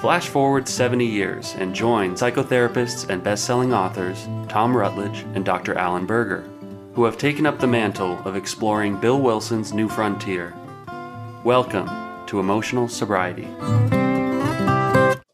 Flash 0.00 0.28
forward 0.28 0.66
70 0.66 1.04
years 1.04 1.54
and 1.58 1.74
join 1.74 2.14
psychotherapists 2.14 3.10
and 3.10 3.22
best-selling 3.22 3.74
authors 3.74 4.26
Tom 4.48 4.74
Rutledge 4.74 5.26
and 5.34 5.44
Dr. 5.44 5.74
Allen 5.74 6.06
Berger, 6.06 6.40
who 6.94 7.04
have 7.04 7.18
taken 7.18 7.44
up 7.44 7.58
the 7.58 7.66
mantle 7.66 8.18
of 8.24 8.34
exploring 8.34 8.98
Bill 8.98 9.20
Wilson's 9.20 9.74
new 9.74 9.90
frontier. 9.90 10.54
Welcome 11.44 11.86
to 12.28 12.40
Emotional 12.40 12.88
Sobriety. 12.88 13.46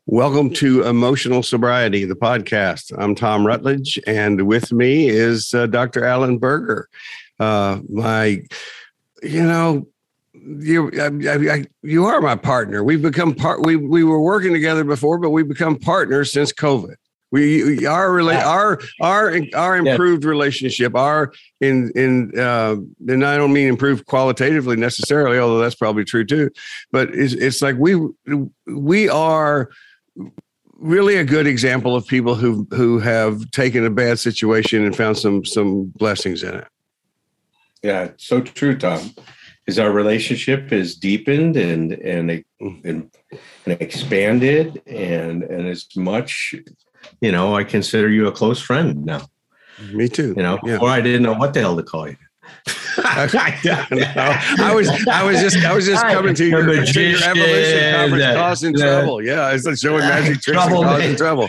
Welcome 0.06 0.50
to 0.54 0.82
Emotional 0.82 1.44
Sobriety, 1.44 2.04
the 2.04 2.16
podcast. 2.16 2.92
I'm 2.98 3.14
Tom 3.14 3.46
Rutledge, 3.46 4.00
and 4.04 4.48
with 4.48 4.72
me 4.72 5.08
is 5.08 5.54
uh, 5.54 5.66
Dr. 5.66 6.04
Allen 6.04 6.38
Berger. 6.38 6.88
Uh, 7.38 7.78
my, 7.88 8.42
you 9.22 9.44
know, 9.44 9.86
you 10.46 10.90
I, 10.98 11.54
I, 11.54 11.64
you 11.82 12.06
are 12.06 12.20
my 12.20 12.36
partner. 12.36 12.84
We've 12.84 13.02
become 13.02 13.34
part. 13.34 13.64
We 13.64 13.76
we 13.76 14.04
were 14.04 14.20
working 14.20 14.52
together 14.52 14.84
before, 14.84 15.18
but 15.18 15.30
we've 15.30 15.48
become 15.48 15.78
partners 15.78 16.32
since 16.32 16.52
COVID. 16.52 16.94
We 17.32 17.86
our 17.86 18.10
rela- 18.10 18.44
our 18.44 18.80
our 19.00 19.36
our 19.54 19.76
improved 19.76 20.24
yeah. 20.24 20.30
relationship, 20.30 20.94
our 20.94 21.32
in 21.60 21.90
in 21.96 22.38
uh, 22.38 22.76
and 23.08 23.24
I 23.24 23.36
don't 23.36 23.52
mean 23.52 23.68
improved 23.68 24.06
qualitatively 24.06 24.76
necessarily, 24.76 25.38
although 25.38 25.58
that's 25.58 25.74
probably 25.74 26.04
true 26.04 26.24
too. 26.24 26.50
But 26.92 27.10
it's 27.12 27.34
it's 27.34 27.62
like 27.62 27.76
we 27.78 27.98
we 28.66 29.08
are 29.08 29.70
really 30.78 31.16
a 31.16 31.24
good 31.24 31.46
example 31.46 31.96
of 31.96 32.06
people 32.06 32.36
who 32.36 32.68
who 32.70 33.00
have 33.00 33.50
taken 33.50 33.84
a 33.84 33.90
bad 33.90 34.20
situation 34.20 34.84
and 34.84 34.94
found 34.94 35.18
some 35.18 35.44
some 35.44 35.86
blessings 35.96 36.44
in 36.44 36.54
it. 36.54 36.68
Yeah, 37.82 38.10
so 38.16 38.40
true, 38.40 38.76
Tom 38.78 39.12
is 39.66 39.78
our 39.78 39.90
relationship 39.90 40.72
is 40.72 40.96
deepened 40.96 41.56
and 41.56 41.92
and 41.92 42.44
mm. 42.62 42.84
and, 42.84 43.10
and 43.66 43.80
expanded 43.80 44.82
and 44.86 45.42
and 45.42 45.68
as 45.68 45.86
much 45.96 46.54
you 47.20 47.32
know 47.32 47.54
i 47.54 47.64
consider 47.64 48.08
you 48.08 48.26
a 48.26 48.32
close 48.32 48.60
friend 48.60 49.04
now. 49.04 49.26
Me 49.92 50.08
too. 50.08 50.32
You 50.36 50.42
know 50.42 50.58
yeah. 50.64 50.82
i 50.82 51.00
didn't 51.00 51.22
know 51.22 51.34
what 51.34 51.52
the 51.52 51.60
hell 51.60 51.76
to 51.76 51.82
call 51.82 52.08
you 52.08 52.16
I, 52.98 54.72
was 54.74 54.88
I 55.06 55.22
was 55.22 55.38
just 55.40 55.58
I 55.58 55.74
was 55.74 55.84
just 55.84 56.02
coming 56.02 56.34
to 56.34 56.44
your, 56.46 56.64
to 56.64 57.00
your 57.00 57.22
evolution 57.22 57.94
conference 57.94 58.34
causing 58.34 58.74
trouble. 58.74 59.22
Yeah, 59.22 59.52
it's 59.52 59.66
like 59.66 59.76
showing 59.76 60.00
magic 60.00 60.40
tricks 60.40 60.58
and 60.62 60.72
causing 60.72 61.16
trouble. 61.16 61.48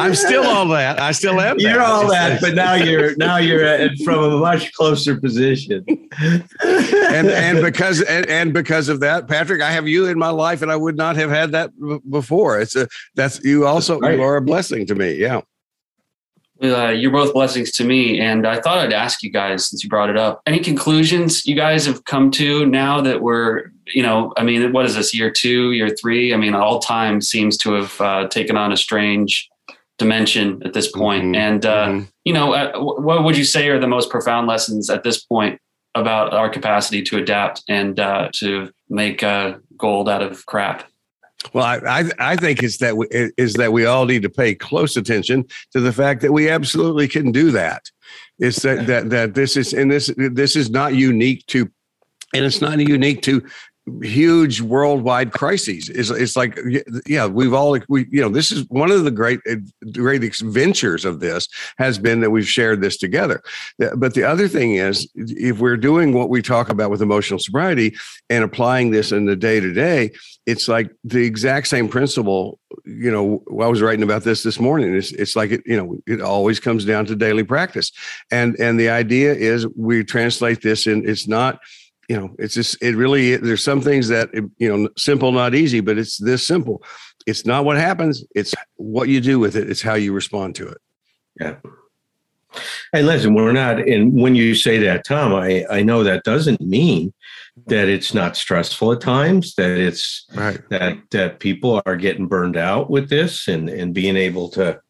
I'm 0.00 0.14
still 0.14 0.44
all 0.44 0.66
that. 0.68 0.98
I 0.98 1.12
still 1.12 1.40
am. 1.40 1.58
You're 1.58 1.82
all 1.82 2.08
that, 2.08 2.40
but 2.40 2.54
now 2.54 2.74
you're 2.74 3.16
now 3.16 3.36
you're 3.36 3.90
from 4.04 4.24
a 4.24 4.38
much 4.38 4.72
closer 4.72 5.20
position. 5.20 5.84
and 6.64 7.28
and 7.28 7.62
because 7.62 8.02
and, 8.02 8.26
and 8.26 8.52
because 8.52 8.88
of 8.88 9.00
that, 9.00 9.28
Patrick, 9.28 9.60
I 9.60 9.70
have 9.72 9.86
you 9.86 10.06
in 10.06 10.18
my 10.18 10.30
life, 10.30 10.62
and 10.62 10.72
I 10.72 10.76
would 10.76 10.96
not 10.96 11.16
have 11.16 11.30
had 11.30 11.52
that 11.52 11.70
before. 12.08 12.60
It's 12.60 12.76
a 12.76 12.88
that's 13.14 13.44
you 13.44 13.66
also 13.66 13.98
right. 13.98 14.16
you 14.16 14.22
are 14.22 14.36
a 14.36 14.42
blessing 14.42 14.86
to 14.86 14.94
me. 14.94 15.14
Yeah. 15.14 15.42
Uh, 16.62 16.88
you're 16.88 17.10
both 17.10 17.34
blessings 17.34 17.72
to 17.72 17.84
me. 17.84 18.20
And 18.20 18.46
I 18.46 18.60
thought 18.60 18.78
I'd 18.78 18.92
ask 18.92 19.22
you 19.22 19.30
guys, 19.30 19.68
since 19.68 19.82
you 19.82 19.90
brought 19.90 20.08
it 20.08 20.16
up, 20.16 20.40
any 20.46 20.60
conclusions 20.60 21.44
you 21.44 21.56
guys 21.56 21.84
have 21.86 22.04
come 22.04 22.30
to 22.32 22.64
now 22.66 23.00
that 23.00 23.22
we're, 23.22 23.72
you 23.86 24.02
know, 24.02 24.32
I 24.36 24.44
mean, 24.44 24.72
what 24.72 24.86
is 24.86 24.94
this, 24.94 25.12
year 25.12 25.30
two, 25.30 25.72
year 25.72 25.90
three? 25.90 26.32
I 26.32 26.36
mean, 26.36 26.54
all 26.54 26.78
time 26.78 27.20
seems 27.20 27.56
to 27.58 27.72
have 27.72 28.00
uh, 28.00 28.28
taken 28.28 28.56
on 28.56 28.72
a 28.72 28.76
strange 28.76 29.48
dimension 29.98 30.62
at 30.64 30.72
this 30.72 30.90
point. 30.90 31.24
Mm-hmm. 31.24 31.34
And, 31.34 31.66
uh, 31.66 31.86
mm-hmm. 31.86 32.04
you 32.24 32.32
know, 32.32 32.52
uh, 32.52 32.72
what 32.78 33.24
would 33.24 33.36
you 33.36 33.44
say 33.44 33.68
are 33.68 33.78
the 33.78 33.88
most 33.88 34.08
profound 34.08 34.46
lessons 34.46 34.90
at 34.90 35.02
this 35.02 35.24
point 35.24 35.60
about 35.96 36.34
our 36.34 36.48
capacity 36.48 37.02
to 37.02 37.18
adapt 37.18 37.62
and 37.68 37.98
uh, 37.98 38.28
to 38.36 38.70
make 38.88 39.22
uh, 39.22 39.58
gold 39.76 40.08
out 40.08 40.22
of 40.22 40.46
crap? 40.46 40.84
Well, 41.52 41.64
I, 41.64 42.00
I, 42.00 42.10
I 42.18 42.36
think 42.36 42.62
it's 42.62 42.78
that 42.78 42.96
we, 42.96 43.06
is 43.10 43.54
that 43.54 43.72
we 43.72 43.86
all 43.86 44.06
need 44.06 44.22
to 44.22 44.30
pay 44.30 44.54
close 44.54 44.96
attention 44.96 45.44
to 45.72 45.80
the 45.80 45.92
fact 45.92 46.22
that 46.22 46.32
we 46.32 46.48
absolutely 46.48 47.08
can 47.08 47.32
do 47.32 47.50
that. 47.50 47.90
It's 48.38 48.62
that 48.62 48.86
that 48.86 49.10
that 49.10 49.34
this 49.34 49.56
is 49.56 49.72
and 49.72 49.90
this 49.90 50.10
this 50.16 50.56
is 50.56 50.70
not 50.70 50.94
unique 50.94 51.46
to, 51.46 51.70
and 52.32 52.44
it's 52.44 52.60
not 52.60 52.78
unique 52.78 53.22
to 53.22 53.46
huge 54.02 54.60
worldwide 54.60 55.32
crises. 55.32 55.88
It's, 55.88 56.10
it's 56.10 56.36
like, 56.36 56.58
yeah, 57.06 57.26
we've 57.26 57.52
all, 57.52 57.78
we, 57.88 58.06
you 58.10 58.20
know, 58.20 58.28
this 58.28 58.50
is 58.50 58.66
one 58.68 58.90
of 58.90 59.04
the 59.04 59.10
great, 59.10 59.40
eh, 59.46 59.56
great 59.92 60.22
ventures 60.40 61.04
of 61.04 61.20
this 61.20 61.48
has 61.78 61.98
been 61.98 62.20
that 62.20 62.30
we've 62.30 62.48
shared 62.48 62.80
this 62.80 62.96
together. 62.96 63.42
But 63.96 64.14
the 64.14 64.24
other 64.24 64.48
thing 64.48 64.76
is, 64.76 65.08
if 65.14 65.58
we're 65.58 65.76
doing 65.76 66.12
what 66.12 66.30
we 66.30 66.40
talk 66.40 66.70
about 66.70 66.90
with 66.90 67.02
emotional 67.02 67.38
sobriety 67.38 67.94
and 68.30 68.42
applying 68.42 68.90
this 68.90 69.12
in 69.12 69.26
the 69.26 69.36
day 69.36 69.60
to 69.60 69.72
day, 69.72 70.12
it's 70.46 70.68
like 70.68 70.90
the 71.04 71.24
exact 71.24 71.68
same 71.68 71.88
principle. 71.88 72.58
You 72.84 73.10
know, 73.10 73.42
I 73.62 73.68
was 73.68 73.80
writing 73.80 74.02
about 74.02 74.24
this 74.24 74.42
this 74.42 74.60
morning. 74.60 74.94
It's, 74.94 75.12
it's 75.12 75.36
like 75.36 75.50
it, 75.50 75.62
you 75.64 75.76
know, 75.76 75.96
it 76.06 76.20
always 76.20 76.60
comes 76.60 76.84
down 76.84 77.06
to 77.06 77.16
daily 77.16 77.44
practice, 77.44 77.90
and 78.30 78.54
and 78.60 78.78
the 78.78 78.90
idea 78.90 79.32
is 79.32 79.66
we 79.68 80.04
translate 80.04 80.60
this 80.60 80.86
in. 80.86 81.08
It's 81.08 81.26
not 81.26 81.60
you 82.08 82.16
know 82.16 82.34
it's 82.38 82.54
just 82.54 82.80
it 82.82 82.96
really 82.96 83.36
there's 83.36 83.62
some 83.62 83.80
things 83.80 84.08
that 84.08 84.30
you 84.58 84.68
know 84.76 84.88
simple 84.96 85.32
not 85.32 85.54
easy 85.54 85.80
but 85.80 85.98
it's 85.98 86.18
this 86.18 86.46
simple. 86.46 86.82
It's 87.26 87.46
not 87.46 87.64
what 87.64 87.76
happens 87.76 88.24
it's 88.34 88.54
what 88.76 89.08
you 89.08 89.20
do 89.20 89.38
with 89.38 89.56
it 89.56 89.70
it's 89.70 89.82
how 89.82 89.94
you 89.94 90.12
respond 90.12 90.54
to 90.56 90.68
it. 90.68 90.78
Yeah. 91.40 91.56
Hey 92.92 93.02
listen 93.02 93.34
we're 93.34 93.52
not 93.52 93.80
and 93.80 94.14
when 94.14 94.34
you 94.36 94.54
say 94.54 94.78
that 94.78 95.04
tom 95.04 95.34
i 95.34 95.64
i 95.68 95.82
know 95.82 96.04
that 96.04 96.22
doesn't 96.22 96.60
mean 96.60 97.12
that 97.66 97.88
it's 97.88 98.14
not 98.14 98.36
stressful 98.36 98.92
at 98.92 99.00
times 99.00 99.54
that 99.56 99.76
it's 99.78 100.26
right. 100.34 100.60
that 100.70 100.98
that 101.10 101.40
people 101.40 101.82
are 101.86 101.96
getting 101.96 102.28
burned 102.28 102.56
out 102.56 102.90
with 102.90 103.08
this 103.08 103.48
and 103.48 103.68
and 103.68 103.94
being 103.94 104.16
able 104.16 104.48
to 104.50 104.80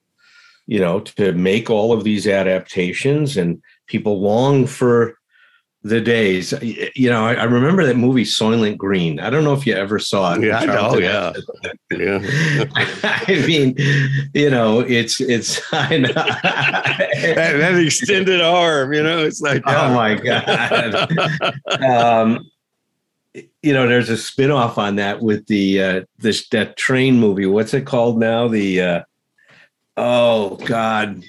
you 0.67 0.79
know 0.79 1.01
to 1.01 1.33
make 1.33 1.71
all 1.71 1.93
of 1.93 2.05
these 2.05 2.27
adaptations 2.27 3.37
and 3.37 3.63
people 3.87 4.21
long 4.21 4.67
for 4.67 5.19
the 5.85 6.01
days. 6.01 6.55
You 6.63 7.11
know, 7.11 7.27
I, 7.27 7.35
I, 7.35 7.45
remember 7.45 7.85
that 7.85 7.97
movie 7.97 8.25
Soylent 8.25 8.79
Green. 8.79 9.21
I 9.21 9.29
don't 9.29 9.45
know 9.45 9.53
if 9.53 9.67
you 9.67 9.75
ever 9.75 9.99
saw 9.99 10.35
it. 10.35 10.43
Yeah, 10.43 10.59
I 10.59 10.65
know. 10.65 10.99
Yeah, 10.99 11.33
yeah. 11.91 12.19
I 13.05 13.45
mean, 13.47 13.75
you 14.33 14.49
know, 14.49 14.81
it's 14.81 15.21
it's 15.21 15.61
I 15.73 15.99
know. 15.99 16.13
that, 16.13 17.57
that, 17.59 17.75
extended 17.77 18.41
arm. 18.41 18.95
You 18.95 19.03
know, 19.03 19.19
it's 19.25 19.43
like 19.43 19.63
oh 19.67 19.95
my 19.95 20.15
god. 20.15 21.13
um, 21.83 22.51
you 23.63 23.75
know, 23.75 23.87
there's 23.87 24.11
a 24.11 24.15
spinoff 24.15 24.79
on 24.79 24.97
that 24.97 25.21
with 25.21 25.47
the 25.47 25.83
uh, 25.83 26.01
this 26.19 26.49
that 26.49 26.79
train 26.79 27.21
movie. 27.21 27.47
What's 27.47 27.75
it 27.75 27.85
called 27.85 28.19
now? 28.19 28.49
The 28.49 28.81
uh, 28.81 29.03
oh 29.99 30.57
god, 30.57 31.23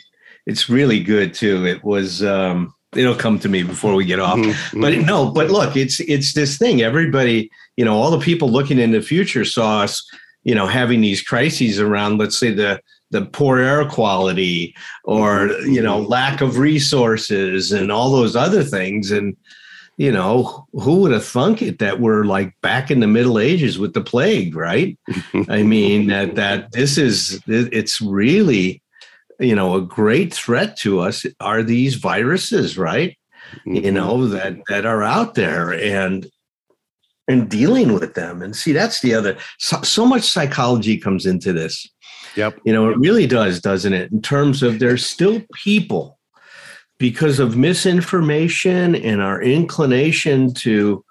it's 0.45 0.69
really 0.69 1.03
good 1.03 1.33
too. 1.33 1.65
It 1.65 1.83
was. 1.83 2.23
um 2.23 2.74
it'll 2.95 3.15
come 3.15 3.39
to 3.39 3.49
me 3.49 3.63
before 3.63 3.93
we 3.93 4.05
get 4.05 4.19
off. 4.19 4.37
Mm-hmm. 4.37 4.81
But 4.81 4.97
no, 4.99 5.31
but 5.31 5.49
look, 5.49 5.75
it's 5.75 5.99
it's 6.01 6.33
this 6.33 6.57
thing. 6.57 6.81
Everybody, 6.81 7.49
you 7.77 7.85
know, 7.85 7.95
all 7.95 8.11
the 8.11 8.19
people 8.19 8.49
looking 8.49 8.79
in 8.79 8.91
the 8.91 9.01
future 9.01 9.45
saw 9.45 9.81
us, 9.81 10.07
you 10.43 10.55
know, 10.55 10.67
having 10.67 11.01
these 11.01 11.21
crises 11.21 11.79
around, 11.79 12.17
let's 12.17 12.37
say 12.37 12.51
the 12.51 12.81
the 13.11 13.25
poor 13.25 13.59
air 13.59 13.85
quality 13.85 14.75
or 15.03 15.47
mm-hmm. 15.47 15.71
you 15.71 15.81
know 15.81 15.99
lack 15.99 16.41
of 16.41 16.57
resources 16.57 17.71
and 17.71 17.91
all 17.91 18.11
those 18.11 18.35
other 18.35 18.63
things 18.63 19.11
and 19.11 19.37
you 19.97 20.11
know 20.11 20.67
who 20.73 20.97
would 20.97 21.11
have 21.11 21.25
thunk 21.25 21.61
it 21.61 21.79
that 21.79 21.99
we're 21.99 22.25
like 22.25 22.53
back 22.61 22.91
in 22.91 22.99
the 22.99 23.07
middle 23.07 23.39
ages 23.39 23.79
with 23.79 23.93
the 23.93 24.01
plague 24.01 24.55
right 24.55 24.97
i 25.49 25.63
mean 25.63 26.07
that 26.07 26.35
that 26.35 26.71
this 26.71 26.97
is 26.97 27.39
it's 27.47 28.01
really 28.01 28.81
you 29.39 29.55
know 29.55 29.75
a 29.75 29.81
great 29.81 30.33
threat 30.33 30.77
to 30.77 30.99
us 30.99 31.25
are 31.39 31.63
these 31.63 31.95
viruses 31.95 32.77
right? 32.77 33.17
Mm-hmm. 33.67 33.85
you 33.85 33.91
know 33.91 34.27
that 34.27 34.57
that 34.69 34.85
are 34.85 35.03
out 35.03 35.35
there 35.35 35.73
and 35.73 36.27
and 37.27 37.49
dealing 37.49 37.93
with 37.93 38.13
them. 38.13 38.41
And 38.41 38.55
see 38.55 38.71
that's 38.71 39.01
the 39.01 39.13
other 39.13 39.37
so, 39.59 39.81
so 39.81 40.05
much 40.05 40.23
psychology 40.23 40.97
comes 40.97 41.25
into 41.25 41.53
this. 41.53 41.87
Yep. 42.35 42.59
You 42.65 42.73
know 42.73 42.89
it 42.89 42.97
really 42.97 43.27
does 43.27 43.61
doesn't 43.61 43.93
it? 43.93 44.11
In 44.11 44.21
terms 44.21 44.63
of 44.63 44.79
there's 44.79 45.05
still 45.05 45.41
people 45.53 46.19
because 46.97 47.39
of 47.39 47.57
misinformation 47.57 48.95
and 48.95 49.21
our 49.21 49.41
inclination 49.41 50.53
to 50.55 51.03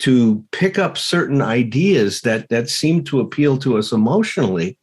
to 0.00 0.44
pick 0.50 0.78
up 0.78 0.98
certain 0.98 1.42
ideas 1.42 2.22
that 2.22 2.48
that 2.48 2.68
seem 2.68 3.04
to 3.04 3.20
appeal 3.20 3.56
to 3.58 3.78
us 3.78 3.92
emotionally 3.92 4.78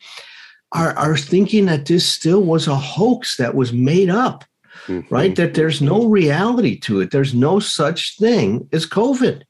are, 0.71 0.93
are 0.97 1.17
thinking 1.17 1.65
that 1.65 1.85
this 1.85 2.05
still 2.05 2.41
was 2.41 2.67
a 2.67 2.75
hoax 2.75 3.37
that 3.37 3.55
was 3.55 3.73
made 3.73 4.09
up, 4.09 4.45
mm-hmm. 4.85 5.13
right? 5.13 5.35
That 5.35 5.55
there's 5.55 5.81
no 5.81 6.07
reality 6.07 6.79
to 6.81 7.01
it. 7.01 7.11
There's 7.11 7.33
no 7.33 7.59
such 7.59 8.17
thing 8.17 8.67
as 8.71 8.85
COVID. 8.85 9.43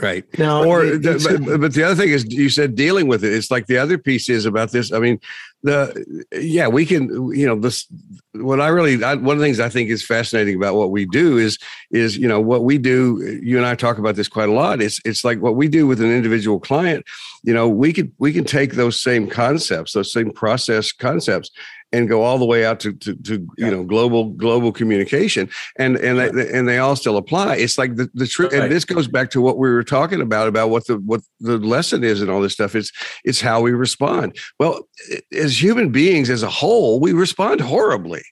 Right. 0.00 0.24
Now, 0.38 0.64
or 0.64 0.98
but, 0.98 1.60
but, 1.60 1.74
the 1.74 1.84
other 1.84 1.94
thing 1.94 2.10
is, 2.10 2.24
you 2.28 2.48
said 2.48 2.74
dealing 2.74 3.06
with 3.06 3.24
it. 3.24 3.32
It's 3.32 3.50
like 3.50 3.66
the 3.66 3.78
other 3.78 3.96
piece 3.96 4.28
is 4.28 4.44
about 4.44 4.72
this. 4.72 4.92
I 4.92 4.98
mean, 4.98 5.20
the 5.62 6.26
yeah, 6.32 6.66
we 6.66 6.84
can. 6.84 7.08
You 7.32 7.46
know, 7.46 7.58
this. 7.58 7.86
What 8.32 8.60
I 8.60 8.68
really 8.68 9.02
I, 9.04 9.14
one 9.14 9.36
of 9.36 9.40
the 9.40 9.44
things 9.44 9.60
I 9.60 9.68
think 9.68 9.90
is 9.90 10.04
fascinating 10.04 10.56
about 10.56 10.74
what 10.74 10.90
we 10.90 11.06
do 11.06 11.38
is 11.38 11.58
is 11.92 12.16
you 12.16 12.26
know 12.26 12.40
what 12.40 12.64
we 12.64 12.76
do. 12.76 13.38
You 13.42 13.56
and 13.56 13.66
I 13.66 13.76
talk 13.76 13.98
about 13.98 14.16
this 14.16 14.28
quite 14.28 14.48
a 14.48 14.52
lot. 14.52 14.82
It's 14.82 15.00
it's 15.04 15.24
like 15.24 15.40
what 15.40 15.54
we 15.54 15.68
do 15.68 15.86
with 15.86 16.00
an 16.00 16.10
individual 16.10 16.58
client. 16.58 17.04
You 17.44 17.54
know, 17.54 17.68
we 17.68 17.92
could 17.92 18.12
we 18.18 18.32
can 18.32 18.44
take 18.44 18.72
those 18.72 19.00
same 19.00 19.28
concepts, 19.28 19.92
those 19.92 20.12
same 20.12 20.32
process 20.32 20.90
concepts, 20.90 21.50
and 21.94 22.08
go 22.08 22.22
all 22.22 22.38
the 22.38 22.44
way 22.44 22.64
out 22.64 22.80
to, 22.80 22.92
to, 22.92 23.14
to 23.14 23.46
you 23.56 23.70
know 23.70 23.84
global 23.84 24.30
global 24.30 24.72
communication. 24.72 25.48
And 25.78 25.96
and 25.96 26.18
they, 26.18 26.52
and 26.52 26.68
they 26.68 26.78
all 26.78 26.96
still 26.96 27.16
apply. 27.16 27.56
It's 27.56 27.78
like 27.78 27.94
the, 27.94 28.10
the 28.14 28.26
truth 28.26 28.52
right. 28.52 28.62
and 28.62 28.72
this 28.72 28.84
goes 28.84 29.06
back 29.06 29.30
to 29.30 29.40
what 29.40 29.58
we 29.58 29.70
were 29.70 29.84
talking 29.84 30.20
about 30.20 30.48
about 30.48 30.70
what 30.70 30.86
the 30.86 30.98
what 30.98 31.20
the 31.40 31.58
lesson 31.58 32.02
is 32.02 32.20
and 32.20 32.30
all 32.30 32.40
this 32.40 32.52
stuff. 32.52 32.74
It's 32.74 32.90
it's 33.24 33.40
how 33.40 33.60
we 33.60 33.70
respond. 33.72 34.36
Well 34.58 34.88
as 35.32 35.62
human 35.62 35.90
beings 35.90 36.30
as 36.30 36.42
a 36.42 36.50
whole 36.50 36.98
we 36.98 37.12
respond 37.12 37.60
horribly. 37.60 38.22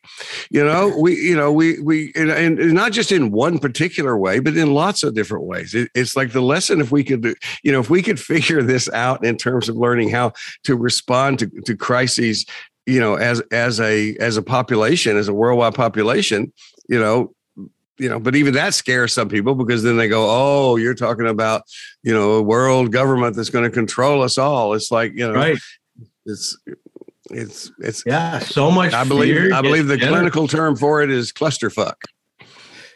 You 0.51 0.65
know 0.65 0.95
we 0.99 1.15
you 1.17 1.37
know 1.37 1.53
we 1.53 1.79
we 1.81 2.13
and, 2.17 2.31
and 2.31 2.75
not 2.75 2.93
just 2.93 3.13
in 3.13 3.31
one 3.31 3.59
particular 3.59 4.19
way 4.19 4.41
but 4.41 4.57
in 4.57 4.75
lots 4.75 5.05
of 5.05 5.15
different 5.15 5.45
ways. 5.45 5.73
It, 5.75 5.89
it's 5.95 6.17
like 6.17 6.33
the 6.33 6.43
lesson 6.43 6.81
if 6.81 6.91
we 6.91 7.05
could 7.05 7.35
you 7.63 7.71
know 7.71 7.81
if 7.81 7.91
we 7.91 8.03
could 8.03 8.19
figure 8.33 8.63
this 8.63 8.89
out 8.91 9.25
in 9.25 9.37
terms 9.37 9.69
of 9.69 9.77
learning 9.77 10.11
how 10.11 10.33
to 10.65 10.77
respond 10.77 11.39
to, 11.39 11.47
to 11.67 11.77
crises 11.77 12.45
you 12.87 13.01
know, 13.01 13.15
as 13.15 13.41
as 13.53 13.81
a 13.81 14.17
as 14.17 14.37
a 14.37 14.43
population, 14.43 15.17
as 15.17 15.29
a 15.29 15.35
worldwide 15.35 15.75
population, 15.75 16.53
you 16.89 16.99
know, 16.99 17.35
you 17.99 18.09
know, 18.09 18.19
but 18.19 18.35
even 18.35 18.55
that 18.55 18.75
scares 18.75 19.13
some 19.13 19.29
people 19.29 19.55
because 19.55 19.83
then 19.83 19.97
they 19.97 20.09
go, 20.09 20.27
"Oh, 20.29 20.77
you're 20.77 20.95
talking 20.95 21.27
about, 21.27 21.63
you 22.03 22.13
know, 22.13 22.33
a 22.33 22.43
world 22.43 22.93
government 22.93 23.37
that's 23.37 23.51
going 23.51 23.65
to 23.65 23.71
control 23.71 24.23
us 24.23 24.39
all." 24.39 24.75
It's 24.75 24.91
like, 24.91 25.13
you 25.15 25.27
know, 25.27 25.35
right. 25.35 25.59
it's 26.27 26.59
it's 27.31 27.71
it's 27.79 28.03
yeah, 28.05 28.41
so 28.41 28.71
much. 28.71 28.93
I 28.93 29.05
believe 29.05 29.53
I 29.53 29.63
believe 29.63 29.87
the 29.87 29.99
clinical 29.99 30.49
term 30.49 30.77
for 30.77 31.03
it 31.03 31.11
is 31.11 31.33
clusterfuck. 31.33 31.95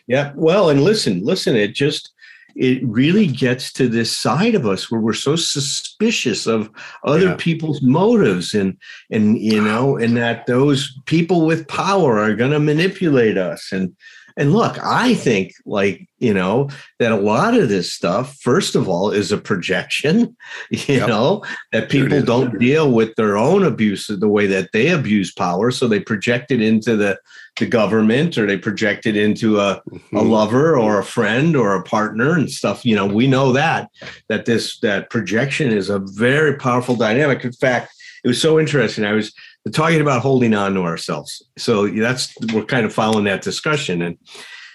Yeah, 0.09 0.33
well, 0.37 0.71
and 0.71 0.83
listen, 0.83 1.25
listen, 1.25 1.57
it 1.57 1.75
just 1.75 2.13
it 2.57 2.83
really 2.87 3.27
gets 3.27 3.71
to 3.75 3.87
this 3.87 4.17
side 4.17 4.55
of 4.55 4.67
us 4.67 4.91
where 4.91 5.01
we're 5.01 5.13
so 5.13 5.37
suspicious 5.37 6.47
of 6.47 6.71
other 7.05 7.27
yeah. 7.27 7.37
people's 7.39 7.83
motives 7.83 8.55
and 8.55 8.77
and 9.11 9.39
you 9.39 9.63
know 9.63 9.97
and 9.97 10.17
that 10.17 10.47
those 10.47 10.99
people 11.05 11.45
with 11.47 11.69
power 11.69 12.19
are 12.19 12.35
going 12.35 12.51
to 12.51 12.59
manipulate 12.59 13.37
us 13.37 13.71
and 13.73 13.95
and 14.37 14.53
look 14.53 14.79
i 14.83 15.15
think 15.15 15.53
like 15.65 16.07
you 16.19 16.33
know 16.33 16.69
that 16.99 17.13
a 17.13 17.17
lot 17.17 17.55
of 17.55 17.69
this 17.69 17.93
stuff 17.93 18.37
first 18.41 18.75
of 18.75 18.89
all 18.89 19.11
is 19.11 19.33
a 19.33 19.39
projection 19.39 20.37
you 20.71 20.97
yep. 20.97 21.09
know 21.09 21.45
that 21.73 21.91
people 21.91 22.23
don't 22.23 22.59
deal 22.59 22.93
with 22.93 23.15
their 23.17 23.37
own 23.37 23.65
abuse 23.65 24.07
the 24.09 24.29
way 24.29 24.47
that 24.47 24.71
they 24.73 24.89
abuse 24.89 25.33
power. 25.33 25.71
So 25.71 25.89
they 25.89 26.01
project 26.01 26.51
it 26.51 26.61
into 26.61 26.97
the 26.97 27.19
the 27.59 27.67
government 27.67 28.37
or 28.37 28.47
they 28.47 28.59
project 28.59 29.07
it 29.07 29.17
into 29.17 29.59
a, 29.59 29.83
mm-hmm. 29.89 30.17
a 30.17 30.23
lover 30.23 30.77
or 30.77 30.99
a 30.99 31.05
friend 31.05 31.57
or 31.57 31.75
a 31.75 31.83
partner 31.83 32.33
and 32.33 32.51
stuff. 32.51 32.85
You 32.85 32.97
know 32.97 33.07
we 33.07 33.27
know 33.27 33.53
that 33.53 33.91
that 34.29 34.47
this 34.47 34.79
that 34.81 35.11
projection 35.11 35.73
is 35.73 35.91
a 35.91 35.99
very 35.99 36.57
powerful 36.57 36.97
dynamic. 36.97 37.45
In 37.45 37.53
fact 37.53 37.93
it 38.25 38.29
was 38.29 38.41
so 38.41 38.59
interesting. 38.59 39.05
I 39.05 39.13
was 39.13 39.33
talking 39.73 40.01
about 40.01 40.23
holding 40.23 40.55
on 40.55 40.75
to 40.75 40.83
ourselves 40.83 41.43
so 41.57 41.89
that's 41.89 42.35
we're 42.53 42.65
kind 42.65 42.87
of 42.87 42.93
following 42.93 43.25
that 43.25 43.43
discussion 43.43 44.03
and 44.03 44.19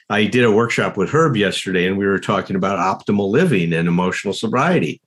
i 0.10 0.26
did 0.26 0.44
a 0.44 0.52
workshop 0.52 0.98
with 0.98 1.10
herb 1.10 1.36
yesterday 1.36 1.88
and 1.88 1.98
we 1.98 2.06
were 2.06 2.20
talking 2.20 2.56
about 2.56 2.80
optimal 2.80 3.30
living 3.30 3.74
and 3.74 3.88
emotional 3.88 4.34
sobriety 4.34 5.02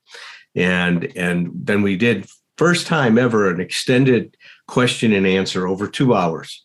and 0.54 1.12
and 1.16 1.50
then 1.54 1.82
we 1.82 1.96
did 1.96 2.26
first 2.56 2.86
time 2.86 3.18
ever 3.18 3.50
an 3.50 3.60
extended 3.60 4.36
question 4.68 5.12
and 5.12 5.26
answer 5.26 5.66
over 5.66 5.86
two 5.86 6.14
hours 6.14 6.64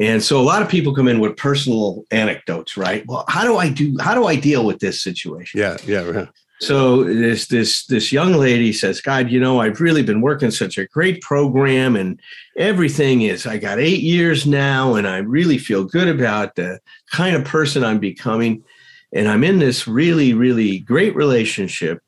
and 0.00 0.22
so 0.22 0.40
a 0.40 0.42
lot 0.42 0.62
of 0.62 0.68
people 0.68 0.94
come 0.94 1.08
in 1.08 1.18
with 1.18 1.36
personal 1.36 2.04
anecdotes, 2.10 2.76
right? 2.76 3.04
Well, 3.06 3.24
how 3.28 3.44
do 3.44 3.56
I 3.56 3.68
do 3.68 3.96
how 4.00 4.14
do 4.14 4.26
I 4.26 4.36
deal 4.36 4.64
with 4.64 4.78
this 4.78 5.02
situation? 5.02 5.58
Yeah, 5.60 5.76
yeah. 5.84 6.26
So 6.60 7.04
this 7.04 7.46
this 7.46 7.86
this 7.86 8.12
young 8.12 8.32
lady 8.32 8.72
says, 8.72 9.00
God, 9.00 9.30
you 9.30 9.38
know, 9.38 9.60
I've 9.60 9.80
really 9.80 10.02
been 10.02 10.20
working 10.20 10.50
such 10.50 10.76
a 10.76 10.86
great 10.86 11.20
program 11.22 11.94
and 11.94 12.20
everything 12.56 13.22
is 13.22 13.46
I 13.46 13.58
got 13.58 13.78
8 13.78 14.00
years 14.00 14.44
now 14.44 14.94
and 14.94 15.06
I 15.06 15.18
really 15.18 15.58
feel 15.58 15.84
good 15.84 16.08
about 16.08 16.56
the 16.56 16.80
kind 17.12 17.36
of 17.36 17.44
person 17.44 17.84
I'm 17.84 18.00
becoming. 18.00 18.64
And 19.12 19.28
I'm 19.28 19.44
in 19.44 19.60
this 19.60 19.86
really 19.86 20.34
really 20.34 20.80
great 20.80 21.14
relationship 21.14 22.02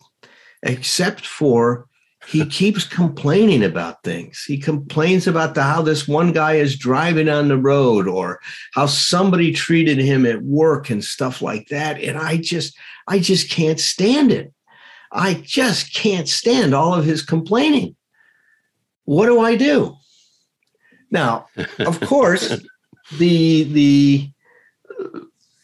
except 0.62 1.24
for 1.24 1.86
he 2.30 2.46
keeps 2.46 2.84
complaining 2.84 3.64
about 3.64 4.04
things. 4.04 4.44
He 4.46 4.56
complains 4.56 5.26
about 5.26 5.56
the, 5.56 5.64
how 5.64 5.82
this 5.82 6.06
one 6.06 6.30
guy 6.32 6.54
is 6.54 6.78
driving 6.78 7.28
on 7.28 7.48
the 7.48 7.56
road 7.56 8.06
or 8.06 8.38
how 8.72 8.86
somebody 8.86 9.52
treated 9.52 9.98
him 9.98 10.24
at 10.24 10.40
work 10.42 10.90
and 10.90 11.02
stuff 11.02 11.42
like 11.42 11.66
that. 11.68 12.00
And 12.00 12.16
I 12.16 12.36
just, 12.36 12.78
I 13.08 13.18
just 13.18 13.50
can't 13.50 13.80
stand 13.80 14.30
it. 14.30 14.52
I 15.10 15.42
just 15.44 15.92
can't 15.92 16.28
stand 16.28 16.72
all 16.72 16.94
of 16.94 17.04
his 17.04 17.22
complaining. 17.22 17.96
What 19.06 19.26
do 19.26 19.40
I 19.40 19.56
do? 19.56 19.96
Now, 21.10 21.46
of 21.80 22.00
course, 22.06 22.60
the 23.18 23.64
the 23.64 24.30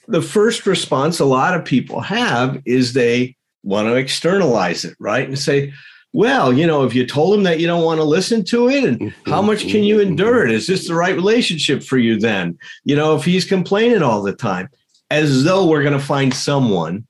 the 0.09 0.23
first 0.23 0.67
response 0.67 1.21
a 1.21 1.25
lot 1.25 1.55
of 1.55 1.65
people 1.65 2.01
have 2.01 2.61
is 2.65 2.93
they 2.93 3.37
want 3.63 3.87
to 3.87 3.95
externalize 3.95 4.85
it, 4.85 4.97
right? 4.99 5.29
And 5.29 5.39
say, 5.39 5.73
well, 6.17 6.51
you 6.51 6.67
know, 6.67 6.83
if 6.83 6.95
you 6.95 7.07
told 7.07 7.37
him 7.37 7.43
that 7.43 7.61
you 7.61 7.67
don't 7.67 7.85
want 7.85 8.01
to 8.01 8.05
listen 8.05 8.43
to 8.45 8.71
it, 8.71 8.85
and 8.85 8.99
mm-hmm. 8.99 9.31
how 9.31 9.43
much 9.43 9.69
can 9.69 9.85
you 9.85 10.01
endure 10.01 10.47
it? 10.47 10.51
Is 10.51 10.67
this 10.67 10.89
the 10.89 10.95
right 10.95 11.15
relationship 11.15 11.83
for 11.83 11.99
you 11.99 12.19
then? 12.19 12.57
You 12.85 12.97
know, 12.97 13.17
if 13.17 13.25
he's 13.27 13.45
complaining 13.45 14.03
all 14.03 14.23
the 14.23 14.33
time, 14.33 14.71
as 15.11 15.45
though 15.45 15.67
we're 15.67 15.83
going 15.83 15.99
to 15.99 16.05
find 16.05 16.33
someone 16.33 17.07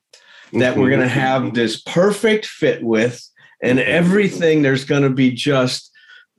that 0.55 0.77
we're 0.77 0.89
going 0.89 1.03
to 1.03 1.07
mm-hmm. 1.07 1.21
have 1.21 1.55
this 1.55 1.81
perfect 1.83 2.47
fit 2.47 2.83
with, 2.83 3.23
and 3.63 3.79
mm-hmm. 3.79 3.89
everything 3.89 4.63
there's 4.63 4.85
going 4.85 5.03
to 5.03 5.11
be 5.11 5.31
just 5.31 5.93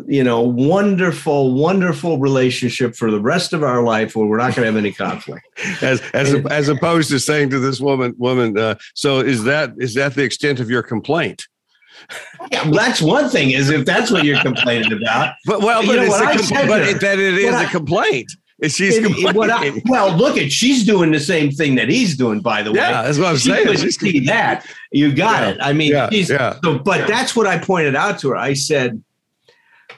you 0.05 0.23
know 0.23 0.41
wonderful 0.41 1.53
wonderful 1.53 2.19
relationship 2.19 2.97
for 2.97 3.11
the 3.11 3.21
rest 3.21 3.53
of 3.53 3.63
our 3.63 3.81
life 3.81 4.13
where 4.13 4.27
we're 4.27 4.37
not 4.37 4.53
going 4.53 4.65
to 4.65 4.65
have 4.65 4.75
any 4.75 4.91
conflict. 4.91 5.47
As 5.81 6.01
as, 6.13 6.33
as 6.47 6.67
opposed 6.67 7.09
to 7.11 7.19
saying 7.19 7.49
to 7.51 7.59
this 7.59 7.79
woman 7.79 8.13
woman 8.17 8.57
uh, 8.57 8.75
so 8.93 9.19
is 9.19 9.45
that 9.45 9.71
is 9.77 9.93
that 9.93 10.15
the 10.15 10.23
extent 10.23 10.59
of 10.59 10.69
your 10.69 10.83
complaint 10.83 11.47
yeah, 12.51 12.63
well, 12.63 12.73
that's 12.73 13.01
one 13.01 13.29
thing. 13.29 13.51
Is 13.51 13.69
if 13.69 13.85
that's 13.85 14.11
what 14.11 14.23
you're 14.23 14.41
complaining 14.41 14.93
about. 14.93 15.35
But 15.45 15.61
well, 15.61 15.85
but, 15.85 15.99
it's 15.99 16.49
a, 16.49 16.53
com- 16.53 16.67
but 16.67 16.81
it, 16.81 17.01
that 17.01 17.19
it 17.19 17.35
is 17.35 17.53
I, 17.53 17.63
a 17.63 17.69
complaint. 17.69 18.31
She's 18.63 18.99
complaining. 18.99 19.51
I, 19.51 19.81
well, 19.85 20.15
look 20.15 20.37
at 20.37 20.51
she's 20.51 20.85
doing 20.85 21.11
the 21.11 21.19
same 21.19 21.51
thing 21.51 21.75
that 21.75 21.89
he's 21.89 22.17
doing. 22.17 22.39
By 22.39 22.63
the 22.63 22.71
way, 22.71 22.79
yeah, 22.79 23.03
that's 23.03 23.17
what 23.17 23.27
I'm 23.27 23.37
she 23.37 23.49
saying. 23.51 23.77
She's 23.77 23.99
see 23.99 24.19
that 24.21 24.65
you 24.91 25.13
got 25.13 25.43
yeah, 25.43 25.49
it. 25.49 25.57
I 25.61 25.73
mean, 25.73 25.91
yeah, 25.91 26.09
yeah. 26.11 26.57
So, 26.63 26.79
but 26.79 27.07
that's 27.07 27.35
what 27.35 27.45
I 27.45 27.59
pointed 27.59 27.95
out 27.95 28.19
to 28.19 28.29
her. 28.29 28.35
I 28.35 28.53
said, 28.53 29.03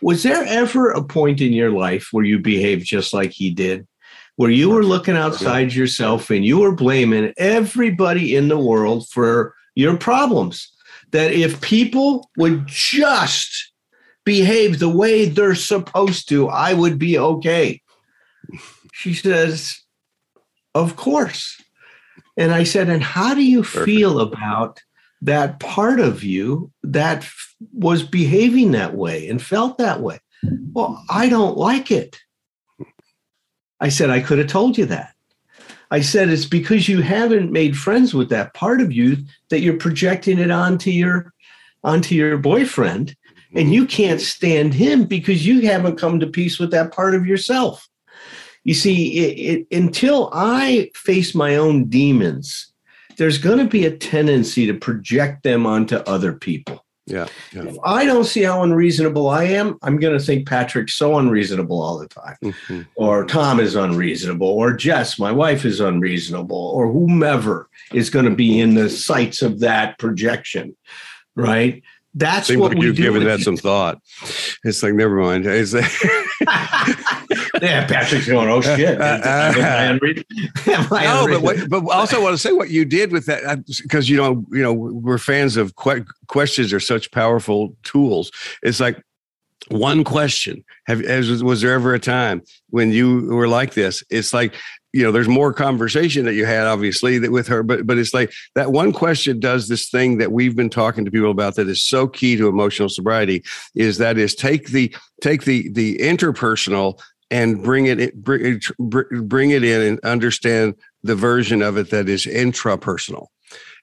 "Was 0.01 0.23
there 0.23 0.43
ever 0.43 0.89
a 0.89 1.03
point 1.03 1.41
in 1.41 1.53
your 1.53 1.71
life 1.71 2.09
where 2.11 2.25
you 2.25 2.39
behaved 2.39 2.85
just 2.85 3.13
like 3.13 3.31
he 3.31 3.49
did?" 3.51 3.87
Where 4.35 4.51
you 4.51 4.69
were 4.69 4.83
looking 4.83 5.17
outside 5.17 5.73
yourself 5.73 6.29
and 6.29 6.45
you 6.45 6.59
were 6.59 6.71
blaming 6.73 7.33
everybody 7.37 8.37
in 8.37 8.47
the 8.47 8.57
world 8.57 9.09
for 9.09 9.53
your 9.75 9.97
problems 9.97 10.71
that 11.11 11.31
if 11.31 11.61
people 11.61 12.29
would 12.37 12.67
just 12.67 13.71
behave 14.25 14.79
the 14.79 14.89
way 14.89 15.25
they're 15.25 15.55
supposed 15.55 16.29
to, 16.29 16.49
I 16.49 16.73
would 16.73 16.99
be 16.99 17.17
okay. 17.17 17.81
She 18.93 19.13
says, 19.13 19.79
Of 20.75 20.95
course. 20.95 21.61
And 22.37 22.51
I 22.51 22.63
said, 22.63 22.89
And 22.89 23.03
how 23.03 23.33
do 23.33 23.43
you 23.43 23.63
Perfect. 23.63 23.85
feel 23.85 24.19
about 24.19 24.81
that 25.21 25.59
part 25.59 25.99
of 25.99 26.23
you 26.23 26.71
that 26.83 27.27
was 27.73 28.03
behaving 28.03 28.71
that 28.71 28.95
way 28.95 29.27
and 29.27 29.41
felt 29.41 29.77
that 29.77 30.01
way? 30.01 30.19
Well, 30.73 31.03
I 31.09 31.27
don't 31.29 31.57
like 31.57 31.91
it. 31.91 32.17
I 33.79 33.89
said, 33.89 34.09
I 34.09 34.19
could 34.21 34.37
have 34.37 34.47
told 34.47 34.77
you 34.77 34.85
that. 34.87 35.13
I 35.91 36.01
said 36.01 36.29
it's 36.29 36.45
because 36.45 36.87
you 36.87 37.01
haven't 37.01 37.51
made 37.51 37.77
friends 37.77 38.13
with 38.13 38.29
that 38.29 38.53
part 38.53 38.81
of 38.81 38.91
you 38.91 39.17
that 39.49 39.61
you're 39.61 39.77
projecting 39.77 40.39
it 40.39 40.51
onto 40.51 40.91
your 40.91 41.33
onto 41.83 42.13
your 42.13 42.37
boyfriend 42.37 43.15
and 43.55 43.65
mm-hmm. 43.65 43.73
you 43.73 43.85
can't 43.85 44.21
stand 44.21 44.73
him 44.73 45.05
because 45.05 45.47
you 45.47 45.61
haven't 45.61 45.97
come 45.97 46.19
to 46.19 46.27
peace 46.27 46.59
with 46.59 46.71
that 46.71 46.93
part 46.93 47.15
of 47.15 47.25
yourself. 47.25 47.87
You 48.63 48.73
see, 48.73 49.17
it, 49.17 49.67
it, 49.71 49.77
until 49.77 50.29
I 50.33 50.91
face 50.93 51.33
my 51.33 51.55
own 51.55 51.85
demons 51.85 52.69
there's 53.19 53.37
going 53.37 53.57
to 53.57 53.65
be 53.65 53.85
a 53.85 53.95
tendency 53.95 54.65
to 54.65 54.73
project 54.73 55.43
them 55.43 55.65
onto 55.65 55.97
other 55.97 56.31
people. 56.31 56.85
Yeah, 57.09 57.27
yeah. 57.53 57.63
If 57.63 57.75
I 57.83 58.05
don't 58.05 58.23
see 58.25 58.43
how 58.43 58.63
unreasonable 58.63 59.29
I 59.29 59.45
am, 59.45 59.77
I'm 59.81 59.97
going 59.97 60.17
to 60.17 60.23
think 60.23 60.47
Patrick's 60.47 60.93
so 60.93 61.17
unreasonable 61.17 61.81
all 61.81 61.97
the 61.97 62.07
time, 62.07 62.35
Mhm. 62.43 62.85
or 62.95 63.25
Tom 63.25 63.59
is 63.59 63.75
unreasonable, 63.75 64.47
or 64.47 64.73
Jess, 64.73 65.17
my 65.19 65.31
wife, 65.31 65.65
is 65.65 65.79
unreasonable, 65.79 66.71
or 66.75 66.91
whomever 66.91 67.67
is 67.93 68.09
going 68.09 68.25
to 68.25 68.35
be 68.35 68.59
in 68.59 68.75
the 68.75 68.89
sights 68.89 69.41
of 69.41 69.59
that 69.61 69.97
projection, 69.97 70.75
right? 71.35 71.81
That's 72.15 72.47
Seems 72.47 72.59
what 72.59 72.69
like 72.71 72.79
we 72.79 72.87
you've 72.87 72.95
do. 72.95 73.03
given 73.03 73.23
that 73.25 73.41
some 73.41 73.55
thought. 73.55 73.99
It's 74.63 74.81
like 74.81 74.93
never 74.93 75.15
mind. 75.15 75.45
It's 75.45 75.73
yeah, 77.61 77.85
Patrick's 77.87 78.27
going, 78.27 78.49
oh 78.49 78.61
shit. 78.61 78.99
Am 78.99 79.01
I 79.01 79.97
unre- 79.99 80.23
am 80.67 80.87
I 80.91 81.03
no, 81.03 81.27
but 81.27 81.41
what, 81.41 81.69
but 81.69 81.87
I 81.87 81.99
also 81.99 82.21
want 82.21 82.33
to 82.33 82.37
say 82.37 82.51
what 82.51 82.69
you 82.69 82.83
did 82.85 83.11
with 83.11 83.25
that 83.27 83.43
uh, 83.43 83.57
because 83.83 84.09
you 84.09 84.17
know 84.17 84.43
you 84.51 84.63
know 84.63 84.73
we're 84.73 85.17
fans 85.17 85.55
of 85.55 85.75
que- 85.75 86.05
questions 86.27 86.73
are 86.73 86.79
such 86.79 87.11
powerful 87.11 87.75
tools. 87.83 88.31
It's 88.63 88.79
like 88.79 89.01
one 89.67 90.03
question. 90.03 90.63
Have 90.87 91.01
as 91.01 91.43
was 91.43 91.61
there 91.61 91.73
ever 91.73 91.93
a 91.93 91.99
time 91.99 92.41
when 92.69 92.91
you 92.91 93.27
were 93.27 93.47
like 93.47 93.75
this? 93.75 94.03
It's 94.09 94.33
like 94.33 94.55
you 94.93 95.03
know 95.03 95.11
there's 95.11 95.27
more 95.27 95.53
conversation 95.53 96.25
that 96.25 96.33
you 96.33 96.45
had 96.45 96.65
obviously 96.65 97.19
that 97.19 97.31
with 97.31 97.47
her 97.47 97.63
but 97.63 97.85
but 97.85 97.97
it's 97.97 98.13
like 98.13 98.31
that 98.55 98.71
one 98.71 98.91
question 98.91 99.39
does 99.39 99.67
this 99.67 99.89
thing 99.89 100.17
that 100.17 100.31
we've 100.31 100.55
been 100.55 100.69
talking 100.69 101.05
to 101.05 101.11
people 101.11 101.31
about 101.31 101.55
that 101.55 101.67
is 101.67 101.83
so 101.83 102.07
key 102.07 102.35
to 102.35 102.47
emotional 102.47 102.89
sobriety 102.89 103.43
is 103.75 103.97
that 103.97 104.17
is 104.17 104.33
take 104.33 104.69
the 104.69 104.93
take 105.21 105.43
the 105.43 105.69
the 105.69 105.97
interpersonal 105.97 106.99
and 107.31 107.63
bring 107.63 107.85
it 107.85 108.15
bring 108.15 108.57
it, 108.57 109.27
bring 109.27 109.51
it 109.51 109.63
in 109.63 109.81
and 109.81 109.99
understand 110.01 110.75
the 111.03 111.15
version 111.15 111.61
of 111.61 111.77
it 111.77 111.89
that 111.91 112.09
is 112.09 112.25
intrapersonal. 112.25 113.27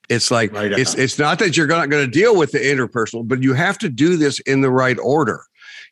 It's 0.09 0.31
like 0.31 0.53
Right 0.53 0.71
it's 0.71 0.95
it's 0.95 1.19
not 1.19 1.39
that 1.39 1.57
you're 1.57 1.67
not 1.67 1.89
going 1.89 2.05
to 2.05 2.11
deal 2.11 2.35
with 2.35 2.51
the 2.51 2.59
interpersonal 2.59 3.27
but 3.27 3.43
you 3.43 3.53
have 3.53 3.77
to 3.79 3.89
do 3.89 4.17
this 4.17 4.39
in 4.41 4.61
the 4.61 4.71
right 4.71 4.97
order. 4.99 5.43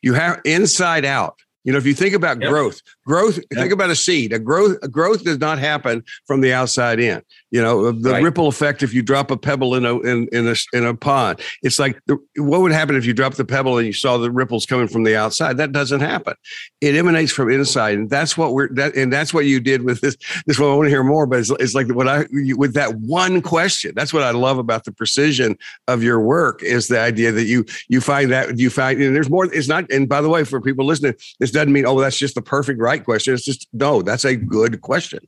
You 0.02 0.14
have 0.14 0.40
inside 0.44 1.04
out 1.04 1.40
you 1.66 1.72
know 1.72 1.78
if 1.78 1.84
you 1.84 1.92
think 1.94 2.14
about 2.14 2.40
Yep. 2.40 2.48
growth 2.50 2.80
growth 3.04 3.36
Yep. 3.36 3.60
think 3.60 3.72
about 3.72 3.90
a 3.90 3.96
seed. 3.96 4.32
A 4.32 4.38
growth 4.38 4.78
a 4.82 4.88
growth 4.88 5.24
does 5.24 5.38
not 5.38 5.58
happen 5.58 6.02
from 6.26 6.40
the 6.40 6.52
outside 6.54 6.98
in. 7.00 7.20
You 7.50 7.60
know 7.60 7.92
the 7.92 8.10
Right. 8.12 8.22
ripple 8.22 8.46
effect 8.48 8.82
if 8.82 8.94
you 8.94 9.02
drop 9.02 9.30
a 9.30 9.36
pebble 9.36 9.74
in 9.74 9.84
a 9.84 9.98
in, 10.00 10.28
in 10.32 10.46
a 10.48 10.54
in 10.72 10.86
a 10.86 10.94
pond. 10.94 11.40
It's 11.62 11.78
like 11.78 11.98
the, 12.06 12.16
what 12.36 12.60
would 12.62 12.72
happen 12.72 12.94
if 12.96 13.04
you 13.04 13.12
dropped 13.12 13.36
the 13.36 13.44
pebble 13.44 13.76
and 13.78 13.86
you 13.86 13.92
saw 13.92 14.16
the 14.16 14.30
ripples 14.30 14.64
coming 14.64 14.88
from 14.88 15.02
the 15.04 15.16
outside? 15.16 15.56
That 15.58 15.72
doesn't 15.72 16.00
happen. 16.00 16.34
It 16.80 16.94
emanates 16.94 17.32
from 17.32 17.50
inside 17.50 17.98
and 17.98 18.08
that's 18.08 18.38
what 18.38 18.54
we're 18.54 18.68
that 18.74 18.94
and 18.96 19.12
that's 19.12 19.34
what 19.34 19.44
you 19.46 19.58
did 19.60 19.82
with 19.82 20.00
this 20.00 20.16
this 20.46 20.58
one. 20.58 20.70
I 20.70 20.74
want 20.74 20.86
to 20.86 20.90
hear 20.90 21.02
more 21.04 21.26
but 21.26 21.40
it's, 21.40 21.50
it's 21.50 21.74
like 21.74 21.88
what 21.88 22.06
i 22.08 22.24
with 22.56 22.74
that 22.74 22.94
one 23.00 23.42
question. 23.42 23.92
That's 23.96 24.12
what 24.12 24.22
i 24.22 24.30
love 24.30 24.58
about 24.58 24.84
the 24.84 24.92
precision 24.92 25.58
of 25.88 26.02
your 26.02 26.20
work 26.20 26.62
is 26.62 26.86
the 26.86 27.00
idea 27.00 27.32
that 27.32 27.44
you 27.46 27.64
you 27.88 28.00
find 28.00 28.30
that 28.30 28.56
you 28.58 28.70
find 28.70 29.02
and 29.02 29.16
there's 29.16 29.28
more 29.30 29.46
it's 29.52 29.66
not 29.68 29.90
and 29.90 30.08
by 30.08 30.20
the 30.20 30.28
way 30.28 30.44
for 30.44 30.60
people 30.60 30.84
listening 30.84 31.14
this 31.40 31.50
doesn't 31.56 31.72
mean 31.72 31.86
oh 31.86 31.98
that's 32.00 32.18
just 32.18 32.34
the 32.34 32.42
perfect 32.42 32.78
right 32.80 33.04
question 33.04 33.34
it's 33.34 33.44
just 33.44 33.66
no 33.72 34.02
that's 34.02 34.24
a 34.24 34.36
good 34.36 34.80
question 34.82 35.18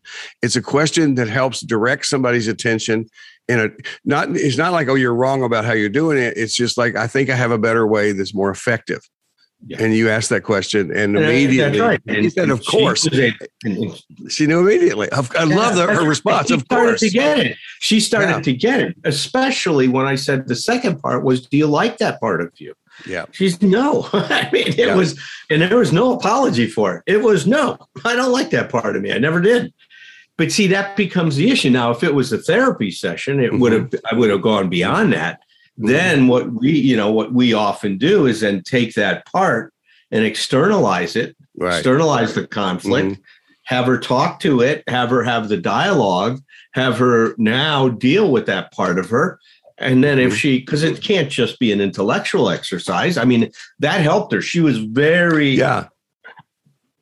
it's 0.43 0.57
a 0.57 0.63
question 0.63 1.15
that 1.17 1.29
helps 1.29 1.61
direct 1.61 2.07
somebody's 2.07 2.49
attention 2.49 3.07
in 3.49 3.59
a 3.61 3.69
not 4.05 4.29
it's 4.37 4.57
not 4.59 4.73
like 4.73 4.89
oh 4.89 4.95
you're 4.95 5.15
wrong 5.15 5.43
about 5.43 5.65
how 5.65 5.73
you're 5.73 5.89
doing 6.03 6.19
it 6.19 6.37
it's 6.37 6.55
just 6.55 6.77
like 6.79 6.95
i 6.97 7.07
think 7.07 7.31
i 7.31 7.35
have 7.35 7.51
a 7.51 7.59
better 7.59 7.87
way 7.87 8.13
that's 8.13 8.35
more 8.35 8.51
effective 8.51 9.01
Yeah. 9.67 9.83
and 9.83 9.95
you 9.99 10.09
ask 10.09 10.29
that 10.31 10.45
question 10.45 10.83
and 11.01 11.17
And 11.17 11.25
immediately 11.25 11.81
right. 11.81 12.01
he 12.07 12.31
said 12.31 12.51
of 12.51 12.63
she 12.63 12.71
course 12.71 13.07
and- 13.07 13.35
and 13.65 14.03
she 14.35 14.47
knew 14.47 14.61
immediately 14.61 15.09
Of- 15.11 15.35
i 15.35 15.45
love 15.45 15.75
the, 15.77 15.87
that's 15.87 15.99
her 16.01 16.07
response 16.09 16.49
She 16.49 16.55
of 16.55 16.61
started 16.61 16.89
course 16.91 17.01
to 17.01 17.11
get 17.11 17.39
it. 17.47 17.57
She 17.81 17.99
started 18.01 18.29
Yeah. 18.39 18.41
to 18.49 18.53
get 18.53 18.79
it, 18.87 18.93
especially 19.05 19.87
when 19.89 20.07
I 20.07 20.17
said 20.17 20.39
the 20.49 20.57
second 20.57 20.95
part 21.05 21.23
was, 21.29 21.37
"Do 21.51 21.57
you 21.63 21.69
like 21.81 21.95
that 21.99 22.15
part 22.21 22.41
of 22.45 22.51
you?" 22.65 22.73
Yeah 23.07 23.27
She's 23.33 23.61
no. 23.63 24.09
I 24.13 24.49
mean, 24.53 24.69
it 24.69 24.79
Yeah. 24.79 24.95
was, 24.95 25.19
and 25.51 25.63
there 25.63 25.79
was 25.79 25.93
no 25.93 26.15
apology 26.15 26.67
for 26.67 26.97
it. 26.97 27.03
It 27.07 27.23
was 27.23 27.47
no. 27.47 27.79
I 28.05 28.17
don't 28.17 28.33
like 28.33 28.51
that 28.51 28.71
part 28.71 28.97
of 28.97 29.03
me. 29.03 29.13
I 29.13 29.19
never 29.19 29.41
did. 29.41 29.73
But 30.37 30.53
see, 30.53 30.69
that 30.69 30.97
becomes 30.97 31.37
the 31.37 31.51
issue. 31.51 31.71
Now, 31.71 31.91
if 31.91 32.05
it 32.05 32.15
was 32.15 32.33
a 32.33 32.39
therapy 32.39 32.91
session, 32.91 33.41
it 33.41 33.59
would 33.59 33.73
have. 33.73 33.91
Mm-hmm. 33.91 34.07
I 34.15 34.19
would 34.19 34.31
have 34.31 34.43
gone 34.43 34.69
beyond 34.69 35.13
that. 35.13 35.41
Mm-hmm. 35.79 35.87
Then 35.89 36.29
what 36.29 36.53
we, 36.53 36.73
you 36.73 36.97
know, 36.97 37.11
what 37.13 37.33
we 37.33 37.53
often 37.53 37.99
do 37.99 38.27
is 38.27 38.41
then 38.41 38.63
take 38.63 38.95
that 38.95 39.27
part 39.27 39.73
and 40.11 40.25
externalize 40.25 41.17
it 41.17 41.37
right 41.57 41.75
externalize 41.75 42.35
the 42.35 42.47
conflict, 42.47 43.09
mm-hmm. 43.09 43.23
have 43.65 43.87
her 43.87 43.99
talk 43.99 44.41
to 44.41 44.61
it, 44.61 44.85
have 44.89 45.11
her 45.11 45.23
have 45.23 45.49
the 45.49 45.57
dialogue, 45.57 46.41
have 46.75 46.99
her 46.99 47.35
now 47.37 47.89
deal 47.89 48.31
with 48.31 48.47
that 48.47 48.73
part 48.73 48.99
of 48.99 49.11
her. 49.11 49.39
And 49.81 50.03
then 50.03 50.19
if 50.19 50.31
mm-hmm. 50.31 50.37
she, 50.37 50.59
because 50.59 50.83
it 50.83 51.03
can't 51.03 51.31
just 51.31 51.59
be 51.59 51.73
an 51.73 51.81
intellectual 51.81 52.51
exercise. 52.51 53.17
I 53.17 53.25
mean, 53.25 53.51
that 53.79 54.01
helped 54.01 54.33
her. 54.33 54.43
She 54.43 54.61
was 54.61 54.79
very, 54.79 55.51
yeah 55.51 55.89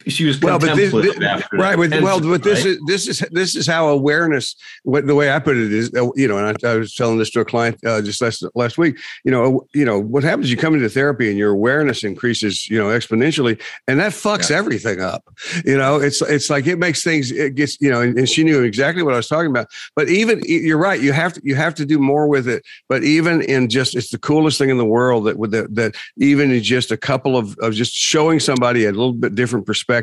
she 0.09 0.25
was 0.25 0.41
Well, 0.41 0.59
but 0.59 0.77
this, 0.77 0.93
this- 0.93 1.21
after 1.21 1.57
right, 1.57 1.77
but, 1.77 1.91
well, 2.03 2.21
but 2.21 2.43
this 2.43 2.65
right? 2.65 2.73
is 2.75 2.81
this 2.87 3.09
is 3.09 3.19
this 3.33 3.57
is 3.57 3.67
how 3.67 3.89
awareness. 3.89 4.55
What 4.85 5.07
the 5.07 5.15
way 5.15 5.33
I 5.33 5.39
put 5.41 5.57
it 5.57 5.73
is, 5.73 5.93
uh, 5.95 6.09
you 6.15 6.29
know, 6.29 6.39
and 6.39 6.57
I, 6.65 6.69
I 6.71 6.77
was 6.77 6.95
telling 6.95 7.19
this 7.19 7.31
to 7.31 7.41
a 7.41 7.45
client 7.45 7.85
uh, 7.85 8.01
just 8.03 8.23
last 8.23 8.45
last 8.55 8.79
week. 8.79 8.99
You 9.25 9.33
know, 9.33 9.67
you 9.75 9.85
know 9.85 9.99
what 10.01 10.23
happens? 10.23 10.51
You 10.51 10.57
come 10.57 10.75
into 10.75 10.89
therapy 10.89 11.29
and 11.29 11.37
your 11.37 11.51
awareness 11.51 12.05
increases, 12.05 12.69
you 12.71 12.79
know, 12.79 12.87
exponentially, 12.87 13.61
and 13.89 13.99
that 13.99 14.13
fucks 14.13 14.51
Yeah. 14.51 14.59
everything 14.59 15.01
up. 15.01 15.25
You 15.65 15.77
know, 15.77 15.97
it's 15.97 16.23
it's 16.23 16.51
like 16.51 16.67
it 16.67 16.77
makes 16.79 17.03
things. 17.03 17.33
It 17.33 17.57
gets 17.57 17.81
you 17.81 17.91
know, 17.91 18.01
and, 18.01 18.17
and 18.17 18.29
she 18.29 18.45
knew 18.45 18.63
exactly 18.63 19.03
what 19.03 19.15
I 19.15 19.17
was 19.17 19.29
talking 19.29 19.51
about. 19.51 19.69
But 19.97 20.09
even 20.09 20.41
you're 20.45 20.79
right. 20.79 21.01
You 21.01 21.13
have 21.13 21.33
to 21.33 21.41
you 21.43 21.57
have 21.57 21.75
to 21.77 21.85
do 21.85 21.99
more 21.99 22.29
with 22.29 22.49
it. 22.49 22.65
But 22.89 23.03
even 23.03 23.43
in 23.43 23.69
just, 23.69 23.97
it's 23.97 24.11
the 24.11 24.19
coolest 24.19 24.59
thing 24.59 24.71
in 24.71 24.79
the 24.79 24.85
world 24.85 25.25
that 25.27 25.37
with 25.37 25.51
that 25.51 25.75
that 25.75 25.97
even 26.17 26.53
in 26.53 26.63
just 26.63 26.93
a 26.93 26.97
couple 26.97 27.37
of 27.37 27.59
of 27.59 27.73
just 27.75 27.93
showing 27.93 28.39
somebody 28.39 28.85
a 28.85 28.91
little 28.93 29.13
bit 29.13 29.35
different 29.35 29.67
perspective 29.67 29.96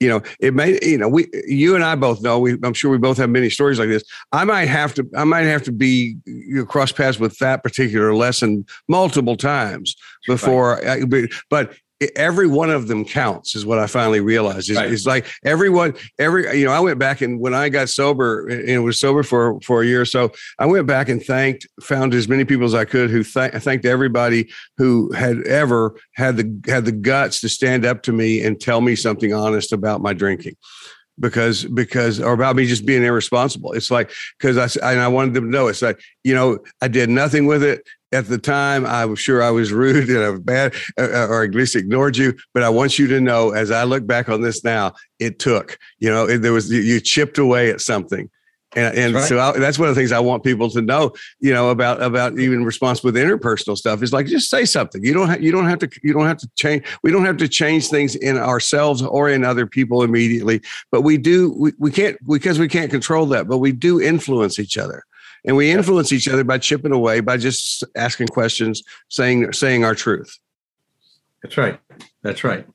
you 0.00 0.08
know, 0.08 0.22
it 0.40 0.54
may, 0.54 0.78
you 0.82 0.98
know, 0.98 1.08
we, 1.08 1.28
you 1.46 1.74
and 1.74 1.84
I 1.84 1.94
both 1.94 2.22
know, 2.22 2.38
we, 2.38 2.56
I'm 2.62 2.74
sure 2.74 2.90
we 2.90 2.98
both 2.98 3.16
have 3.18 3.30
many 3.30 3.50
stories 3.50 3.78
like 3.78 3.88
this. 3.88 4.04
I 4.32 4.44
might 4.44 4.66
have 4.66 4.94
to, 4.94 5.08
I 5.16 5.24
might 5.24 5.42
have 5.42 5.62
to 5.64 5.72
be 5.72 6.16
you 6.24 6.56
know, 6.56 6.64
cross 6.64 6.92
paths 6.92 7.18
with 7.18 7.38
that 7.38 7.62
particular 7.62 8.14
lesson 8.14 8.66
multiple 8.88 9.36
times 9.36 9.96
before, 10.26 10.86
I, 10.86 11.04
but, 11.04 11.30
but 11.50 11.74
every 12.14 12.46
one 12.46 12.70
of 12.70 12.88
them 12.88 13.04
counts 13.04 13.54
is 13.54 13.64
what 13.64 13.78
I 13.78 13.86
finally 13.86 14.20
realized. 14.20 14.68
It's, 14.68 14.78
Right. 14.78 14.92
it's 14.92 15.06
like 15.06 15.26
everyone, 15.44 15.94
every, 16.18 16.58
you 16.58 16.66
know, 16.66 16.72
I 16.72 16.80
went 16.80 16.98
back 16.98 17.20
and 17.22 17.40
when 17.40 17.54
I 17.54 17.68
got 17.68 17.88
sober 17.88 18.46
and 18.48 18.84
was 18.84 18.98
sober 18.98 19.22
for, 19.22 19.58
for 19.60 19.82
a 19.82 19.86
year 19.86 20.02
or 20.02 20.04
so, 20.04 20.32
I 20.58 20.66
went 20.66 20.86
back 20.86 21.08
and 21.08 21.22
thanked, 21.22 21.66
found 21.80 22.12
as 22.12 22.28
many 22.28 22.44
people 22.44 22.66
as 22.66 22.74
I 22.74 22.84
could 22.84 23.10
who 23.10 23.22
th- 23.22 23.52
thanked 23.52 23.86
everybody 23.86 24.50
who 24.76 25.10
had 25.12 25.42
ever 25.46 25.96
had 26.14 26.36
the 26.36 26.70
had 26.70 26.84
the 26.84 26.92
guts 26.92 27.40
to 27.40 27.48
stand 27.48 27.84
up 27.84 28.02
to 28.02 28.12
me 28.12 28.42
and 28.44 28.60
tell 28.60 28.80
me 28.80 28.94
something 28.94 29.32
honest 29.32 29.72
about 29.72 30.02
my 30.02 30.12
drinking 30.12 30.56
because 31.18 31.64
because 31.64 32.20
or 32.20 32.32
about 32.32 32.56
me 32.56 32.66
just 32.66 32.86
being 32.86 33.02
irresponsible. 33.02 33.72
It's 33.72 33.90
like 33.90 34.10
because 34.38 34.78
I 34.80 34.90
and 34.92 35.00
I 35.00 35.08
wanted 35.08 35.34
them 35.34 35.44
to 35.44 35.50
know 35.50 35.68
it's 35.68 35.82
like 35.82 36.00
you 36.24 36.34
know 36.34 36.58
I 36.80 36.88
did 36.88 37.08
nothing 37.08 37.46
with 37.46 37.62
it 37.62 37.86
at 38.12 38.26
the 38.26 38.38
time. 38.38 38.86
I 38.86 39.04
was 39.04 39.18
sure 39.18 39.42
I 39.42 39.50
was 39.50 39.72
rude 39.72 40.08
and 40.08 40.18
I 40.18 40.30
was 40.30 40.40
bad 40.40 40.74
uh, 40.98 41.26
or 41.28 41.44
at 41.44 41.54
least 41.54 41.76
ignored 41.76 42.16
you. 42.16 42.34
But 42.54 42.62
I 42.62 42.68
want 42.68 42.98
you 42.98 43.06
to 43.08 43.20
know 43.20 43.50
as 43.50 43.70
I 43.70 43.84
look 43.84 44.06
back 44.06 44.28
on 44.28 44.42
this 44.42 44.64
now 44.64 44.92
it 45.18 45.38
took 45.38 45.78
you 45.98 46.10
know 46.10 46.28
it, 46.28 46.38
there 46.38 46.52
was 46.52 46.70
you 46.70 47.00
chipped 47.00 47.38
away 47.38 47.70
at 47.70 47.80
something 47.80 48.30
and, 48.76 48.96
and 48.96 49.14
That's 49.14 49.28
so 49.28 49.40
I, 49.40 49.52
that's 49.58 49.78
one 49.78 49.88
of 49.88 49.94
the 49.94 49.98
things 49.98 50.12
I 50.12 50.20
want 50.20 50.44
people 50.44 50.68
to 50.70 50.82
know, 50.82 51.14
you 51.40 51.52
know, 51.52 51.70
about 51.70 52.02
about 52.02 52.38
even 52.38 52.62
response 52.62 53.02
with 53.02 53.16
interpersonal 53.16 53.76
stuff 53.76 54.02
is 54.02 54.12
like 54.12 54.26
just 54.26 54.50
say 54.50 54.66
something. 54.66 55.02
You 55.02 55.14
don't 55.14 55.28
have 55.28 55.42
you 55.42 55.50
don't 55.50 55.66
have 55.66 55.78
to 55.78 55.88
you 56.02 56.12
don't 56.12 56.26
have 56.26 56.36
to 56.38 56.50
change. 56.56 56.84
We 57.02 57.10
don't 57.10 57.24
have 57.24 57.38
to 57.38 57.48
change 57.48 57.88
things 57.88 58.14
in 58.14 58.36
ourselves 58.36 59.00
or 59.02 59.30
in 59.30 59.44
other 59.44 59.66
people 59.66 60.02
immediately, 60.02 60.60
but 60.92 61.00
we 61.00 61.16
do. 61.16 61.54
We, 61.58 61.72
we 61.78 61.90
can't 61.90 62.18
because 62.28 62.58
we 62.58 62.68
can't 62.68 62.90
control 62.90 63.24
that, 63.26 63.48
but 63.48 63.58
we 63.58 63.72
do 63.72 63.98
influence 63.98 64.58
each 64.58 64.76
other, 64.76 65.04
and 65.46 65.56
we 65.56 65.70
influence 65.70 66.12
each 66.12 66.28
other 66.28 66.44
by 66.44 66.58
chipping 66.58 66.92
away, 66.92 67.20
by 67.20 67.38
just 67.38 67.82
asking 67.96 68.28
questions, 68.28 68.82
saying 69.08 69.54
saying 69.54 69.86
our 69.86 69.94
truth. 69.94 70.38
That's 71.42 71.56
right. 71.56 71.80
That's 72.22 72.44
right. 72.44 72.66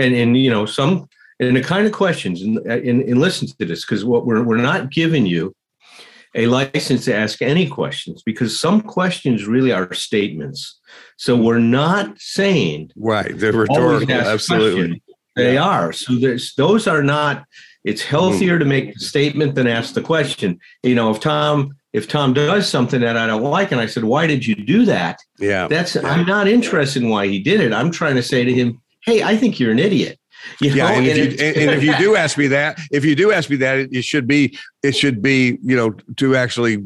And 0.00 0.14
and 0.14 0.36
you 0.36 0.50
know 0.50 0.66
some 0.66 1.08
and 1.42 1.56
the 1.56 1.62
kind 1.62 1.86
of 1.86 1.92
questions 1.92 2.42
and 2.42 2.58
and, 2.58 3.02
and 3.02 3.20
listen 3.20 3.48
to 3.48 3.64
this 3.64 3.84
because 3.84 4.04
what 4.04 4.26
we're 4.26 4.42
we're 4.42 4.56
not 4.56 4.90
giving 4.90 5.26
you 5.26 5.54
a 6.34 6.46
license 6.46 7.04
to 7.04 7.14
ask 7.14 7.42
any 7.42 7.68
questions 7.68 8.22
because 8.22 8.58
some 8.58 8.80
questions 8.80 9.46
really 9.46 9.70
are 9.70 9.92
statements. 9.92 10.80
So 11.18 11.36
we're 11.36 11.58
not 11.58 12.18
saying 12.18 12.90
Right, 12.96 13.36
they're 13.36 13.52
rhetorical, 13.52 14.10
absolutely. 14.10 15.02
They 15.36 15.56
are. 15.56 15.92
So 15.92 16.14
there's 16.14 16.54
those 16.54 16.86
are 16.86 17.02
not. 17.02 17.44
It's 17.84 18.02
healthier 18.02 18.60
to 18.60 18.64
make 18.64 18.94
the 18.94 19.00
statement 19.00 19.56
than 19.56 19.66
ask 19.66 19.94
the 19.94 20.02
question. 20.02 20.60
You 20.82 20.94
know, 20.94 21.10
if 21.10 21.20
Tom 21.20 21.74
if 21.92 22.08
Tom 22.08 22.32
does 22.32 22.68
something 22.68 23.00
that 23.00 23.16
I 23.16 23.26
don't 23.26 23.42
like, 23.42 23.72
and 23.72 23.80
I 23.80 23.86
said, 23.86 24.04
"Why 24.04 24.26
did 24.26 24.46
you 24.46 24.54
do 24.54 24.84
that?" 24.84 25.18
Yeah, 25.38 25.68
That's 25.68 25.96
I'm 25.96 26.26
not 26.26 26.48
interested 26.48 27.02
in 27.02 27.08
why 27.08 27.26
he 27.26 27.38
did 27.38 27.60
it. 27.60 27.72
I'm 27.72 27.90
trying 27.90 28.14
to 28.16 28.22
say 28.22 28.44
to 28.44 28.52
him, 28.52 28.80
"Hey, 29.04 29.22
I 29.22 29.36
think 29.36 29.58
you're 29.58 29.72
an 29.72 29.78
idiot." 29.78 30.18
You 30.60 30.70
know, 30.70 30.76
yeah, 30.76 30.90
and, 30.90 31.06
if 31.06 31.16
you, 31.16 31.46
and, 31.46 31.56
and 31.56 31.70
if 31.70 31.82
you 31.82 31.96
do 31.96 32.16
ask 32.22 32.36
me 32.38 32.46
that, 32.48 32.78
if 32.90 33.04
you 33.04 33.14
do 33.14 33.32
ask 33.32 33.50
me 33.50 33.56
that, 33.56 33.78
it, 33.78 33.92
it 33.92 34.02
should 34.02 34.26
be 34.26 34.58
it 34.82 34.96
should 34.96 35.22
be 35.22 35.58
you 35.62 35.76
know 35.76 35.90
to 36.16 36.34
actually 36.36 36.78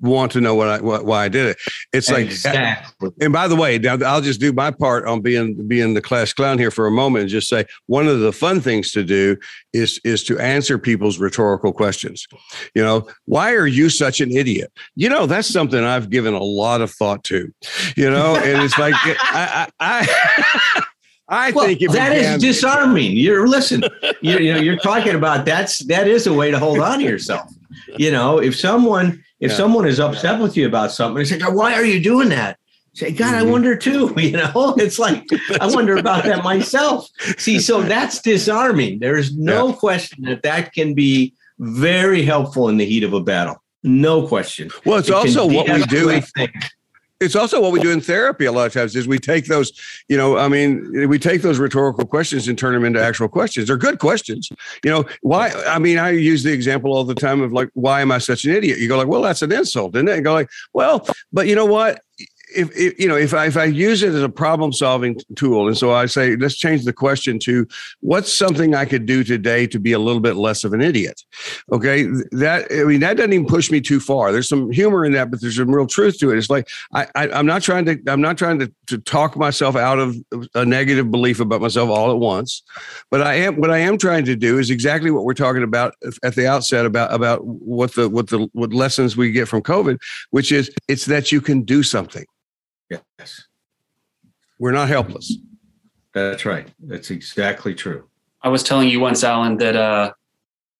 want 0.00 0.32
to 0.32 0.40
know 0.40 0.54
what 0.54 0.68
I 0.68 0.80
what, 0.80 1.04
why 1.04 1.24
I 1.24 1.28
did 1.28 1.46
it. 1.46 1.58
It's 1.92 2.10
like 2.10 2.26
exactly. 2.26 3.10
and 3.20 3.32
by 3.32 3.48
the 3.48 3.56
way, 3.56 3.78
now 3.78 3.98
I'll 4.04 4.20
just 4.20 4.40
do 4.40 4.52
my 4.52 4.70
part 4.70 5.06
on 5.06 5.20
being 5.20 5.66
being 5.68 5.94
the 5.94 6.00
class 6.00 6.32
clown 6.32 6.58
here 6.58 6.70
for 6.70 6.86
a 6.86 6.90
moment 6.90 7.22
and 7.22 7.30
just 7.30 7.48
say 7.48 7.66
one 7.86 8.08
of 8.08 8.20
the 8.20 8.32
fun 8.32 8.60
things 8.60 8.90
to 8.92 9.04
do 9.04 9.36
is 9.72 10.00
is 10.04 10.24
to 10.24 10.38
answer 10.38 10.78
people's 10.78 11.18
rhetorical 11.18 11.72
questions. 11.72 12.26
You 12.74 12.82
know, 12.82 13.08
why 13.26 13.52
are 13.52 13.66
you 13.66 13.90
such 13.90 14.20
an 14.20 14.30
idiot? 14.30 14.72
You 14.96 15.08
know, 15.08 15.26
that's 15.26 15.48
something 15.48 15.82
I've 15.82 16.10
given 16.10 16.34
a 16.34 16.42
lot 16.42 16.80
of 16.80 16.90
thought 16.90 17.24
to. 17.24 17.52
You 17.96 18.10
know, 18.10 18.36
and 18.36 18.62
it's 18.62 18.78
like 18.78 18.94
I 18.96 19.68
I. 19.78 20.06
I 20.06 20.82
I 21.32 21.50
Well, 21.50 21.64
think 21.66 21.80
that 21.92 22.12
is 22.14 22.40
disarming. 22.42 23.16
You're 23.16 23.48
listen. 23.48 23.82
You're, 24.20 24.40
you 24.40 24.52
know, 24.52 24.60
you're 24.60 24.76
talking 24.76 25.14
about 25.14 25.46
that's 25.46 25.78
that 25.86 26.06
is 26.06 26.26
a 26.26 26.32
way 26.32 26.50
to 26.50 26.58
hold 26.58 26.78
on 26.78 26.98
to 26.98 27.04
yourself. 27.04 27.50
You 27.96 28.10
know, 28.12 28.38
if 28.38 28.54
someone 28.54 29.24
if 29.40 29.50
Yeah. 29.50 29.56
someone 29.56 29.86
is 29.88 29.98
upset 29.98 30.38
with 30.40 30.56
you 30.58 30.66
about 30.66 30.92
something, 30.92 31.20
it's 31.22 31.32
like, 31.32 31.52
why 31.52 31.74
are 31.74 31.84
you 31.84 32.00
doing 32.00 32.28
that? 32.28 32.58
Say, 32.94 33.10
God, 33.12 33.34
I 33.34 33.42
Mhm. 33.44 33.50
wonder 33.50 33.74
too. 33.74 34.12
You 34.18 34.32
know, 34.32 34.74
it's 34.78 34.98
like 34.98 35.24
I 35.58 35.66
wonder 35.66 35.96
about 35.96 36.24
that 36.24 36.44
myself. 36.44 37.08
See, 37.38 37.58
so 37.58 37.80
that's 37.82 38.20
disarming. 38.20 38.98
There's 39.00 39.34
no 39.34 39.72
question 39.72 40.24
that 40.24 40.42
that 40.42 40.74
can 40.74 40.92
be 40.92 41.32
very 41.58 42.22
helpful 42.24 42.68
in 42.68 42.76
the 42.76 42.84
heat 42.84 43.04
of 43.04 43.14
a 43.14 43.20
battle. 43.22 43.56
No 43.82 44.26
question. 44.28 44.70
well, 44.84 44.98
it's 44.98 45.08
It 45.08 45.14
also 45.14 45.46
what 45.46 45.66
we 45.68 45.82
do. 45.86 46.10
things. 46.10 46.30
It's 47.22 47.36
also 47.36 47.60
what 47.60 47.72
we 47.72 47.80
do 47.80 47.90
in 47.90 48.00
therapy 48.00 48.44
a 48.44 48.52
lot 48.52 48.66
of 48.66 48.72
times 48.72 48.96
is 48.96 49.06
we 49.06 49.18
take 49.18 49.46
those 49.46 49.72
you 50.08 50.16
know 50.16 50.36
i 50.36 50.48
mean 50.48 51.08
we 51.08 51.18
take 51.18 51.42
those 51.42 51.58
rhetorical 51.58 52.04
questions 52.04 52.48
and 52.48 52.58
turn 52.58 52.74
them 52.74 52.84
into 52.84 53.00
actual 53.02 53.28
questions. 53.28 53.68
They're 53.68 53.76
good 53.76 53.98
questions. 53.98 54.50
You 54.84 54.90
know 54.90 55.04
why 55.22 55.50
i 55.66 55.78
mean 55.78 55.98
i 55.98 56.10
use 56.10 56.42
the 56.42 56.52
example 56.52 56.92
all 56.92 57.04
the 57.04 57.14
time 57.14 57.40
of 57.40 57.52
like 57.52 57.70
why 57.74 58.00
am 58.00 58.10
i 58.12 58.18
such 58.18 58.44
an 58.44 58.50
idiot? 58.52 58.78
You 58.78 58.88
go 58.88 58.96
like 58.96 59.08
well 59.08 59.22
that's 59.22 59.42
an 59.42 59.52
insult 59.52 59.94
isn't 59.94 60.08
it? 60.08 60.16
And 60.16 60.24
go 60.24 60.32
like 60.32 60.50
well 60.72 61.06
but 61.32 61.46
you 61.46 61.54
know 61.54 61.66
what 61.66 62.02
if, 62.54 62.70
if 62.76 62.98
you 62.98 63.08
know 63.08 63.16
if 63.16 63.34
I 63.34 63.46
if 63.46 63.56
I 63.56 63.64
use 63.64 64.02
it 64.02 64.14
as 64.14 64.22
a 64.22 64.28
problem 64.28 64.72
solving 64.72 65.18
tool, 65.36 65.68
and 65.68 65.76
so 65.76 65.92
I 65.92 66.06
say 66.06 66.36
let's 66.36 66.56
change 66.56 66.84
the 66.84 66.92
question 66.92 67.38
to 67.40 67.66
what's 68.00 68.32
something 68.32 68.74
I 68.74 68.84
could 68.84 69.06
do 69.06 69.24
today 69.24 69.66
to 69.68 69.78
be 69.78 69.92
a 69.92 69.98
little 69.98 70.20
bit 70.20 70.36
less 70.36 70.64
of 70.64 70.72
an 70.72 70.80
idiot. 70.80 71.22
Okay, 71.72 72.04
that 72.32 72.66
I 72.70 72.84
mean 72.84 73.00
that 73.00 73.16
doesn't 73.16 73.32
even 73.32 73.46
push 73.46 73.70
me 73.70 73.80
too 73.80 74.00
far. 74.00 74.32
There's 74.32 74.48
some 74.48 74.70
humor 74.70 75.04
in 75.04 75.12
that, 75.12 75.30
but 75.30 75.40
there's 75.40 75.56
some 75.56 75.74
real 75.74 75.86
truth 75.86 76.18
to 76.18 76.30
it. 76.30 76.38
It's 76.38 76.50
like 76.50 76.68
I, 76.92 77.06
I 77.14 77.28
I'm 77.30 77.46
not 77.46 77.62
trying 77.62 77.84
to 77.86 77.98
I'm 78.06 78.20
not 78.20 78.38
trying 78.38 78.58
to 78.60 78.72
to 78.88 78.98
talk 78.98 79.36
myself 79.36 79.76
out 79.76 79.98
of 79.98 80.16
a 80.54 80.64
negative 80.64 81.10
belief 81.10 81.40
about 81.40 81.60
myself 81.60 81.88
all 81.90 82.10
at 82.10 82.18
once, 82.18 82.62
but 83.10 83.22
I 83.22 83.34
am 83.34 83.56
what 83.56 83.70
I 83.70 83.78
am 83.78 83.98
trying 83.98 84.24
to 84.26 84.36
do 84.36 84.58
is 84.58 84.70
exactly 84.70 85.10
what 85.10 85.24
we're 85.24 85.34
talking 85.34 85.62
about 85.62 85.94
at 86.22 86.34
the 86.34 86.46
outset 86.46 86.86
about 86.86 87.12
about 87.12 87.44
what 87.44 87.94
the 87.94 88.08
what 88.08 88.28
the 88.28 88.48
what 88.52 88.72
lessons 88.72 89.16
we 89.16 89.32
get 89.32 89.48
from 89.48 89.62
COVID, 89.62 89.98
which 90.30 90.52
is 90.52 90.70
it's 90.88 91.06
that 91.06 91.32
you 91.32 91.40
can 91.40 91.62
do 91.62 91.82
something. 91.82 92.24
Yes, 93.18 93.44
We're 94.58 94.72
not 94.72 94.88
helpless. 94.88 95.36
that's 96.14 96.44
right. 96.44 96.68
That's 96.80 97.10
exactly 97.10 97.74
true. 97.74 98.08
I 98.42 98.48
was 98.48 98.62
telling 98.62 98.88
you 98.88 99.00
once, 99.00 99.22
Allen, 99.24 99.56
that 99.58 99.76
uh, 99.76 100.12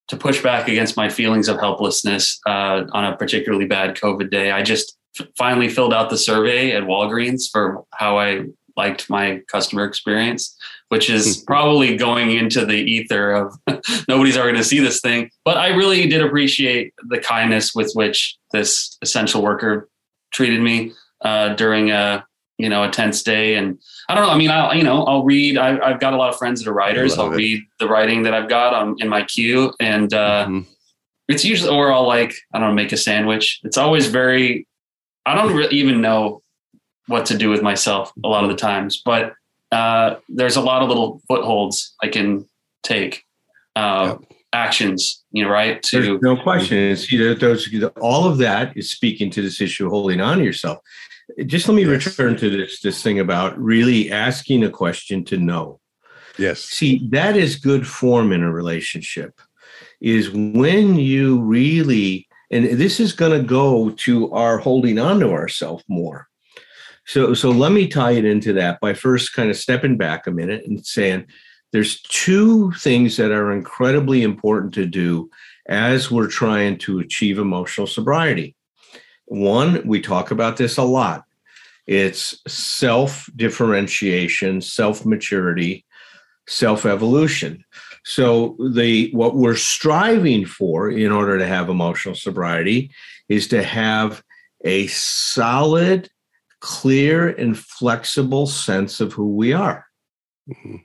to 0.09 0.17
push 0.17 0.43
back 0.43 0.69
against 0.69 0.97
my 0.97 1.09
feelings 1.09 1.49
of 1.49 1.59
helplessness 1.61 2.41
uh, 2.47 2.85
on 2.93 3.05
a 3.05 3.17
particularly 3.17 3.67
bad 3.67 3.97
COVID 3.97 4.31
day, 4.31 4.51
I 4.51 4.63
just 4.63 4.97
f- 5.19 5.27
finally 5.39 5.69
filled 5.69 5.95
out 5.95 6.11
the 6.11 6.19
survey 6.19 6.73
at 6.73 6.83
Walgreens 6.83 7.51
for 7.51 7.85
how 7.93 8.19
I 8.19 8.47
liked 8.77 9.09
my 9.09 9.41
customer 9.49 9.85
experience, 9.85 10.57
which 10.89 11.09
is 11.11 11.43
probably 11.47 11.97
going 11.97 12.33
into 12.33 12.65
the 12.67 12.75
ether 12.75 13.31
of 13.33 13.55
nobody's 14.09 14.37
ever 14.37 14.49
going 14.49 14.57
to 14.57 14.65
see 14.65 14.81
this 14.81 15.01
thing. 15.01 15.31
But 15.45 15.57
I 15.57 15.69
really 15.69 16.07
did 16.09 16.23
appreciate 16.23 16.95
the 17.09 17.19
kindness 17.19 17.75
with 17.75 17.93
which 17.95 18.37
this 18.51 18.97
essential 19.03 19.43
worker 19.43 19.89
treated 20.33 20.61
me 20.63 20.93
uh, 21.25 21.55
during 21.55 21.91
a 21.91 22.25
you 22.59 22.69
know 22.69 22.85
a 22.85 22.91
tense 22.91 23.23
day 23.23 23.55
and 23.57 23.79
I 24.09 24.15
don't 24.15 24.27
know. 24.27 24.33
I 24.33 24.37
mean, 24.39 24.51
I'll 24.51 24.75
you 24.77 24.83
know 24.85 25.05
I'll 25.05 25.25
read. 25.25 25.57
I, 25.59 25.79
I've 25.79 26.01
got 26.01 26.13
a 26.13 26.17
lot 26.17 26.29
of 26.31 26.37
friends 26.37 26.63
that 26.63 26.71
are 26.71 26.75
writers. 26.75 27.19
I'll 27.19 27.33
it. 27.33 27.37
read 27.37 27.63
the 27.79 27.89
writing 27.89 28.23
that 28.25 28.35
I've 28.35 28.49
got 28.49 28.75
on 28.75 28.97
in 28.99 29.09
my 29.09 29.23
queue, 29.25 29.73
and 29.81 30.13
uh, 30.13 30.47
Mhm. 30.49 30.67
it's 31.29 31.45
usually 31.45 31.71
or 31.75 31.93
I'll 31.93 32.07
like 32.07 32.35
I 32.53 32.59
don't 32.59 32.69
know 32.69 32.75
make 32.75 32.93
a 32.93 32.97
sandwich. 32.97 33.61
It's 33.65 33.77
always 33.79 34.07
very. 34.09 34.67
I 35.25 35.35
don't 35.35 35.55
really 35.55 35.77
even 35.77 36.01
know 36.01 36.43
what 37.07 37.27
to 37.27 37.39
do 37.39 37.49
with 37.51 37.63
myself 37.63 38.13
a 38.25 38.29
lot 38.29 38.45
of 38.45 38.51
the 38.51 38.57
times, 38.57 39.01
but 39.05 39.33
uh, 39.71 40.17
there's 40.29 40.57
a 40.57 40.61
lot 40.61 40.83
of 40.83 40.89
little 40.89 41.21
footholds 41.29 41.95
I 42.03 42.09
can 42.09 42.45
take, 42.83 43.25
uh, 43.77 44.17
actions. 44.53 45.23
You 45.33 45.45
know, 45.45 45.51
right 45.51 45.83
to 45.85 46.03
There's 46.03 46.21
no 46.23 46.37
question. 46.37 46.77
And 46.79 46.99
see, 46.99 47.17
there- 47.17 47.35
those 47.35 47.69
all 48.01 48.27
of 48.27 48.39
that 48.39 48.77
is 48.77 48.91
speaking 48.91 49.31
to 49.31 49.43
this 49.43 49.61
issue 49.61 49.87
of 49.87 49.93
holding 49.93 50.21
on 50.21 50.39
to 50.39 50.45
yourself. 50.45 50.79
Just 51.47 51.69
let 51.69 51.75
me 51.75 51.85
Yes. 51.85 52.07
return 52.07 52.37
to 52.37 52.51
this 52.51 52.81
this 52.81 53.03
thing 53.03 53.19
about 53.19 53.59
really 53.59 54.11
asking 54.11 54.65
a 54.65 54.71
question 54.71 55.25
to 55.27 55.37
know. 55.37 55.81
Yes. 56.39 56.61
See, 56.61 57.09
that 57.11 57.37
is 57.37 57.57
good 57.57 57.87
form 57.87 58.33
in 58.33 58.43
a 58.43 58.53
relationship. 58.53 59.41
Is 60.01 60.31
when 60.31 60.97
you 60.97 61.41
really, 61.43 62.27
and 62.51 62.65
this 62.65 62.99
is 62.99 63.13
going 63.13 63.41
to 63.41 63.47
go 63.47 63.91
to 63.91 64.33
our 64.33 64.59
holding 64.59 64.99
on 64.99 65.21
to 65.21 65.31
ourselves 65.31 65.85
more. 65.89 66.29
So, 67.07 67.35
so 67.35 67.51
let 67.51 67.73
me 67.73 67.89
tie 67.89 68.13
it 68.13 68.25
into 68.25 68.53
that 68.55 68.81
by 68.81 68.95
first 68.95 69.33
kind 69.33 69.51
of 69.51 69.57
stepping 69.57 69.97
back 69.97 70.27
a 70.27 70.31
minute 70.31 70.65
and 70.67 70.85
saying 70.85 71.27
there's 71.73 72.01
two 72.03 72.73
things 72.73 73.17
that 73.17 73.31
are 73.31 73.53
incredibly 73.53 74.23
important 74.23 74.75
to 74.75 74.87
do 74.87 75.31
as 75.69 76.11
we're 76.11 76.29
trying 76.29 76.79
to 76.79 77.01
achieve 77.01 77.39
emotional 77.39 77.87
sobriety. 77.87 78.55
One, 79.33 79.81
we 79.87 80.03
talk 80.03 80.31
about 80.31 80.59
this 80.59 80.77
a 80.77 80.83
lot. 80.83 81.25
It's 81.87 82.39
self 82.47 83.31
differentiation, 83.35 84.61
self 84.61 85.07
maturity, 85.07 85.87
self 86.47 86.85
evolution. 86.85 87.65
So 88.05 88.57
the 88.75 89.11
what 89.13 89.35
we're 89.35 89.57
striving 89.57 90.45
for 90.45 90.91
in 90.91 91.11
order 91.11 91.39
to 91.39 91.47
have 91.47 91.71
emotional 91.71 92.15
sobriety 92.15 92.91
is 93.31 93.49
to 93.49 93.63
have 93.63 94.23
a 94.67 94.87
solid, 94.89 96.11
clear, 96.61 97.29
and 97.31 97.59
flexible 97.59 98.47
sense 98.47 99.01
of 99.01 99.15
who 99.15 99.35
we 99.35 99.55
are. 99.55 99.87
Mhm. 100.47 100.83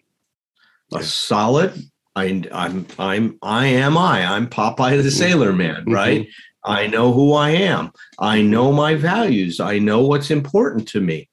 A 0.94 1.04
solid. 1.04 1.74
I, 2.16 2.44
I'm 2.52 2.88
I'm 2.98 3.38
I 3.42 3.68
am 3.68 3.98
I. 3.98 4.26
I'm 4.26 4.48
Popeye 4.48 5.04
the 5.04 5.12
Sailor 5.12 5.52
Man, 5.52 5.84
Mhm. 5.86 5.94
right? 5.94 6.28
I 6.68 6.88
know 6.88 7.14
who 7.14 7.34
I 7.34 7.52
am. 7.52 7.92
I 8.20 8.42
know 8.42 8.72
my 8.72 8.96
values. 8.96 9.60
I 9.60 9.80
know 9.80 10.02
what's 10.02 10.30
important 10.30 10.88
to 10.90 11.00
me. 11.00 11.30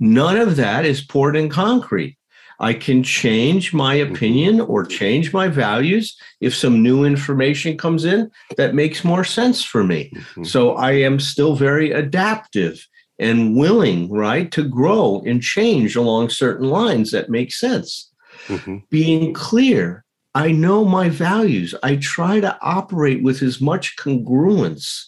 None 0.00 0.36
of 0.36 0.56
that 0.56 0.84
is 0.84 1.04
poured 1.04 1.36
in 1.36 1.48
concrete. 1.48 2.16
I 2.60 2.72
can 2.72 3.04
change 3.04 3.72
my 3.72 3.94
opinion 3.94 4.60
or 4.60 4.84
change 4.84 5.32
my 5.32 5.46
values 5.46 6.16
if 6.40 6.56
some 6.56 6.82
new 6.82 7.04
information 7.04 7.76
comes 7.76 8.04
in 8.04 8.30
that 8.56 8.74
makes 8.74 9.04
more 9.04 9.22
sense 9.22 9.62
for 9.62 9.84
me. 9.84 10.12
Mhm. 10.34 10.46
So 10.46 10.72
I 10.72 10.92
am 10.92 11.20
still 11.20 11.54
very 11.54 11.92
adaptive 11.92 12.84
and 13.20 13.54
willing, 13.56 14.10
right, 14.10 14.50
to 14.52 14.64
grow 14.64 15.22
and 15.26 15.42
change 15.42 15.94
along 15.96 16.30
certain 16.30 16.68
lines 16.68 17.10
that 17.12 17.30
make 17.30 17.52
sense. 17.52 18.10
Mhm. 18.48 18.82
Being 18.90 19.32
clear, 19.34 20.04
I 20.38 20.52
know 20.52 20.84
my 20.84 21.08
values. 21.08 21.74
I 21.82 21.96
try 21.96 22.38
to 22.38 22.56
operate 22.62 23.24
with 23.24 23.42
as 23.42 23.60
much 23.60 23.96
congruence, 23.96 25.06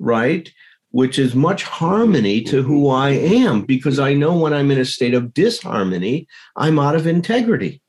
right? 0.00 0.50
Which 0.90 1.20
is 1.20 1.36
much 1.36 1.62
harmony 1.62 2.42
to 2.42 2.64
who 2.64 2.88
I 2.88 3.10
am 3.10 3.62
because 3.62 4.00
I 4.00 4.14
know 4.14 4.36
when 4.36 4.52
I'm 4.52 4.72
in 4.72 4.80
a 4.80 4.84
state 4.84 5.14
of 5.14 5.32
disharmony, 5.32 6.26
I'm 6.56 6.80
out 6.80 6.96
of 6.96 7.06
integrity. 7.06 7.80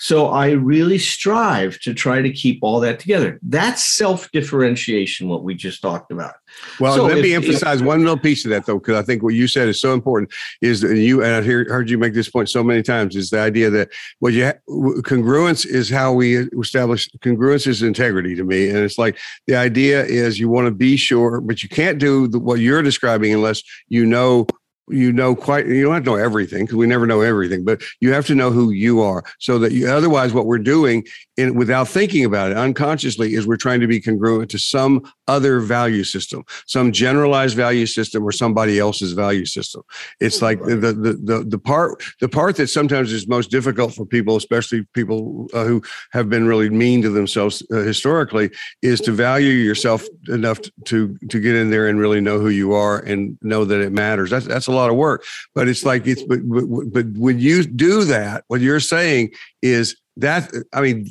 So 0.00 0.28
I 0.28 0.52
really 0.52 0.96
strive 0.96 1.78
to 1.80 1.92
try 1.92 2.22
to 2.22 2.32
keep 2.32 2.60
all 2.62 2.80
that 2.80 2.98
together. 2.98 3.38
That's 3.42 3.84
self 3.84 4.32
differentiation, 4.32 5.28
what 5.28 5.44
we 5.44 5.54
just 5.54 5.82
talked 5.82 6.10
about. 6.10 6.36
Well, 6.80 6.96
So 6.96 7.04
let 7.04 7.18
me 7.18 7.34
if- 7.34 7.44
emphasize 7.44 7.82
one 7.82 8.00
little 8.00 8.16
piece 8.16 8.46
of 8.46 8.50
that, 8.50 8.64
though, 8.64 8.78
because 8.78 8.96
I 8.96 9.02
think 9.02 9.22
what 9.22 9.34
you 9.34 9.46
said 9.46 9.68
is 9.68 9.78
so 9.78 9.92
important. 9.92 10.32
Is 10.62 10.80
that 10.80 10.96
you 10.96 11.22
and 11.22 11.34
I 11.34 11.42
hear, 11.42 11.66
heard 11.68 11.90
you 11.90 11.98
make 11.98 12.14
this 12.14 12.30
point 12.30 12.48
so 12.48 12.64
many 12.64 12.82
times 12.82 13.14
is 13.14 13.28
the 13.28 13.40
idea 13.40 13.68
that 13.68 13.90
what 14.20 14.32
you 14.32 14.46
ha- 14.46 14.54
congruence 15.02 15.66
is 15.66 15.90
how 15.90 16.14
we 16.14 16.48
establish 16.58 17.06
congruence 17.18 17.66
is 17.66 17.82
integrity 17.82 18.34
to 18.36 18.44
me, 18.44 18.70
and 18.70 18.78
it's 18.78 18.96
like 18.96 19.18
the 19.46 19.54
idea 19.54 20.02
is 20.04 20.38
you 20.40 20.48
want 20.48 20.66
to 20.66 20.70
be 20.72 20.96
sure, 20.96 21.42
but 21.42 21.62
you 21.62 21.68
can't 21.68 21.98
do 21.98 22.26
the, 22.26 22.38
what 22.38 22.60
you're 22.60 22.82
describing 22.82 23.34
unless 23.34 23.62
you 23.88 24.06
know 24.06 24.46
you 24.88 25.12
know 25.12 25.34
quite 25.34 25.66
you 25.66 25.82
don't 25.82 25.94
have 25.94 26.04
to 26.04 26.10
know 26.10 26.16
everything 26.16 26.64
because 26.64 26.76
we 26.76 26.86
never 26.86 27.06
know 27.06 27.20
everything 27.20 27.64
but 27.64 27.82
you 28.00 28.12
have 28.12 28.26
to 28.26 28.34
know 28.34 28.50
who 28.50 28.70
you 28.70 29.00
are 29.00 29.22
so 29.38 29.58
that 29.58 29.72
you 29.72 29.88
otherwise 29.88 30.32
what 30.32 30.46
we're 30.46 30.58
doing 30.58 31.04
in 31.36 31.54
without 31.54 31.86
thinking 31.86 32.24
about 32.24 32.50
it 32.50 32.56
unconsciously 32.56 33.34
is 33.34 33.46
we're 33.46 33.56
trying 33.56 33.80
to 33.80 33.86
be 33.86 34.00
congruent 34.00 34.50
to 34.50 34.58
some 34.58 35.00
other 35.28 35.60
value 35.60 36.04
system 36.04 36.44
some 36.66 36.92
generalized 36.92 37.56
value 37.56 37.86
system 37.86 38.24
or 38.24 38.32
somebody 38.32 38.78
else's 38.78 39.12
value 39.12 39.44
system. 39.44 39.82
It's 40.20 40.40
like 40.42 40.62
the 40.62 40.76
the 40.76 41.12
the, 41.30 41.44
the 41.46 41.58
part 41.58 42.02
the 42.20 42.28
part 42.28 42.56
that 42.56 42.68
sometimes 42.68 43.12
is 43.12 43.26
most 43.28 43.50
difficult 43.50 43.94
for 43.94 44.06
people 44.06 44.36
especially 44.36 44.86
people 44.94 45.48
uh, 45.52 45.64
who 45.64 45.82
have 46.12 46.28
been 46.28 46.46
really 46.46 46.70
mean 46.70 47.02
to 47.02 47.10
themselves 47.10 47.62
uh, 47.72 47.76
historically 47.76 48.50
is 48.82 49.00
to 49.02 49.12
value 49.12 49.52
yourself 49.52 50.06
enough 50.28 50.60
to 50.84 51.16
to 51.28 51.40
get 51.40 51.54
in 51.54 51.70
there 51.70 51.88
and 51.88 51.98
really 51.98 52.20
know 52.20 52.38
who 52.38 52.50
you 52.50 52.72
are 52.72 53.00
and 53.00 53.38
know 53.42 53.64
that 53.64 53.80
it 53.80 53.92
matters. 53.92 54.30
That's 54.30 54.46
that's 54.46 54.68
a 54.68 54.72
lot 54.72 54.79
of 54.88 54.96
work. 54.96 55.24
But 55.54 55.68
it's 55.68 55.84
like 55.84 56.06
it's 56.06 56.22
but, 56.22 56.40
but, 56.48 56.92
but 56.92 57.06
when 57.18 57.38
you 57.38 57.64
do 57.64 58.04
that 58.04 58.44
what 58.48 58.62
you're 58.62 58.80
saying 58.80 59.32
is 59.60 59.96
that 60.16 60.50
i 60.72 60.80
mean 60.80 61.06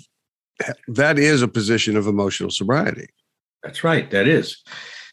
that 0.88 1.20
is 1.20 1.42
a 1.42 1.48
position 1.48 1.96
of 1.96 2.08
emotional 2.08 2.50
sobriety. 2.50 3.08
That's 3.64 3.84
right 3.84 4.10
that 4.12 4.28
is. 4.28 4.58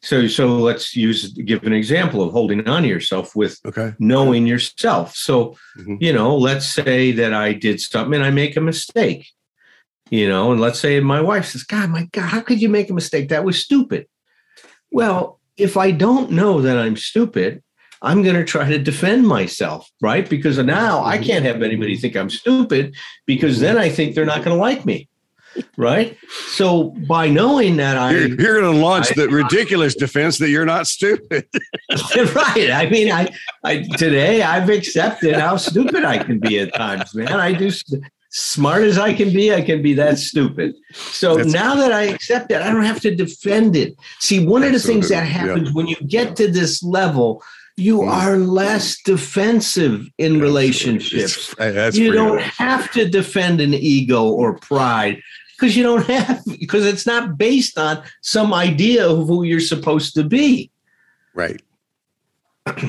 So 0.02 0.26
so 0.28 0.46
let's 0.46 0.94
use 0.94 1.32
give 1.32 1.64
an 1.64 1.72
example 1.72 2.22
of 2.22 2.32
holding 2.32 2.66
on 2.68 2.82
to 2.82 2.88
yourself 2.88 3.34
with 3.34 3.58
okay. 3.66 3.94
knowing 3.98 4.46
yourself. 4.46 5.14
So 5.16 5.56
mm-hmm. 5.78 5.96
you 6.00 6.12
know 6.12 6.36
let's 6.36 6.66
say 6.66 7.12
that 7.12 7.32
i 7.32 7.52
did 7.52 7.80
something 7.80 8.14
and 8.14 8.24
i 8.24 8.30
make 8.30 8.56
a 8.56 8.60
mistake 8.60 9.28
you 10.10 10.28
know 10.28 10.52
and 10.52 10.60
let's 10.60 10.78
say 10.78 11.00
my 11.00 11.20
wife 11.20 11.46
says 11.46 11.64
god 11.64 11.90
my 11.90 12.08
god 12.12 12.28
how 12.28 12.40
could 12.40 12.60
you 12.60 12.68
make 12.68 12.90
a 12.90 12.94
mistake? 12.94 13.28
That 13.28 13.44
was 13.44 13.58
stupid. 13.58 14.06
Well 14.90 15.40
if 15.56 15.76
i 15.76 15.90
don't 15.90 16.30
know 16.30 16.60
that 16.60 16.78
i'm 16.78 16.96
stupid 16.96 17.62
I'm 18.02 18.22
going 18.22 18.36
to 18.36 18.44
try 18.44 18.68
to 18.68 18.78
defend 18.78 19.26
myself, 19.26 19.90
right? 20.00 20.28
Because 20.28 20.58
now 20.58 21.04
I 21.04 21.18
can't 21.18 21.44
have 21.44 21.62
anybody 21.62 21.96
think 21.96 22.16
I'm 22.16 22.30
stupid 22.30 22.94
because 23.26 23.60
then 23.60 23.78
I 23.78 23.88
think 23.88 24.14
they're 24.14 24.26
not 24.26 24.44
going 24.44 24.56
to 24.56 24.60
like 24.60 24.84
me. 24.84 25.08
Right. 25.76 26.16
So 26.48 26.90
by 27.08 27.28
knowing 27.28 27.76
that 27.76 27.96
I 27.96 28.12
you're, 28.12 28.28
you're 28.28 28.60
going 28.60 28.74
to 28.74 28.78
launch 28.78 29.10
I, 29.12 29.14
the 29.14 29.28
ridiculous 29.28 29.94
defense 29.94 30.36
that 30.38 30.50
you're 30.50 30.66
not 30.66 30.86
stupid. 30.86 31.46
right. 32.34 32.70
I 32.70 32.88
mean, 32.90 33.10
I, 33.10 33.34
I 33.64 33.82
today 33.96 34.42
I've 34.42 34.68
accepted 34.68 35.34
how 35.34 35.56
stupid 35.56 36.04
I 36.04 36.18
can 36.18 36.38
be 36.38 36.60
at 36.60 36.74
times, 36.74 37.14
man. 37.14 37.40
I 37.40 37.52
do 37.52 37.70
smart 38.30 38.82
as 38.82 38.98
I 38.98 39.14
can 39.14 39.32
be, 39.32 39.54
I 39.54 39.62
can 39.62 39.82
be 39.82 39.94
that 39.94 40.18
stupid. 40.18 40.74
So 40.92 41.36
That's 41.36 41.52
now 41.52 41.74
that 41.76 41.92
I 41.92 42.02
accept 42.02 42.50
it, 42.50 42.60
I 42.60 42.70
don't 42.70 42.84
have 42.84 43.00
to 43.00 43.14
defend 43.14 43.76
it. 43.76 43.96
See, 44.20 44.44
one 44.44 44.62
of 44.62 44.72
the 44.72 44.78
things 44.78 45.08
that 45.08 45.26
happens 45.26 45.68
yeah. 45.68 45.74
when 45.74 45.86
you 45.86 45.96
get 46.06 46.36
to 46.36 46.48
this 46.48 46.82
level 46.82 47.42
you 47.76 48.02
are 48.02 48.36
less 48.36 49.00
defensive 49.02 50.08
in 50.18 50.40
relationships. 50.40 51.54
you 51.92 52.12
don't 52.12 52.40
have 52.40 52.90
to 52.92 53.08
defend 53.08 53.60
an 53.60 53.74
ego 53.74 54.24
or 54.24 54.58
pride 54.58 55.22
because 55.56 55.76
you 55.76 55.82
don't 55.82 56.06
have 56.06 56.42
because 56.58 56.86
it's 56.86 57.06
not 57.06 57.36
based 57.36 57.78
on 57.78 58.02
some 58.22 58.54
idea 58.54 59.06
of 59.06 59.26
who 59.26 59.42
you're 59.42 59.60
supposed 59.60 60.14
to 60.14 60.24
be. 60.24 60.70
Right. 61.34 61.60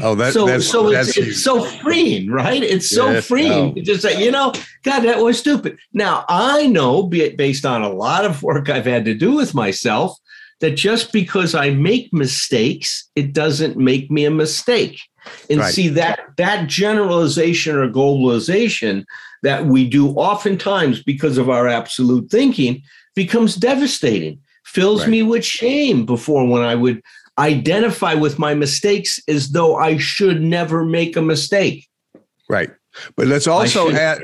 Oh, 0.02 0.16
that, 0.16 0.34
so 0.34 0.48
that's, 0.48 0.68
so 0.68 0.90
that's 0.90 1.10
it's, 1.10 1.18
it's, 1.18 1.44
so 1.44 1.64
freeing, 1.64 2.32
right? 2.32 2.64
It's 2.64 2.90
so 2.90 3.12
yes, 3.12 3.28
freeing 3.28 3.76
to 3.76 3.82
just 3.82 4.02
say, 4.02 4.24
you 4.24 4.32
know, 4.32 4.52
God, 4.82 5.02
that 5.02 5.20
was 5.20 5.38
stupid. 5.38 5.78
Now 5.94 6.26
I 6.28 6.66
know, 6.66 7.04
based 7.04 7.64
on 7.64 7.84
a 7.84 7.90
lot 7.90 8.26
of 8.26 8.42
work 8.42 8.70
I've 8.70 8.86
had 8.86 9.06
to 9.06 9.14
do 9.14 9.34
with 9.34 9.54
myself, 9.54 10.18
that 10.60 10.72
just 10.72 11.12
because 11.12 11.54
I 11.54 11.70
make 11.70 12.12
mistakes, 12.12 13.10
it 13.16 13.34
doesn't 13.34 13.78
make 13.78 14.10
me 14.10 14.26
a 14.26 14.32
mistake. 14.32 15.00
And 15.50 15.60
right. 15.60 15.74
see 15.74 15.90
that 15.90 16.20
that 16.38 16.68
generalization 16.68 17.76
or 17.76 17.90
globalization 17.90 19.04
that 19.44 19.66
we 19.66 19.88
do 19.88 20.10
oftentimes 20.12 21.04
because 21.04 21.38
of 21.38 21.50
our 21.50 21.68
absolute 21.68 22.32
thinking 22.32 22.82
becomes 23.14 23.56
devastating, 23.56 24.40
fills 24.64 25.02
right. 25.02 25.10
me 25.10 25.24
with 25.24 25.44
shame 25.44 26.06
before 26.06 26.48
when 26.48 26.62
I 26.62 26.76
would 26.76 27.02
identify 27.38 28.14
with 28.14 28.40
my 28.40 28.54
mistakes 28.54 29.20
as 29.28 29.52
though 29.52 29.76
I 29.76 29.98
should 29.98 30.42
never 30.42 30.86
make 30.86 31.16
a 31.16 31.22
mistake. 31.22 31.88
Right. 32.50 32.70
But 33.16 33.28
let's 33.28 33.48
also 33.48 33.92
add 33.92 34.20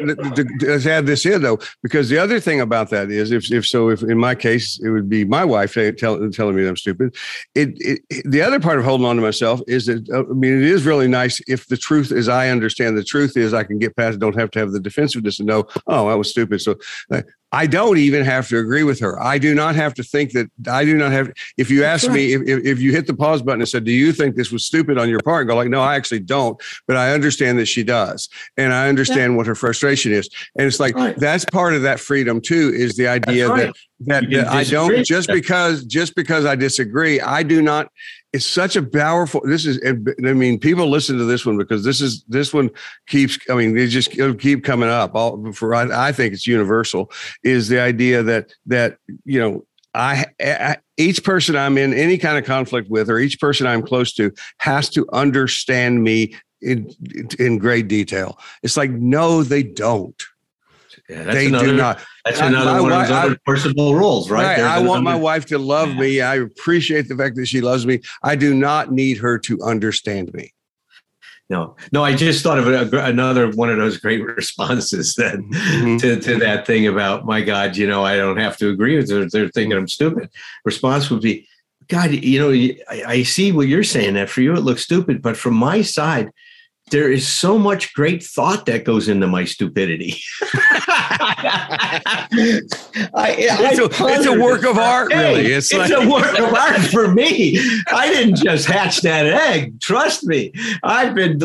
let's 0.61 0.85
add 0.85 1.05
this 1.05 1.25
in 1.25 1.41
though, 1.41 1.59
because 1.81 2.09
the 2.09 2.17
other 2.17 2.39
thing 2.39 2.61
about 2.61 2.89
that 2.89 3.09
is 3.09 3.31
if 3.31 3.51
if 3.51 3.65
so 3.65 3.89
if 3.89 4.03
in 4.03 4.17
my 4.17 4.35
case 4.35 4.79
it 4.83 4.89
would 4.89 5.09
be 5.09 5.25
my 5.25 5.43
wife 5.43 5.73
tell, 5.97 6.29
telling 6.31 6.55
me 6.55 6.67
I'm 6.67 6.77
stupid. 6.77 7.15
It, 7.55 8.01
it, 8.09 8.23
the 8.25 8.41
other 8.41 8.59
part 8.59 8.79
of 8.79 8.85
holding 8.85 9.05
on 9.05 9.15
to 9.15 9.21
myself 9.21 9.61
is 9.67 9.85
that 9.85 10.09
uh, 10.09 10.19
I 10.19 10.33
mean 10.33 10.53
it 10.53 10.63
is 10.63 10.85
really 10.85 11.07
nice 11.07 11.41
if 11.47 11.67
the 11.67 11.77
truth 11.77 12.11
is 12.11 12.27
I 12.27 12.49
understand 12.49 12.97
the 12.97 13.03
truth 13.03 13.37
is 13.37 13.53
I 13.53 13.63
can 13.63 13.79
get 13.79 13.95
past 13.95 14.19
don't 14.19 14.39
have 14.39 14.51
to 14.51 14.59
have 14.59 14.71
the 14.71 14.79
defensiveness 14.79 15.39
and 15.39 15.47
know 15.47 15.65
oh 15.87 16.07
I 16.07 16.15
was 16.15 16.29
stupid 16.29 16.61
so 16.61 16.75
uh, 17.11 17.21
I 17.53 17.67
don't 17.67 17.99
even 17.99 18.25
have 18.25 18.47
to 18.47 18.57
agree 18.57 18.83
with 18.83 18.99
her. 18.99 19.21
I 19.21 19.37
do 19.37 19.53
not 19.53 19.75
have 19.75 19.93
to 19.93 20.03
think 20.03 20.31
that 20.31 20.49
I 20.67 20.83
do 20.83 20.97
not 20.97 21.11
have. 21.11 21.31
If 21.55 21.69
you 21.69 21.83
ask 21.83 22.07
right. 22.07 22.15
me, 22.15 22.33
if, 22.33 22.65
if 22.65 22.81
you 22.81 22.91
hit 22.91 23.05
the 23.05 23.13
pause 23.13 23.43
button 23.43 23.61
and 23.61 23.69
said, 23.69 23.83
"Do 23.83 23.91
you 23.91 24.11
think 24.11 24.35
this 24.35 24.51
was 24.51 24.65
stupid 24.65 24.97
on 24.97 25.07
your 25.07 25.19
part?" 25.19 25.41
and 25.41 25.49
go 25.49 25.55
like, 25.55 25.69
"No, 25.69 25.79
I 25.79 25.95
actually 25.95 26.21
don't," 26.21 26.59
but 26.87 26.97
I 26.97 27.13
understand 27.13 27.59
that 27.59 27.67
she 27.67 27.83
does, 27.83 28.27
and 28.57 28.73
I 28.73 28.89
understand 28.89 29.33
yeah. 29.33 29.37
what 29.37 29.45
her 29.45 29.53
frustration 29.53 30.11
is, 30.11 30.27
and 30.57 30.65
it's 30.65 30.79
like 30.79 30.95
right. 30.95 31.15
that's 31.15 31.45
part 31.45 31.75
of 31.75 31.83
that 31.83 31.99
freedom 31.99 32.41
too. 32.41 32.71
Is 32.73 32.95
the 32.95 33.07
idea 33.07 33.47
right. 33.47 33.67
that 33.67 33.75
that, 34.07 34.31
that 34.31 34.47
I 34.47 34.63
don't 34.63 35.05
just 35.05 35.29
because 35.29 35.85
just 35.85 36.15
because 36.15 36.45
I 36.45 36.55
disagree, 36.55 37.21
I 37.21 37.43
do 37.43 37.61
not 37.61 37.91
it's 38.33 38.45
such 38.45 38.75
a 38.75 38.83
powerful 38.83 39.41
this 39.45 39.65
is 39.65 39.79
i 39.85 40.33
mean 40.33 40.59
people 40.59 40.89
listen 40.89 41.17
to 41.17 41.25
this 41.25 41.45
one 41.45 41.57
because 41.57 41.83
this 41.83 42.01
is 42.01 42.23
this 42.27 42.53
one 42.53 42.69
keeps 43.07 43.37
i 43.49 43.55
mean 43.55 43.75
they 43.75 43.87
just 43.87 44.11
keep 44.39 44.63
coming 44.63 44.89
up. 44.89 45.15
All 45.15 45.53
for 45.53 45.73
I, 45.75 46.11
think 46.11 46.33
it's 46.33 46.47
universal 46.47 47.11
is 47.43 47.69
the 47.69 47.79
idea 47.79 48.23
that 48.23 48.53
that 48.65 48.97
you 49.23 49.39
know 49.39 49.65
I, 49.95 50.25
I, 50.41 50.77
each 50.97 51.23
person 51.23 51.55
i'm 51.55 51.77
in 51.77 51.93
any 51.93 52.17
kind 52.17 52.37
of 52.37 52.45
conflict 52.45 52.89
with 52.89 53.09
or 53.09 53.19
each 53.19 53.39
person 53.39 53.67
i'm 53.67 53.83
close 53.83 54.13
to 54.15 54.31
has 54.57 54.89
to 54.89 55.07
understand 55.13 56.03
me 56.03 56.35
in 56.63 56.89
in 57.37 57.57
great 57.57 57.87
detail. 57.87 58.39
It's 58.63 58.77
like 58.77 58.91
no 58.91 59.43
they 59.43 59.63
don't 59.63 60.21
yeah, 61.09 61.23
they 61.23 61.47
another, 61.47 61.65
do 61.67 61.75
not. 61.75 61.99
That's 62.23 62.39
another 62.39 62.71
I, 62.71 62.79
one 62.79 62.91
of 62.91 62.99
those 62.99 63.11
other 63.11 63.37
personal 63.45 63.93
rules, 63.93 64.29
right? 64.29 64.59
right 64.59 64.59
I 64.59 64.79
want 64.79 65.03
my 65.03 65.15
wife 65.15 65.45
to 65.47 65.57
love 65.57 65.89
yeah. 65.89 65.99
me. 65.99 66.21
I 66.21 66.35
appreciate 66.35 67.09
the 67.09 67.15
fact 67.15 67.35
that 67.35 67.47
she 67.47 67.61
loves 67.61 67.85
me. 67.85 67.99
I 68.23 68.35
do 68.35 68.53
not 68.53 68.91
need 68.91 69.17
her 69.17 69.37
to 69.39 69.61
understand 69.61 70.33
me. 70.33 70.53
No, 71.49 71.75
no. 71.91 72.03
I 72.03 72.15
just 72.15 72.41
thought 72.41 72.57
of 72.57 72.67
a, 72.67 73.03
another 73.03 73.51
one 73.51 73.69
of 73.69 73.77
those 73.77 73.97
great 73.97 74.23
responses 74.37 75.13
that 75.15 75.35
mm-hmm. 75.35 75.97
to, 75.97 76.19
to 76.19 76.37
that 76.37 76.65
thing 76.65 76.87
about 76.87 77.25
my 77.25 77.41
God. 77.41 77.75
You 77.75 77.85
know, 77.85 78.03
I 78.03 78.15
don't 78.15 78.37
have 78.37 78.57
to 78.57 78.69
agree 78.69 78.95
with 78.95 79.11
her. 79.11 79.27
They're 79.29 79.49
thinking 79.49 79.77
I'm 79.77 79.89
stupid. 79.89 80.29
Response 80.63 81.09
would 81.09 81.21
be, 81.21 81.47
God, 81.89 82.11
you 82.11 82.39
know, 82.39 82.51
I, 82.89 83.03
I 83.05 83.23
see 83.23 83.51
what 83.51 83.67
you're 83.67 83.83
saying. 83.83 84.13
That 84.13 84.29
for 84.29 84.41
you 84.41 84.53
it 84.53 84.61
looks 84.61 84.83
stupid, 84.83 85.21
but 85.21 85.35
from 85.35 85.55
my 85.55 85.81
side, 85.81 86.31
there 86.93 87.11
is 87.11 87.27
so 87.27 87.57
much 87.57 87.91
great 87.95 88.23
thought 88.23 88.67
that 88.67 88.85
goes 88.85 89.09
into 89.09 89.25
my 89.25 89.45
stupidity. 89.45 90.21
I, 93.15 93.35
it's, 93.35 93.79
a, 93.79 93.85
it's, 93.85 94.25
a, 94.27 94.39
work 94.39 94.63
of 94.63 94.77
art, 94.77 95.11
really. 95.11 95.47
It's, 95.47 95.73
it's 95.73 95.89
like- 95.89 95.91
a 95.91 96.07
work 96.07 96.37
of 96.37 96.53
art 96.53 96.81
for 96.81 97.11
me. 97.11 97.57
I 97.87 98.09
didn't 98.09 98.35
just 98.35 98.67
hatch 98.67 99.01
that 99.01 99.25
egg. 99.25 99.81
Trust 99.81 100.23
me, 100.27 100.53
I've 100.83 101.15
been 101.15 101.39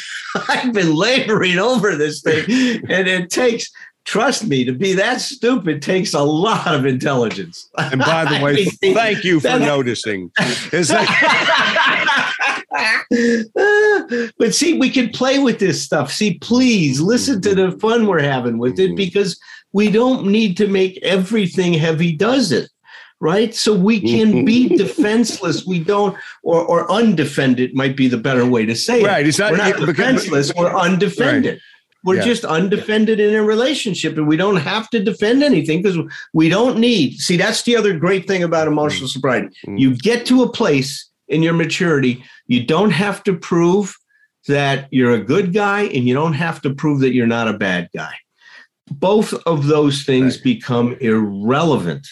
I've 0.48 0.72
been 0.72 0.92
laboring 0.96 1.60
over 1.60 1.94
this 1.94 2.20
thing, 2.20 2.82
and 2.88 3.06
it 3.06 3.30
takes 3.30 3.70
trust 4.04 4.46
me, 4.46 4.64
to 4.64 4.72
be 4.72 4.94
that 4.94 5.20
stupid 5.20 5.82
takes 5.82 6.14
a 6.14 6.22
lot 6.22 6.74
of 6.74 6.86
intelligence. 6.86 7.68
And 7.76 8.00
by 8.00 8.24
the 8.24 8.42
way, 8.42 8.66
mean, 8.82 8.94
thank 8.94 9.22
you 9.22 9.38
for 9.38 9.58
noticing. 9.58 10.32
Is 10.72 10.88
that- 10.88 12.34
but 14.38 14.54
see, 14.54 14.78
we 14.78 14.90
can 14.90 15.10
play 15.10 15.38
with 15.38 15.58
this 15.58 15.82
stuff. 15.82 16.12
See, 16.12 16.38
please 16.38 17.00
listen 17.00 17.40
to 17.42 17.54
the 17.54 17.72
fun 17.78 18.06
we're 18.06 18.22
having 18.22 18.58
with 18.58 18.78
it 18.78 18.88
mm-hmm. 18.88 18.96
because 18.96 19.38
we 19.72 19.90
don't 19.90 20.26
need 20.26 20.56
to 20.58 20.66
make 20.66 20.98
everything 21.02 21.74
heavy 21.74 22.12
does 22.12 22.52
it 22.52 22.70
right? 23.20 23.54
So 23.54 23.74
we 23.74 24.00
can 24.00 24.44
be 24.44 24.68
defenseless. 24.76 25.66
We 25.66 25.80
don't, 25.80 26.16
or 26.42 26.64
or 26.64 26.90
undefended 26.90 27.74
might 27.74 27.96
be 27.96 28.08
the 28.08 28.18
better 28.18 28.46
way 28.46 28.66
to 28.66 28.76
say 28.76 29.00
it. 29.02 29.06
Right. 29.06 29.26
It's 29.26 29.38
not, 29.38 29.52
we're 29.52 29.58
not 29.58 29.76
defenseless. 29.76 30.52
We're 30.54 30.74
undefended. 30.76 31.54
Right. 31.54 31.62
We're 32.04 32.16
yeah. 32.16 32.24
just 32.24 32.44
undefended 32.44 33.18
in 33.18 33.34
a 33.34 33.42
relationship 33.42 34.16
and 34.16 34.28
we 34.28 34.36
don't 34.36 34.56
have 34.56 34.88
to 34.90 35.02
defend 35.02 35.42
anything 35.42 35.82
because 35.82 35.98
we 36.32 36.48
don't 36.48 36.78
need. 36.78 37.18
See, 37.18 37.36
that's 37.36 37.62
the 37.62 37.76
other 37.76 37.98
great 37.98 38.26
thing 38.28 38.44
about 38.44 38.68
emotional 38.68 39.08
sobriety. 39.08 39.48
Mm-hmm. 39.48 39.78
You 39.78 39.96
get 39.96 40.24
to 40.26 40.44
a 40.44 40.50
place 40.50 41.07
in 41.28 41.42
your 41.42 41.54
maturity, 41.54 42.24
you 42.46 42.64
don't 42.64 42.90
have 42.90 43.22
to 43.24 43.36
prove 43.36 43.94
that 44.46 44.88
you're 44.90 45.12
a 45.12 45.22
good 45.22 45.52
guy 45.52 45.82
and 45.82 46.08
you 46.08 46.14
don't 46.14 46.34
have 46.34 46.60
to 46.62 46.74
prove 46.74 47.00
that 47.00 47.12
you're 47.12 47.26
not 47.26 47.48
a 47.48 47.58
bad 47.58 47.88
guy. 47.94 48.14
Both 48.90 49.34
of 49.46 49.66
those 49.66 50.04
things 50.04 50.36
right. 50.36 50.44
become 50.44 50.96
irrelevant 51.00 52.06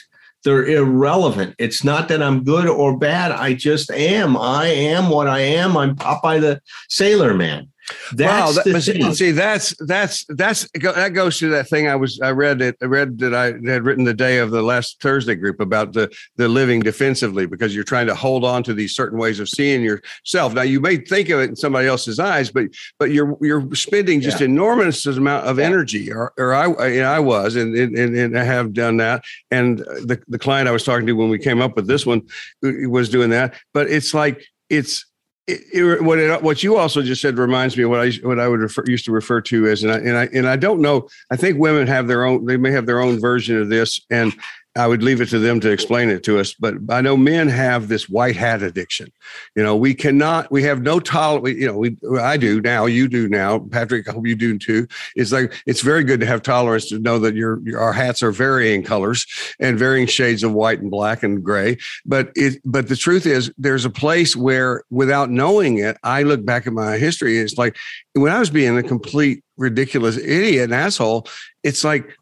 they're 0.47 0.65
irrelevant. 0.65 1.57
It's 1.59 1.83
not 1.83 2.07
that 2.07 2.23
I'm 2.23 2.45
good 2.45 2.69
or 2.69 2.97
bad. 2.97 3.33
I 3.33 3.55
just 3.55 3.91
am. 3.91 4.37
I 4.37 4.69
am 4.69 5.11
what 5.11 5.27
I 5.27 5.41
am. 5.41 5.77
I'm 5.77 5.97
Popeye 5.97 6.41
the 6.41 6.61
Sailor 6.89 7.35
Man. 7.35 7.69
That's 8.13 8.57
wow, 8.57 8.63
that, 8.63 9.15
see, 9.17 9.31
that's 9.31 9.75
that's 9.87 10.25
that's 10.29 10.69
that 10.73 11.13
goes 11.15 11.39
to 11.39 11.49
that 11.51 11.69
thing 11.69 11.87
I 11.87 11.95
was 11.95 12.21
I 12.21 12.31
read 12.31 12.61
it 12.61 12.77
I 12.83 12.87
read 12.87 13.19
that 13.19 13.35
I 13.35 13.47
had 13.71 13.85
written 13.85 14.05
the 14.05 14.15
day 14.15 14.39
of 14.39 14.51
the 14.51 14.63
last 14.63 15.01
Thursday 15.01 15.37
group 15.37 15.61
about 15.61 15.93
the 15.93 16.11
the 16.37 16.49
living 16.49 16.81
defensively 16.81 17.47
because 17.47 17.75
you're 17.75 17.85
trying 17.85 18.09
to 18.09 18.15
hold 18.15 18.45
on 18.45 18.63
to 18.65 18.75
these 18.75 18.95
certain 18.95 19.19
ways 19.19 19.39
of 19.39 19.49
seeing 19.49 19.83
yourself. 19.83 20.55
Now 20.55 20.63
you 20.63 20.81
may 20.81 20.97
think 20.97 21.29
of 21.29 21.41
it 21.41 21.51
in 21.51 21.57
somebody 21.57 21.87
else's 21.87 22.19
eyes, 22.19 22.51
but 22.51 22.67
but 22.99 23.11
you're 23.11 23.37
you're 23.41 23.73
spending 23.75 24.21
just 24.21 24.41
yeah. 24.41 24.47
enormous 24.47 25.07
amount 25.07 25.47
of 25.47 25.59
energy, 25.59 26.13
or, 26.13 26.33
or 26.39 26.55
I 26.55 26.89
you 26.89 27.01
know, 27.01 27.11
I 27.11 27.21
was 27.21 27.57
and, 27.57 27.77
and 27.77 28.17
and 28.17 28.39
I 28.39 28.45
have 28.45 28.73
done 28.73 28.97
that. 28.99 29.25
And 29.51 29.79
the 29.79 30.21
the 30.29 30.39
client 30.39 30.69
I 30.69 30.73
was 30.73 30.85
talking 30.85 31.07
to 31.07 31.13
when 31.13 31.29
we 31.29 31.39
came 31.39 31.61
up 31.61 31.77
with 31.77 31.87
this 31.87 32.05
one 32.05 32.23
uh, 32.65 32.89
was 32.89 33.09
doing 33.09 33.31
that. 33.31 33.55
But 33.73 33.89
it's 33.91 34.13
like 34.13 34.45
it's 34.69 35.07
it, 35.47 35.63
it, 35.73 36.03
what 36.03 36.19
it, 36.19 36.43
what 36.43 36.63
you 36.63 36.77
also 36.77 37.03
just 37.03 37.23
said 37.23 37.39
reminds 37.39 37.77
me 37.77 37.85
of 37.85 37.91
what 37.91 38.01
I 38.01 38.11
what 38.23 38.41
I 38.41 38.49
would 38.49 38.61
refer, 38.61 38.85
used 38.87 39.05
to 39.05 39.13
refer 39.13 39.41
to 39.43 39.67
as 39.69 39.85
and 39.85 39.93
I, 39.93 39.99
and 39.99 40.17
I 40.17 40.29
and 40.33 40.49
I 40.49 40.57
don't 40.57 40.81
know 40.81 41.09
I 41.31 41.37
think 41.37 41.59
women 41.59 41.87
have 41.87 42.09
their 42.09 42.25
own 42.25 42.45
they 42.47 42.57
may 42.57 42.73
have 42.73 42.87
their 42.87 43.01
own 43.01 43.21
version 43.21 43.61
of 43.61 43.69
this 43.69 44.01
and 44.11 44.33
I 44.77 44.87
would 44.87 45.03
leave 45.03 45.21
it 45.21 45.29
to 45.31 45.39
them 45.39 45.61
to 45.61 45.71
explain 45.71 46.09
it 46.11 46.23
to 46.25 46.39
us. 46.39 46.55
But 46.55 46.75
I 46.89 47.01
know 47.01 47.17
men 47.17 47.49
have 47.49 47.89
this 47.89 48.09
white 48.09 48.37
hat 48.37 48.63
addiction. 48.63 49.13
You 49.55 49.63
know, 49.63 49.77
we 49.77 49.95
cannot, 49.95 50.51
we 50.51 50.63
have 50.65 50.83
no 50.83 51.01
tolerance. 51.01 51.59
You 51.59 51.67
know, 51.67 51.79
we, 51.79 51.97
I 52.21 52.37
do 52.37 52.61
now, 52.61 52.87
you 52.87 53.09
do 53.09 53.29
now, 53.29 53.59
Patrick. 53.59 54.09
I 54.09 54.13
hope 54.13 54.27
you 54.27 54.35
do 54.35 54.59
too. 54.59 54.87
It's 55.15 55.33
like 55.33 55.55
it's 55.67 55.81
very 55.81 56.05
good 56.05 56.21
to 56.21 56.27
have 56.27 56.43
tolerance 56.43 56.89
to 56.91 56.99
know 56.99 57.19
that 57.21 57.35
your, 57.35 57.61
your 57.65 57.81
our 57.81 57.93
hats 57.93 58.23
are 58.23 58.33
varying 58.33 58.83
colors 58.83 59.27
and 59.59 59.79
varying 59.79 60.07
shades 60.07 60.43
of 60.43 60.53
white 60.53 60.81
and 60.81 60.91
black 60.91 61.23
and 61.23 61.43
gray. 61.43 61.79
But 62.05 62.31
it, 62.35 62.61
but 62.65 62.89
the 62.89 62.97
truth 62.97 63.27
is, 63.27 63.53
there's 63.59 63.85
a 63.85 63.91
place 63.91 64.37
where, 64.37 64.83
without 64.91 65.31
knowing 65.31 65.79
it, 65.79 65.97
I 66.03 66.23
look 66.23 66.45
back 66.45 66.67
at 66.67 66.73
my 66.73 66.99
history. 66.99 67.39
It's 67.39 67.57
like 67.57 67.77
when 68.15 68.33
I 68.33 68.39
was 68.39 68.51
being 68.51 68.77
a 68.77 68.83
complete 68.83 69.43
ridiculous 69.57 70.17
idiot 70.17 70.65
and 70.65 70.75
asshole. 70.75 71.27
It's 71.63 71.85
like 71.85 72.17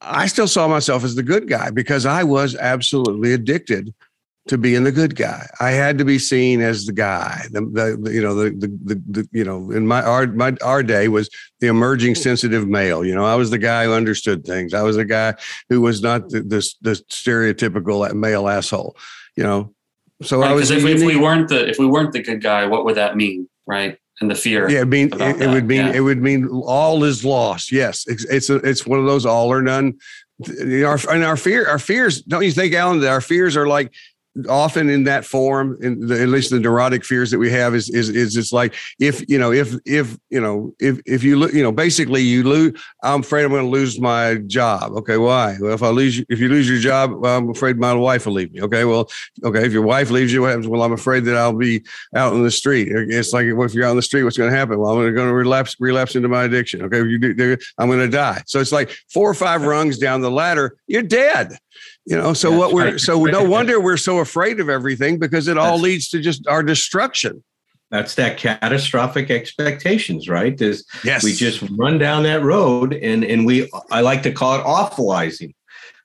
I 0.00 0.26
still 0.26 0.48
saw 0.48 0.68
myself 0.68 1.04
as 1.04 1.14
the 1.14 1.22
good 1.22 1.48
guy 1.48 1.70
because 1.70 2.06
I 2.06 2.22
was 2.22 2.54
absolutely 2.54 3.32
addicted 3.32 3.94
to 4.48 4.58
being 4.58 4.84
the 4.84 4.92
good 4.92 5.16
guy. 5.16 5.48
I 5.58 5.70
had 5.70 5.98
to 5.98 6.04
be 6.04 6.18
seen 6.18 6.60
as 6.60 6.86
the 6.86 6.92
guy. 6.92 7.46
The, 7.50 7.62
the, 7.62 8.12
you 8.12 8.22
know 8.22 8.34
the, 8.34 8.50
the, 8.50 8.68
the 8.84 9.02
the 9.08 9.28
you 9.32 9.44
know 9.44 9.70
in 9.70 9.86
my 9.86 10.02
our 10.02 10.26
my 10.28 10.54
our 10.62 10.82
day 10.82 11.08
was 11.08 11.28
the 11.60 11.66
emerging 11.66 12.14
sensitive 12.14 12.68
male. 12.68 13.04
You 13.04 13.14
know, 13.14 13.24
I 13.24 13.34
was 13.34 13.50
the 13.50 13.58
guy 13.58 13.84
who 13.84 13.92
understood 13.92 14.44
things. 14.44 14.74
I 14.74 14.82
was 14.82 14.96
the 14.96 15.04
guy 15.04 15.34
who 15.68 15.80
was 15.80 16.02
not 16.02 16.28
the 16.28 16.40
the, 16.40 16.74
the 16.82 16.92
stereotypical 17.10 18.12
male 18.14 18.48
asshole. 18.48 18.96
You 19.34 19.42
know, 19.42 19.74
so 20.22 20.40
right, 20.40 20.50
I 20.50 20.54
was. 20.54 20.70
If, 20.70 20.84
if 20.84 21.02
we 21.02 21.16
weren't 21.16 21.48
the 21.48 21.68
if 21.68 21.78
we 21.78 21.86
weren't 21.86 22.12
the 22.12 22.22
good 22.22 22.42
guy, 22.42 22.66
what 22.66 22.84
would 22.84 22.94
that 22.96 23.16
mean? 23.16 23.48
Right 23.66 23.98
and 24.20 24.30
the 24.30 24.34
fear. 24.34 24.68
Yeah, 24.70 24.80
I 24.80 24.84
mean, 24.84 25.10
it, 25.12 25.42
it, 25.42 25.48
would 25.48 25.66
mean 25.66 25.86
yeah. 25.86 25.92
it 25.92 26.00
would 26.00 26.22
mean 26.22 26.48
all 26.48 27.04
is 27.04 27.24
lost. 27.24 27.70
Yes, 27.70 28.04
it's 28.06 28.24
it's, 28.24 28.50
a, 28.50 28.56
it's 28.56 28.86
one 28.86 28.98
of 28.98 29.06
those 29.06 29.26
all 29.26 29.52
or 29.52 29.62
none. 29.62 29.98
Our 30.48 30.98
and 31.10 31.24
our 31.24 31.36
fear, 31.36 31.68
our 31.68 31.78
fears. 31.78 32.22
Don't 32.22 32.44
you 32.44 32.52
think, 32.52 32.74
Allen? 32.74 33.00
That 33.00 33.10
our 33.10 33.20
fears 33.20 33.56
are 33.56 33.66
like 33.66 33.92
often 34.48 34.88
in 34.88 35.04
that 35.04 35.24
form, 35.24 35.76
in 35.80 36.06
the, 36.06 36.20
at 36.20 36.28
least 36.28 36.50
the 36.50 36.60
neurotic 36.60 37.04
fears 37.04 37.30
that 37.30 37.38
we 37.38 37.50
have 37.50 37.74
is 37.74 37.88
is 37.90 38.08
is 38.08 38.36
it's 38.36 38.52
like 38.52 38.74
if 38.98 39.28
you 39.28 39.38
know 39.38 39.52
if 39.52 39.74
if 39.84 40.16
you 40.30 40.40
know 40.40 40.74
if 40.78 41.00
if 41.06 41.22
you 41.24 41.48
you 41.50 41.62
know 41.62 41.72
basically 41.72 42.22
you 42.22 42.42
lose. 42.42 42.80
I'm 43.02 43.20
afraid 43.20 43.44
I'm 43.44 43.50
going 43.50 43.64
to 43.64 43.70
lose 43.70 44.00
my 44.00 44.36
job. 44.46 44.92
Okay, 44.92 45.16
why? 45.16 45.56
Well, 45.60 45.72
if 45.72 45.82
I 45.82 45.88
lose 45.88 46.22
if 46.28 46.38
you 46.38 46.48
lose 46.48 46.68
your 46.68 46.78
job, 46.78 47.24
I'm 47.24 47.50
afraid 47.50 47.78
my 47.78 47.94
wife 47.94 48.26
will 48.26 48.34
leave 48.34 48.52
me. 48.52 48.62
Okay, 48.62 48.84
well, 48.84 49.08
okay, 49.44 49.64
if 49.64 49.72
your 49.72 49.82
wife 49.82 50.10
leaves 50.10 50.32
you, 50.32 50.42
what 50.42 50.48
happens? 50.48 50.68
Well, 50.68 50.82
I'm 50.82 50.92
afraid 50.92 51.24
that 51.24 51.36
I'll 51.36 51.52
be 51.52 51.82
out 52.14 52.34
in 52.34 52.42
the 52.42 52.50
street. 52.50 52.88
It's 52.90 53.32
like 53.32 53.46
well, 53.54 53.66
if 53.66 53.74
you're 53.74 53.84
out 53.84 53.90
in 53.90 53.96
the 53.96 54.02
street, 54.02 54.24
what's 54.24 54.36
going 54.36 54.50
to 54.50 54.56
happen? 54.56 54.78
Well, 54.78 54.92
I'm 54.92 55.14
going 55.14 55.28
to 55.28 55.34
relapse 55.34 55.76
relapse 55.78 56.16
into 56.16 56.28
my 56.28 56.44
addiction. 56.44 56.82
Okay, 56.82 57.00
if 57.00 57.06
you 57.06 57.18
do, 57.18 57.56
I'm 57.78 57.88
going 57.88 58.00
to 58.00 58.08
die. 58.08 58.42
So 58.46 58.60
it's 58.60 58.72
like 58.72 58.90
four 59.12 59.30
or 59.30 59.34
five 59.34 59.62
rungs 59.62 59.98
down 59.98 60.20
the 60.20 60.30
ladder, 60.30 60.76
you're 60.86 61.02
dead 61.02 61.58
you 62.06 62.16
know 62.16 62.32
so 62.32 62.50
That's 62.50 62.58
what 62.60 62.72
we're 62.72 62.90
right. 62.92 63.00
so 63.00 63.22
no 63.24 63.44
wonder 63.44 63.80
we're 63.80 63.96
so 63.96 64.18
afraid 64.18 64.60
of 64.60 64.68
everything 64.68 65.18
because 65.18 65.48
it 65.48 65.58
all 65.58 65.72
That's, 65.72 65.82
leads 65.82 66.08
to 66.10 66.20
just 66.20 66.46
our 66.46 66.62
destruction. 66.62 67.42
That's 67.90 68.14
that 68.14 68.38
catastrophic 68.38 69.30
expectations 69.30 70.28
right? 70.28 70.58
Is 70.60 70.86
yes. 71.04 71.22
we 71.22 71.32
just 71.32 71.62
run 71.72 71.98
down 71.98 72.22
that 72.22 72.42
road 72.42 72.94
and 72.94 73.24
and 73.24 73.44
we 73.44 73.70
i 73.90 74.00
like 74.00 74.22
to 74.22 74.32
call 74.32 74.58
it 74.58 74.64
awfulizing 74.64 75.52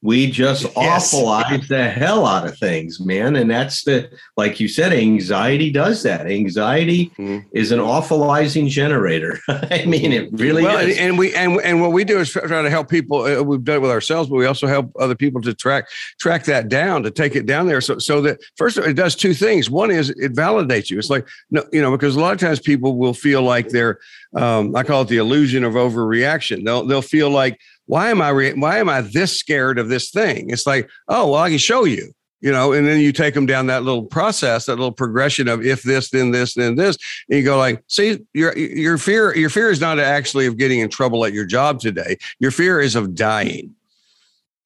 we 0.04 0.32
just 0.32 0.64
yes. 0.76 1.14
awfulize 1.14 1.68
the 1.68 1.88
hell 1.88 2.26
out 2.26 2.48
of 2.48 2.58
things, 2.58 3.00
man. 3.00 3.36
And 3.36 3.50
that's 3.50 3.84
the, 3.84 4.10
like 4.36 4.60
you 4.60 4.68
said, 4.68 4.94
anxiety 4.94 5.72
does 5.72 6.02
that. 6.04 6.26
Anxiety 6.26 7.12
mm-hmm. 7.20 7.48
is 7.52 7.72
an 7.72 7.80
awfulizing 7.80 8.68
generator. 8.68 9.40
I 9.48 9.86
mean, 9.86 10.12
it 10.12 10.30
really 10.34 10.64
well, 10.64 10.80
is. 10.80 10.98
And 10.98 11.20
we, 11.20 11.36
and, 11.36 11.62
and 11.62 11.82
what 11.82 11.92
we 11.92 12.04
do 12.04 12.20
is 12.20 12.32
try 12.32 12.64
to 12.64 12.70
help 12.70 12.90
people. 12.90 13.22
Uh, 13.22 13.44
we've 13.44 13.64
done 13.64 13.76
it 13.78 13.82
with 13.82 13.92
ourselves, 13.92 14.28
but 14.28 14.38
we 14.38 14.48
also 14.48 14.66
help 14.66 14.92
other 15.00 15.16
people 15.16 15.40
to 15.42 15.54
track, 15.54 15.88
track 16.20 16.46
that 16.46 16.68
down, 16.68 17.04
to 17.04 17.12
take 17.12 17.36
it 17.36 17.46
down 17.46 17.68
there. 17.68 17.82
So, 17.82 18.00
so 18.00 18.22
that 18.22 18.40
first 18.56 18.80
it 18.80 18.94
does 18.94 19.16
two 19.16 19.36
things. 19.36 19.70
One 19.70 19.92
is 19.92 20.10
it 20.10 20.34
validates 20.34 20.90
you. 20.90 20.98
It's 20.98 21.12
like, 21.12 21.28
no, 21.52 21.64
you 21.72 21.82
know, 21.82 21.92
because 21.92 22.16
a 22.16 22.20
lot 22.20 22.34
of 22.34 22.40
times 22.40 22.60
people 22.60 22.98
will 22.98 23.14
feel 23.14 23.44
like 23.44 23.70
they're, 23.70 24.00
um, 24.36 24.76
I 24.76 24.82
call 24.82 25.04
it 25.04 25.10
the 25.10 25.18
illusion 25.18 25.64
of 25.64 25.74
overreaction. 25.74 26.66
They'll, 26.66 26.88
they'll 26.88 27.04
feel 27.04 27.30
like, 27.30 27.60
why 27.92 28.10
am 28.10 28.22
I 28.22 28.30
re- 28.30 28.54
why 28.54 28.78
am 28.78 28.88
I 28.88 29.02
this 29.02 29.38
scared 29.38 29.78
of 29.78 29.90
this 29.90 30.12
thing? 30.12 30.50
It's 30.50 30.66
like, 30.66 30.90
oh, 31.10 31.32
well, 31.32 31.42
I 31.42 31.50
can 31.50 31.58
show 31.58 31.84
you, 31.84 32.14
you 32.40 32.50
know, 32.50 32.72
and 32.72 32.88
then 32.88 33.02
you 33.02 33.12
take 33.12 33.34
them 33.34 33.46
down 33.46 33.68
that 33.68 33.84
little 33.84 34.06
process, 34.06 34.68
that 34.68 34.78
little 34.78 34.94
progression 34.94 35.50
of 35.50 35.66
if 35.66 35.84
this, 35.84 36.10
then 36.10 36.32
this, 36.32 36.54
then 36.54 36.78
this, 36.78 36.98
and 37.30 37.40
you 37.40 37.44
go 37.44 37.58
like, 37.58 37.84
see, 37.88 38.20
your 38.34 38.58
your 38.58 38.98
fear, 38.98 39.36
your 39.36 39.50
fear 39.50 39.70
is 39.70 39.82
not 39.82 40.00
actually 40.00 40.46
of 40.46 40.56
getting 40.56 40.80
in 40.80 40.88
trouble 40.88 41.26
at 41.26 41.34
your 41.34 41.46
job 41.46 41.82
today. 41.82 42.16
Your 42.40 42.52
fear 42.52 42.80
is 42.80 42.96
of 42.96 43.14
dying. 43.14 43.76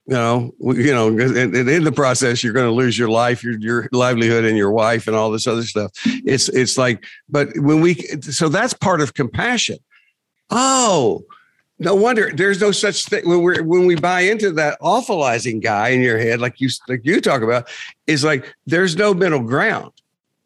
You 0.06 0.14
know, 0.14 0.54
you 0.60 0.94
know, 0.94 1.08
and, 1.08 1.56
in 1.56 1.84
the 1.84 1.92
process, 1.92 2.44
you're 2.44 2.54
going 2.54 2.68
to 2.68 2.72
lose 2.72 2.96
your 2.96 3.10
life, 3.10 3.44
your 3.44 3.58
your 3.58 3.90
livelihood, 3.92 4.46
and 4.46 4.56
your 4.56 4.70
wife, 4.70 5.08
and 5.08 5.16
all 5.16 5.32
this 5.32 5.48
other 5.48 5.64
stuff. 5.64 5.90
It's 6.06 6.48
it's 6.50 6.78
like, 6.78 7.04
but 7.28 7.50
when 7.56 7.82
we, 7.82 7.96
so 8.22 8.50
that's 8.50 8.76
part 8.76 9.02
of 9.02 9.16
compassion. 9.16 9.80
Oh, 10.52 11.26
no 11.78 11.96
wonder 11.96 12.32
there's 12.34 12.62
no 12.62 12.72
such 12.72 13.06
thing 13.06 13.28
when 13.28 13.42
we 13.44 13.60
when 13.62 13.86
we 13.86 13.96
buy 13.96 14.22
into 14.22 14.52
that 14.54 14.80
awfulizing 14.82 15.62
guy 15.62 15.90
in 15.90 16.02
your 16.02 16.18
head, 16.18 16.40
like 16.40 16.62
you 16.62 16.70
like 16.88 17.02
you 17.04 17.20
talk 17.20 17.42
about, 17.42 17.70
is 18.08 18.24
like 18.24 18.54
there's 18.66 18.96
no 18.96 19.14
middle 19.14 19.42
ground. 19.42 19.92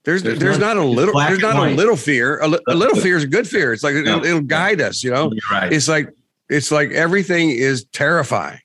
There's 0.06 0.24
there's, 0.24 0.40
there's 0.40 0.60
not 0.60 0.78
a 0.78 0.84
little 0.84 1.20
there's 1.20 1.40
not 1.40 1.56
a 1.56 1.72
little 1.72 1.96
fear. 1.96 2.40
A, 2.40 2.48
a, 2.68 2.74
little 2.74 2.96
fear 2.96 3.18
is 3.18 3.24
a 3.24 3.28
good 3.28 3.48
fear. 3.48 3.74
It's 3.74 3.84
like 3.84 3.94
no. 3.96 4.18
it'll, 4.18 4.26
it'll, 4.26 4.42
guide 4.42 4.82
us. 4.82 5.04
You 5.04 5.12
know, 5.12 5.32
right. 5.52 5.72
it's 5.72 5.88
like 5.88 6.12
it's 6.50 6.72
like 6.72 6.92
everything 6.92 7.52
is 7.52 7.86
terrifying. 7.86 8.60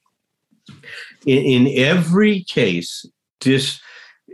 In, 1.27 1.67
in 1.67 1.79
every 1.85 2.45
case, 2.45 3.05
just 3.41 3.83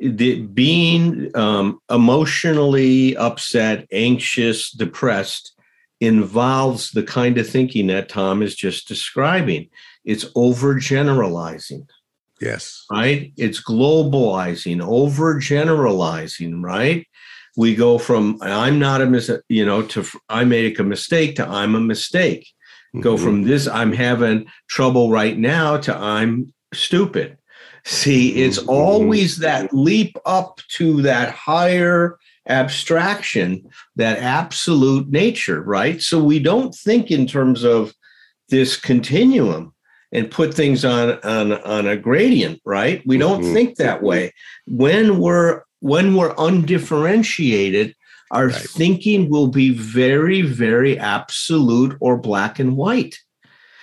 the, 0.01 0.43
being 0.43 1.31
um, 1.35 1.81
emotionally 1.91 3.17
upset, 3.17 3.87
anxious, 3.93 4.71
depressed 4.71 5.55
involves 6.01 6.91
the 6.91 7.03
kind 7.03 7.37
of 7.39 7.49
thinking 7.49 7.87
that 7.89 8.09
Tom 8.09 8.43
is 8.43 8.55
just 8.55 8.89
describing. 8.89 9.69
It's 10.05 10.25
overgeneralizing. 10.33 11.87
Yes. 12.41 12.87
Right? 12.91 13.33
It's 13.37 13.63
globalizing, 13.63 14.79
overgeneralizing, 14.79 16.63
right? 16.63 17.07
We 17.57 17.75
go 17.75 17.99
from 17.99 18.39
I'm 18.41 18.79
not 18.79 19.03
a 19.03 19.07
mis 19.07 19.31
you 19.49 19.67
know 19.67 19.83
to 19.83 20.07
I 20.29 20.45
make 20.45 20.79
a 20.79 20.85
mistake 20.85 21.37
to 21.37 21.47
I'm 21.47 21.75
a 21.75 21.81
mistake. 21.81 22.49
Mm-hmm. 22.95 23.01
Go 23.01 23.19
from 23.19 23.43
this 23.43 23.69
I'm 23.69 23.93
having 23.93 24.47
trouble 24.69 25.11
right 25.11 25.37
now 25.37 25.77
to 25.79 25.95
I'm 25.95 26.55
stupid. 26.73 27.37
See, 27.85 28.43
it's 28.43 28.59
mm-hmm. 28.59 28.71
always 28.71 29.39
that 29.39 29.75
leap 29.75 30.17
up 30.25 30.61
to 30.77 31.03
that 31.03 31.31
higher 31.31 32.19
abstraction, 32.51 33.69
that 33.97 34.19
absolute 34.19 35.09
nature, 35.09 35.63
right? 35.63 36.03
So 36.03 36.23
we 36.23 36.39
don't 36.39 36.75
think 36.75 37.11
in 37.11 37.27
terms 37.27 37.65
of 37.65 37.95
this 38.49 38.77
continuum 38.77 39.73
and 40.13 40.31
put 40.31 40.53
things 40.53 40.85
on 40.85 41.19
on 41.21 41.53
on 41.53 41.87
a 41.87 41.97
gradient, 41.97 42.61
right? 42.65 43.03
We 43.07 43.17
don't 43.17 43.43
mm-hmm. 43.43 43.55
think 43.55 43.77
that 43.77 44.03
way. 44.03 44.33
When 44.67 45.19
we're 45.19 45.63
when 45.81 46.15
we're 46.15 46.35
undifferentiated, 46.37 47.95
our 48.31 48.49
right. 48.49 48.55
thinking 48.55 49.29
will 49.29 49.49
be 49.49 49.71
very, 49.71 50.43
very 50.43 50.99
absolute 50.99 51.97
or 52.01 52.17
black 52.17 52.59
and 52.59 52.77
white. 52.77 53.19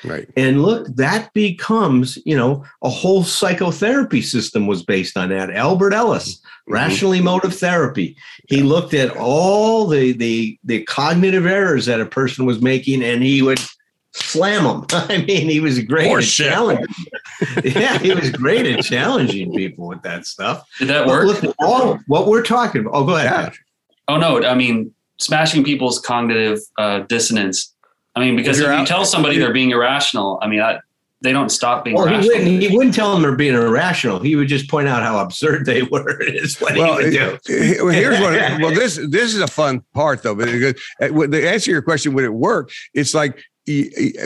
Right. 0.03 0.29
And 0.35 0.61
look, 0.61 0.87
that 0.95 1.33
becomes, 1.33 2.17
you 2.25 2.35
know, 2.35 2.63
a 2.83 2.89
whole 2.89 3.23
psychotherapy 3.23 4.21
system 4.21 4.67
was 4.67 4.83
based 4.83 5.17
on 5.17 5.29
that. 5.29 5.51
Albert 5.51 5.93
Ellis, 5.93 6.37
mm-hmm. 6.37 6.73
rational 6.73 7.13
emotive 7.13 7.55
therapy. 7.55 8.15
He 8.47 8.61
looked 8.61 8.93
at 8.93 9.15
all 9.17 9.87
the 9.87 10.13
the 10.13 10.57
the 10.63 10.83
cognitive 10.83 11.45
errors 11.45 11.87
that 11.87 12.01
a 12.01 12.05
person 12.05 12.45
was 12.45 12.61
making 12.61 13.03
and 13.03 13.23
he 13.23 13.41
would 13.41 13.59
slam 14.13 14.63
them. 14.63 14.85
I 14.91 15.23
mean, 15.25 15.49
he 15.49 15.59
was 15.59 15.79
great 15.81 16.11
at 16.11 16.23
challenging. 16.23 16.85
yeah, 17.63 17.97
he 17.97 18.13
was 18.13 18.31
great 18.31 18.65
at 18.65 18.83
challenging 18.83 19.53
people 19.53 19.87
with 19.87 20.01
that 20.03 20.25
stuff. 20.25 20.67
Did 20.79 20.89
that 20.89 21.07
work? 21.07 21.25
Look, 21.25 21.55
all 21.59 21.99
what 22.07 22.27
we're 22.27 22.43
talking 22.43 22.81
about. 22.81 22.93
Oh, 22.93 23.05
go 23.05 23.15
ahead. 23.15 23.53
Yeah. 23.53 23.59
Oh 24.09 24.17
no, 24.17 24.43
I 24.43 24.55
mean 24.55 24.93
smashing 25.19 25.63
people's 25.63 25.99
cognitive 25.99 26.59
uh, 26.77 26.99
dissonance. 26.99 27.73
I 28.17 28.19
mean, 28.25 28.35
because 28.35 28.57
If 28.57 28.63
if, 28.63 28.67
you're 28.67 28.73
out- 28.75 28.87
tell 28.87 29.05
somebody 29.05 29.37
they're 29.37 29.53
being 29.53 29.71
irrational, 29.71 30.39
I 30.41 30.47
mean, 30.47 30.59
I, 30.61 30.79
they 31.21 31.31
don't 31.31 31.49
stop 31.49 31.83
being 31.83 31.95
Well, 31.95 32.07
he 32.07 32.27
wouldn't, 32.27 32.61
he 32.61 32.75
wouldn't 32.75 32.93
tell 32.95 33.11
them 33.13 33.21
they're 33.23 33.35
being 33.35 33.55
irrational. 33.55 34.19
He 34.19 34.35
would 34.35 34.47
just 34.47 34.69
point 34.69 34.87
out 34.87 35.01
how 35.03 35.17
absurd 35.19 35.65
they 35.65 35.81
were. 35.91 36.21
Is 36.21 36.59
what 36.59 36.75
Well, 36.77 36.97
he 36.97 37.05
would 37.05 37.11
do. 37.13 37.37
it- 37.47 37.77
it- 37.77 37.83
well, 37.83 37.93
here's 37.93 38.19
what. 38.19 38.33
Well, 38.61 38.73
this 38.81 38.99
this 39.09 39.33
is 39.33 39.41
a 39.41 39.47
fun 39.47 39.81
part 39.93 40.21
though. 40.23 40.35
But 40.35 40.45
because 40.51 40.73
uh, 41.01 41.07
the 41.27 41.49
answer 41.49 41.65
to 41.65 41.71
your 41.71 41.81
question, 41.81 42.13
would 42.13 42.23
it 42.23 42.33
work? 42.33 42.71
It's 42.93 43.13
like 43.15 43.35
y- 43.35 43.39
y- 43.39 43.43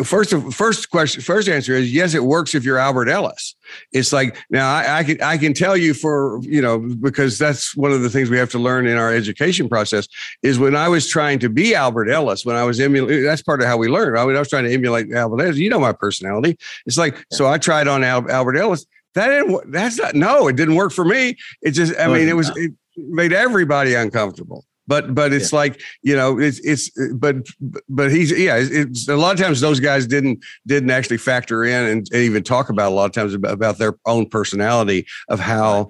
first 0.04 0.34
of 0.34 0.54
first 0.54 0.92
question 0.92 1.22
first 1.22 1.50
answer 1.50 1.74
is 1.74 1.92
yes, 1.92 2.14
it 2.14 2.24
works 2.24 2.54
if 2.54 2.64
you're 2.64 2.78
Albert 2.78 3.10
Ellis. 3.10 3.56
It's 3.92 4.14
like 4.14 4.38
now 4.52 4.72
I, 4.72 5.00
I 5.00 5.04
can 5.04 5.22
I 5.22 5.38
can 5.38 5.54
tell 5.54 5.76
you 5.76 5.96
for 5.96 6.40
you 6.44 6.62
know 6.62 6.78
because 6.78 7.40
that's 7.40 7.76
one 7.76 7.92
of 7.92 8.04
the 8.04 8.10
things 8.10 8.30
we 8.30 8.38
have 8.38 8.52
to 8.52 8.60
learn 8.60 8.86
in 8.86 8.98
our 8.98 9.12
education 9.12 9.68
process 9.68 10.08
is 10.44 10.60
when 10.60 10.76
I 10.76 10.88
was 10.90 11.08
trying 11.10 11.40
to 11.40 11.50
be 11.50 11.74
Albert 11.74 12.10
Ellis 12.10 12.46
when 12.46 12.56
I 12.56 12.64
was 12.64 12.80
emulating 12.80 13.24
that's 13.24 13.42
part 13.42 13.62
of 13.62 13.68
how 13.68 13.78
we 13.78 13.88
learn. 13.88 14.16
I, 14.16 14.24
was 14.24 14.50
trying 14.50 14.66
to 14.66 14.74
emulate 14.74 15.12
Albert 15.12 15.42
Ellis. 15.42 15.58
You 15.58 15.70
know 15.70 15.80
my 15.80 15.94
personality. 15.94 16.58
It's 16.86 16.98
like 16.98 17.26
so 17.32 17.48
I 17.48 17.58
tried 17.58 17.88
on 17.88 18.04
Al, 18.04 18.30
Albert 18.30 18.58
Ellis. 18.58 18.86
That 19.16 19.28
didn't. 19.28 19.72
That's 19.72 19.98
not. 19.98 20.16
No, 20.16 20.48
it 20.48 20.56
didn't 20.56 20.76
work 20.76 20.92
for 20.94 21.04
me. 21.04 21.36
It 21.62 21.72
just. 21.72 22.00
I 22.00 22.08
mean, 22.08 22.28
it 22.28 22.30
it 22.30 22.34
was. 22.34 22.52
It 22.56 22.72
made 22.96 23.34
everybody 23.34 23.96
uncomfortable. 23.96 24.66
But 24.92 25.16
but 25.16 25.32
it's 25.32 25.54
like 25.54 25.82
you 26.02 26.18
know 26.18 26.38
it's 26.38 26.60
it's 26.66 26.92
but 27.14 27.48
but 27.88 28.12
he's 28.12 28.38
yeah 28.38 28.58
it's, 28.58 28.70
it's 28.72 29.08
a 29.08 29.16
lot 29.16 29.34
of 29.34 29.40
times 29.40 29.62
those 29.62 29.80
guys 29.80 30.06
didn't 30.06 30.44
didn't 30.68 30.92
actually 30.92 31.18
factor 31.18 31.64
in 31.64 31.86
and, 31.86 32.08
and 32.12 32.22
even 32.22 32.44
talk 32.44 32.68
about 32.68 32.92
a 32.92 32.96
lot 32.96 33.06
of 33.06 33.14
times 33.14 33.34
about, 33.34 33.54
about 33.54 33.78
their 33.78 33.94
own 34.06 34.26
personality 34.28 35.08
of 35.30 35.40
how 35.40 35.88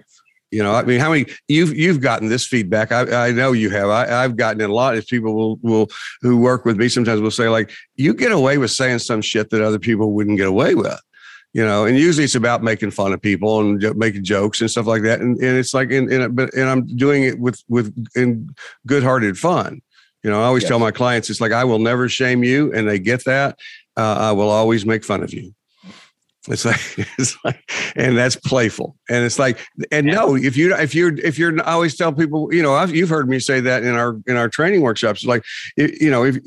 you 0.51 0.61
know 0.61 0.75
I 0.75 0.83
mean 0.83 0.99
how 0.99 1.09
many 1.09 1.25
you've 1.47 1.75
you've 1.75 1.99
gotten 1.99 2.29
this 2.29 2.45
feedback. 2.45 2.91
I, 2.91 3.29
I 3.29 3.31
know 3.31 3.53
you 3.53 3.71
have. 3.71 3.89
I, 3.89 4.23
I've 4.23 4.35
gotten 4.35 4.61
it 4.61 4.69
a 4.69 4.73
lot 4.73 4.95
as 4.95 5.05
people 5.05 5.33
will 5.33 5.57
will 5.63 5.87
who 6.21 6.37
work 6.37 6.63
with 6.63 6.77
me 6.77 6.87
sometimes 6.87 7.21
will 7.21 7.31
say 7.31 7.49
like 7.49 7.71
you 7.95 8.13
get 8.13 8.31
away 8.31 8.59
with 8.59 8.69
saying 8.69 8.99
some 8.99 9.23
shit 9.23 9.49
that 9.49 9.63
other 9.63 9.79
people 9.79 10.13
wouldn't 10.13 10.37
get 10.37 10.47
away 10.47 10.75
with 10.75 11.01
you 11.53 11.65
know, 11.65 11.85
and 11.85 11.97
usually 11.97 12.23
it's 12.23 12.35
about 12.35 12.63
making 12.63 12.91
fun 12.91 13.11
of 13.11 13.21
people 13.21 13.59
and 13.59 13.97
making 13.97 14.23
jokes 14.23 14.61
and 14.61 14.71
stuff 14.71 14.85
like 14.85 15.01
that. 15.03 15.19
And, 15.19 15.37
and 15.37 15.57
it's 15.57 15.73
like, 15.73 15.91
and, 15.91 16.11
and, 16.11 16.35
but, 16.35 16.53
and 16.53 16.69
I'm 16.69 16.85
doing 16.95 17.23
it 17.23 17.39
with, 17.39 17.61
with, 17.67 17.93
in 18.15 18.49
good 18.87 19.03
hearted 19.03 19.37
fun. 19.37 19.81
You 20.23 20.29
know, 20.29 20.41
I 20.41 20.45
always 20.45 20.63
tell 20.63 20.79
my 20.79 20.91
clients, 20.91 21.29
it's 21.29 21.41
like, 21.41 21.51
I 21.51 21.63
will 21.63 21.79
never 21.79 22.07
shame 22.07 22.43
you. 22.43 22.71
And 22.73 22.87
they 22.87 22.99
get 22.99 23.25
that. 23.25 23.57
Uh, 23.97 24.15
I 24.19 24.31
will 24.31 24.49
always 24.49 24.85
make 24.85 25.03
fun 25.03 25.23
of 25.23 25.33
you. 25.33 25.53
It's 26.47 26.63
like, 26.63 26.79
it's 27.17 27.37
like, 27.43 27.69
and 27.95 28.17
that's 28.17 28.35
playful. 28.35 28.95
And 29.09 29.25
it's 29.25 29.37
like, 29.37 29.59
and 29.91 30.07
no, 30.07 30.35
if 30.35 30.55
you, 30.55 30.75
if 30.75 30.95
you're, 30.95 31.13
if 31.19 31.37
you're, 31.37 31.59
I 31.61 31.73
always 31.73 31.97
tell 31.97 32.13
people, 32.13 32.53
you 32.53 32.63
know, 32.63 32.75
I've, 32.75 32.95
you've 32.95 33.09
heard 33.09 33.27
me 33.27 33.39
say 33.39 33.59
that 33.59 33.83
in 33.83 33.95
our, 33.95 34.19
in 34.25 34.37
our 34.37 34.47
training 34.47 34.81
workshops, 34.81 35.25
like, 35.25 35.43
you 35.75 36.09
know, 36.09 36.23
if 36.23 36.37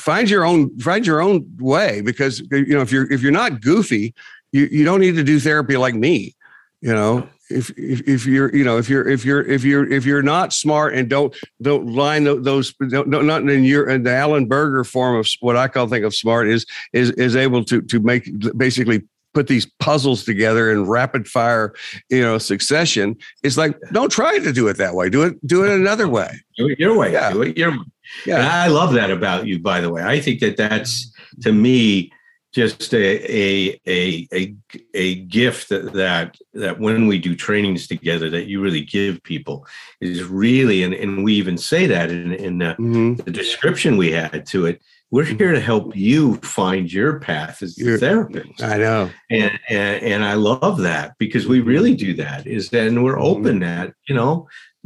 find 0.00 0.30
your 0.30 0.44
own, 0.44 0.76
find 0.78 1.06
your 1.06 1.20
own 1.20 1.44
way, 1.58 2.00
because, 2.00 2.40
you 2.50 2.74
know, 2.74 2.80
if 2.80 2.90
you're, 2.90 3.12
if 3.12 3.20
you're 3.20 3.32
not 3.32 3.60
goofy, 3.60 4.14
you, 4.52 4.68
you 4.70 4.84
don't 4.84 5.00
need 5.00 5.16
to 5.16 5.24
do 5.24 5.38
therapy 5.40 5.76
like 5.76 5.94
me 5.94 6.34
you 6.80 6.92
know 6.92 7.28
if, 7.50 7.70
if 7.78 8.06
if 8.06 8.26
you're 8.26 8.54
you 8.54 8.62
know 8.62 8.76
if 8.76 8.88
you're 8.90 9.08
if 9.08 9.24
you're 9.24 9.42
if 9.42 9.64
you're 9.64 9.90
if 9.90 10.04
you're 10.04 10.22
not 10.22 10.52
smart 10.52 10.94
and 10.94 11.08
don't 11.08 11.34
don't 11.62 11.86
line 11.86 12.24
tho- 12.24 12.38
those 12.40 12.74
don't, 12.90 13.10
don't- 13.10 13.26
not 13.26 13.48
in 13.48 13.64
your 13.64 13.88
in 13.88 14.02
the 14.02 14.12
Allen 14.14 14.46
Berger 14.46 14.84
form 14.84 15.16
of 15.16 15.26
what 15.40 15.56
I 15.56 15.66
call 15.66 15.86
think 15.88 16.04
of 16.04 16.14
smart 16.14 16.48
is 16.48 16.66
is 16.92 17.10
is 17.12 17.36
able 17.36 17.64
to 17.64 17.80
to 17.82 18.00
make 18.00 18.28
basically 18.56 19.02
put 19.34 19.46
these 19.46 19.66
puzzles 19.78 20.24
together 20.24 20.70
in 20.70 20.84
rapid 20.86 21.26
fire 21.26 21.74
you 22.10 22.20
know 22.20 22.38
succession 22.38 23.16
it's 23.42 23.56
like 23.56 23.78
don't 23.92 24.10
try 24.12 24.38
to 24.38 24.52
do 24.52 24.68
it 24.68 24.76
that 24.76 24.94
way 24.94 25.08
do 25.08 25.22
it 25.22 25.34
do 25.46 25.64
it 25.64 25.70
another 25.70 26.06
way 26.08 26.30
Do 26.58 26.68
it 26.68 26.78
your 26.78 26.96
way. 26.96 27.12
Yeah. 27.12 27.32
Do 27.32 27.42
it 27.42 27.56
your 27.56 27.70
way. 27.70 27.76
And 27.78 27.92
yeah 28.26 28.64
I 28.64 28.68
love 28.68 28.92
that 28.94 29.10
about 29.10 29.46
you, 29.46 29.58
by 29.58 29.80
the 29.80 29.90
way. 29.90 30.02
I 30.02 30.20
think 30.20 30.40
that 30.40 30.56
that's 30.56 31.12
to 31.42 31.52
me 31.52 32.10
just 32.58 32.92
a 32.92 33.06
a 33.42 33.80
a 33.86 34.28
a, 34.40 34.54
a 34.94 35.14
gift 35.38 35.68
that, 35.68 35.92
that 35.92 36.36
that 36.54 36.80
when 36.80 37.06
we 37.06 37.16
do 37.18 37.32
trainings 37.36 37.86
together 37.86 38.28
that 38.30 38.46
you 38.50 38.60
really 38.60 38.84
give 38.96 39.22
people 39.22 39.56
is 40.00 40.24
really 40.24 40.82
and, 40.82 40.92
and 41.02 41.22
we 41.24 41.34
even 41.34 41.56
say 41.56 41.86
that 41.86 42.10
in 42.10 42.32
in 42.46 42.58
the, 42.58 42.74
Mhm. 42.78 43.24
the 43.24 43.30
description 43.42 43.96
we 43.96 44.10
had 44.10 44.44
to 44.46 44.66
it. 44.66 44.76
We're 45.10 45.24
here 45.40 45.52
to 45.52 45.60
help 45.72 45.96
you 45.96 46.34
find 46.58 46.92
your 46.92 47.12
path 47.20 47.62
as 47.62 47.78
a 47.80 47.96
therapist. 47.96 48.62
I 48.62 48.76
know 48.84 49.02
and, 49.30 49.52
and 49.68 49.94
and 50.12 50.20
I 50.32 50.34
love 50.34 50.76
that 50.90 51.06
because 51.24 51.44
we 51.52 51.60
really 51.60 51.94
do 52.06 52.10
that 52.24 52.40
is 52.56 52.64
that 52.72 52.88
and 52.88 53.02
we're 53.04 53.22
open 53.32 53.54
that 53.60 53.86
you 54.08 54.14
know 54.18 54.32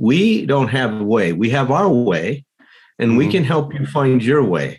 we 0.08 0.46
don't 0.52 0.68
have 0.80 0.92
a 1.00 1.04
way 1.14 1.26
we 1.44 1.48
have 1.58 1.68
our 1.80 1.88
way 2.11 2.44
and 3.00 3.16
we 3.18 3.26
Mhm. 3.26 3.32
can 3.35 3.44
help 3.54 3.66
you 3.76 3.85
find 3.98 4.18
your 4.30 4.44
way 4.56 4.70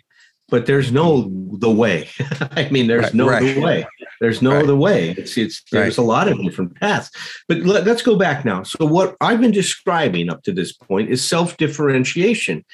but 0.48 0.66
there's 0.66 0.92
no 0.92 1.30
the 1.58 1.70
way. 1.70 2.08
I 2.52 2.68
mean 2.70 2.86
there's 2.86 3.04
Right, 3.04 3.14
no 3.14 3.28
right. 3.28 3.54
the 3.54 3.60
way. 3.60 3.86
There's 4.20 4.42
no 4.42 4.56
Right. 4.56 4.66
the 4.66 4.76
way. 4.76 5.10
It's 5.10 5.36
it's 5.36 5.62
there's 5.72 5.98
a 5.98 6.02
lot 6.02 6.28
of 6.28 6.40
different 6.42 6.74
paths. 6.80 7.10
But 7.48 7.58
let, 7.58 7.84
let's 7.86 8.02
go 8.02 8.16
back 8.16 8.44
now. 8.44 8.62
So 8.62 8.86
what 8.86 9.16
I've 9.20 9.40
been 9.40 9.50
describing 9.50 10.30
up 10.30 10.42
to 10.44 10.52
this 10.52 10.72
point 10.72 11.10
is 11.10 11.26
self 11.26 11.56
differentiation 11.56 12.64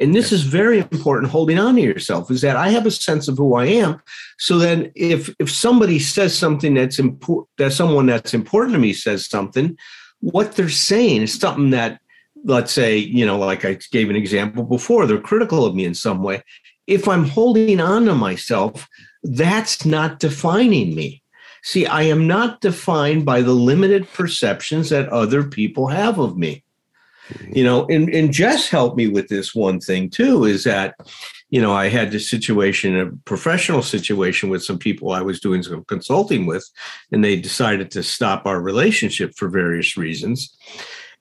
and 0.00 0.14
this 0.14 0.32
is 0.32 0.42
very 0.44 0.78
important 0.78 1.30
holding 1.30 1.58
on 1.58 1.74
to 1.76 1.82
yourself 1.82 2.30
is 2.30 2.40
that 2.40 2.56
I 2.56 2.70
have 2.70 2.86
a 2.86 2.90
sense 2.90 3.28
of 3.28 3.36
who 3.36 3.54
I 3.54 3.66
am. 3.66 4.00
So 4.38 4.56
then 4.58 4.90
if 4.94 5.32
if 5.38 5.50
somebody 5.50 5.98
says 5.98 6.36
something 6.36 6.74
that's 6.74 6.98
important 6.98 7.48
that 7.58 7.72
someone 7.74 8.06
that's 8.06 8.34
important 8.34 8.72
to 8.74 8.80
me 8.80 8.92
says 8.92 9.28
something 9.28 9.76
what 10.20 10.52
they're 10.52 10.68
saying 10.68 11.22
is 11.22 11.38
something 11.38 11.70
that 11.70 12.00
let's 12.44 12.72
say 12.72 12.96
you 12.96 13.24
know 13.26 13.38
like 13.38 13.64
i 13.64 13.78
gave 13.90 14.10
an 14.10 14.16
example 14.16 14.64
before 14.64 15.06
they're 15.06 15.20
critical 15.20 15.64
of 15.64 15.74
me 15.74 15.84
in 15.84 15.94
some 15.94 16.22
way. 16.22 16.42
If 16.86 17.08
i'm 17.08 17.24
holding 17.24 17.80
on 17.80 18.06
to 18.06 18.14
myself 18.14 18.88
that's 19.22 19.84
not 19.84 20.18
defining 20.18 20.94
me. 20.94 21.22
See 21.62 21.86
i 21.86 22.02
am 22.02 22.26
not 22.26 22.60
defined 22.60 23.24
by 23.24 23.42
the 23.42 23.52
limited 23.52 24.10
perceptions 24.12 24.90
that 24.90 25.08
other 25.08 25.44
people 25.44 25.88
have 25.88 26.18
of 26.18 26.36
me. 26.36 26.64
Mm-hmm. 27.28 27.56
You 27.56 27.64
know 27.64 27.86
and, 27.86 28.08
and 28.10 28.32
jess 28.32 28.68
helped 28.68 28.96
me 28.96 29.08
with 29.08 29.28
this 29.28 29.54
one 29.54 29.80
thing 29.80 30.10
too 30.10 30.44
is 30.44 30.64
that 30.64 30.94
you 31.50 31.60
know 31.60 31.72
i 31.72 31.88
had 31.88 32.10
this 32.10 32.30
situation 32.30 32.98
a 32.98 33.10
professional 33.24 33.82
situation 33.82 34.48
with 34.48 34.64
some 34.64 34.78
people 34.78 35.12
i 35.12 35.20
was 35.20 35.40
doing 35.40 35.62
some 35.62 35.84
consulting 35.84 36.46
with 36.46 36.68
and 37.12 37.22
they 37.22 37.36
decided 37.36 37.90
to 37.90 38.02
stop 38.02 38.46
our 38.46 38.60
relationship 38.60 39.34
for 39.36 39.48
various 39.48 39.96
reasons 39.96 40.56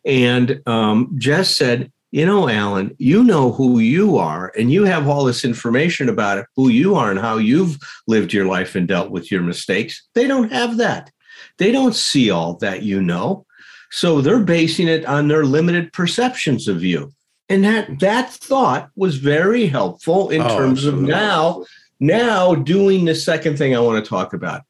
and 0.05 0.61
um, 0.65 1.13
jess 1.17 1.55
said 1.55 1.91
you 2.11 2.25
know 2.25 2.49
allen 2.49 2.95
you 2.97 3.23
know 3.23 3.51
who 3.51 3.79
you 3.79 4.17
are 4.17 4.51
and 4.57 4.71
you 4.71 4.83
have 4.83 5.07
all 5.07 5.25
this 5.25 5.45
information 5.45 6.09
about 6.09 6.37
it, 6.37 6.45
who 6.55 6.69
you 6.69 6.95
are 6.95 7.11
and 7.11 7.19
how 7.19 7.37
you've 7.37 7.77
lived 8.07 8.33
your 8.33 8.45
life 8.45 8.75
and 8.75 8.87
dealt 8.87 9.11
with 9.11 9.31
your 9.31 9.41
mistakes 9.41 10.07
they 10.15 10.27
don't 10.27 10.51
have 10.51 10.77
that 10.77 11.11
they 11.57 11.71
don't 11.71 11.95
see 11.95 12.29
all 12.29 12.55
that 12.55 12.83
you 12.83 13.01
know 13.01 13.45
so 13.91 14.21
they're 14.21 14.39
basing 14.39 14.87
it 14.87 15.05
on 15.05 15.27
their 15.27 15.45
limited 15.45 15.91
perceptions 15.93 16.67
of 16.67 16.83
you. 16.83 17.11
And 17.47 17.63
that 17.63 17.99
that 17.99 18.31
thought 18.31 18.89
was 18.95 19.17
very 19.17 19.65
helpful 19.65 20.29
in 20.29 20.41
Oh, 20.41 20.57
terms 20.57 20.85
of 20.85 21.01
now 21.01 21.65
now 21.99 22.55
doing 22.55 23.05
the 23.05 23.15
second 23.15 23.57
thing 23.57 23.75
I 23.75 23.79
want 23.79 24.03
to 24.03 24.07
talk 24.07 24.33
about, 24.33 24.61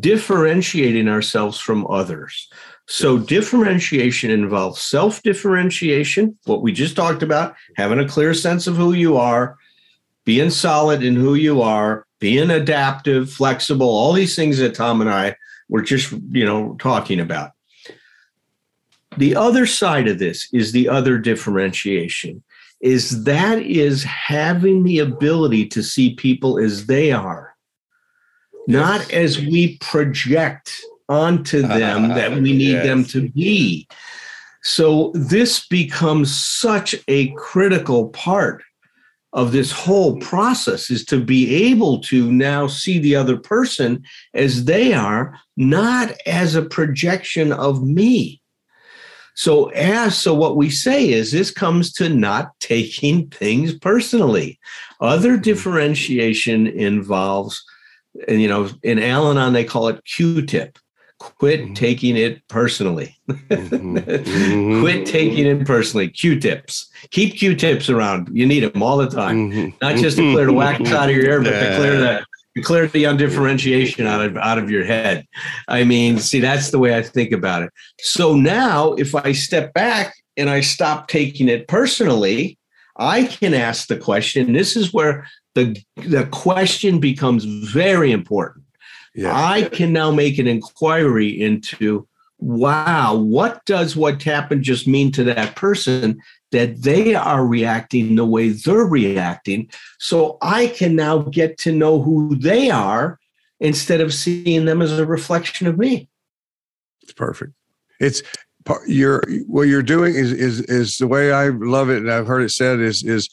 differentiating 0.00 1.08
ourselves 1.08 1.58
from 1.58 1.86
others. 1.88 2.48
So 2.92 3.16
differentiation 3.16 4.30
involves 4.30 4.82
self-differentiation, 4.82 6.36
what 6.44 6.60
we 6.60 6.72
just 6.72 6.94
talked 6.94 7.22
about, 7.22 7.54
having 7.74 7.98
a 7.98 8.06
clear 8.06 8.34
sense 8.34 8.66
of 8.66 8.76
who 8.76 8.92
you 8.92 9.16
are, 9.16 9.56
being 10.26 10.50
solid 10.50 11.02
in 11.02 11.16
who 11.16 11.32
you 11.32 11.62
are, 11.62 12.06
being 12.20 12.50
adaptive, 12.50 13.32
flexible, 13.32 13.88
all 13.88 14.12
these 14.12 14.36
things 14.36 14.58
that 14.58 14.74
Tom 14.74 15.00
and 15.00 15.08
I 15.08 15.36
were 15.70 15.80
just, 15.80 16.12
you 16.32 16.44
know, 16.44 16.76
talking 16.78 17.18
about. 17.18 17.52
The 19.16 19.36
other 19.36 19.64
side 19.64 20.06
of 20.06 20.18
this 20.18 20.46
is 20.52 20.72
the 20.72 20.90
other 20.90 21.16
differentiation 21.16 22.42
is 22.82 23.24
that 23.24 23.58
is 23.58 24.04
having 24.04 24.82
the 24.82 24.98
ability 24.98 25.66
to 25.68 25.82
see 25.82 26.14
people 26.14 26.58
as 26.58 26.84
they 26.84 27.10
are, 27.10 27.54
not 28.68 29.10
as 29.10 29.38
we 29.38 29.78
project 29.78 30.84
onto 31.12 31.62
them 31.80 32.08
that 32.08 32.32
we 32.32 32.52
need 32.52 32.72
Yes. 32.72 32.86
them 32.86 33.04
to 33.06 33.28
be. 33.30 33.86
So 34.62 35.10
this 35.14 35.66
becomes 35.66 36.34
such 36.34 36.94
a 37.08 37.32
critical 37.32 38.08
part 38.08 38.62
of 39.32 39.52
this 39.52 39.72
whole 39.72 40.18
process 40.18 40.90
is 40.90 41.04
to 41.06 41.22
be 41.22 41.70
able 41.70 42.00
to 42.00 42.30
now 42.30 42.66
see 42.66 42.98
the 42.98 43.16
other 43.16 43.36
person 43.36 44.04
as 44.34 44.66
they 44.66 44.92
are, 44.92 45.38
not 45.56 46.12
as 46.26 46.54
a 46.54 46.62
projection 46.62 47.52
of 47.52 47.82
me. 47.82 48.42
So 49.34 49.68
as 49.70 50.16
so 50.16 50.34
what 50.34 50.56
we 50.56 50.68
say 50.68 51.08
is 51.08 51.32
this 51.32 51.50
comes 51.50 51.92
to 51.94 52.08
not 52.08 52.52
taking 52.60 53.28
things 53.28 53.74
personally. 53.74 54.58
Other 55.00 55.32
mm-hmm. 55.32 55.42
differentiation 55.42 56.66
involves, 56.66 57.64
and 58.28 58.42
you 58.42 58.48
know, 58.48 58.68
in 58.82 58.98
Al-Anon 58.98 59.54
they 59.54 59.64
call 59.64 59.88
it 59.88 60.04
Q-tip. 60.04 60.78
Quit 61.22 61.60
mm-hmm. 61.60 61.74
taking 61.74 62.16
it 62.16 62.46
personally. 62.48 63.16
Mm-hmm. 63.28 63.96
mm-hmm. 63.98 64.80
quit 64.80 65.06
taking 65.06 65.46
it 65.46 65.66
personally. 65.66 66.08
Q-tips. 66.08 66.90
Keep 67.10 67.36
Q-tips 67.36 67.88
around. 67.88 68.28
You 68.32 68.46
need 68.46 68.60
them 68.64 68.82
all 68.82 68.96
the 68.96 69.08
time, 69.08 69.50
mm-hmm. 69.50 69.76
not 69.80 69.96
just 69.96 70.16
to 70.16 70.32
clear 70.32 70.46
the 70.46 70.52
wax 70.52 70.90
out 70.90 71.08
of 71.08 71.16
your 71.16 71.24
ear, 71.24 71.42
but 71.42 71.50
to 71.50 71.76
clear 71.76 71.96
the 71.96 72.24
clear 72.62 72.86
the 72.86 73.04
undifferentiation 73.04 74.06
out 74.06 74.24
of 74.24 74.36
out 74.36 74.58
of 74.58 74.70
your 74.70 74.84
head. 74.84 75.26
I 75.68 75.84
mean, 75.84 76.18
see, 76.18 76.40
that's 76.40 76.70
the 76.70 76.78
way 76.78 76.96
I 76.96 77.02
think 77.02 77.32
about 77.32 77.62
it. 77.62 77.70
So 78.00 78.36
now, 78.36 78.92
if 78.94 79.14
I 79.14 79.32
step 79.32 79.72
back 79.72 80.14
and 80.36 80.50
I 80.50 80.60
stop 80.60 81.08
taking 81.08 81.48
it 81.48 81.68
personally, 81.68 82.58
I 82.96 83.24
can 83.24 83.54
ask 83.54 83.88
the 83.88 83.96
question. 83.96 84.52
This 84.52 84.76
is 84.76 84.92
where 84.92 85.26
the 85.54 85.76
the 85.96 86.26
question 86.26 86.98
becomes 87.00 87.44
very 87.44 88.12
important. 88.12 88.61
Yeah. 89.14 89.32
I 89.34 89.62
can 89.64 89.92
now 89.92 90.10
make 90.10 90.38
an 90.38 90.46
inquiry 90.46 91.40
into 91.40 92.06
wow, 92.38 93.14
what 93.14 93.64
does 93.66 93.94
what 93.94 94.22
happened 94.22 94.64
just 94.64 94.88
mean 94.88 95.12
to 95.12 95.22
that 95.24 95.54
person 95.54 96.20
that 96.50 96.82
they 96.82 97.14
are 97.14 97.46
reacting 97.46 98.16
the 98.16 98.26
way 98.26 98.48
they're 98.48 98.84
reacting? 98.84 99.70
So 99.98 100.38
I 100.42 100.66
can 100.66 100.96
now 100.96 101.18
get 101.18 101.56
to 101.58 101.72
know 101.72 102.02
who 102.02 102.34
they 102.34 102.68
are 102.68 103.20
instead 103.60 104.00
of 104.00 104.12
seeing 104.12 104.64
them 104.64 104.82
as 104.82 104.98
a 104.98 105.06
reflection 105.06 105.68
of 105.68 105.78
me. 105.78 106.08
It's 107.02 107.12
perfect. 107.12 107.52
It's 108.00 108.22
you're 108.86 109.22
what 109.46 109.62
you're 109.62 109.82
doing 109.82 110.14
is 110.14 110.32
is 110.32 110.60
is 110.62 110.98
the 110.98 111.06
way 111.06 111.32
I 111.32 111.48
love 111.48 111.90
it, 111.90 111.98
and 111.98 112.10
I've 112.10 112.26
heard 112.26 112.42
it 112.42 112.50
said 112.50 112.80
is 112.80 113.04
is 113.04 113.28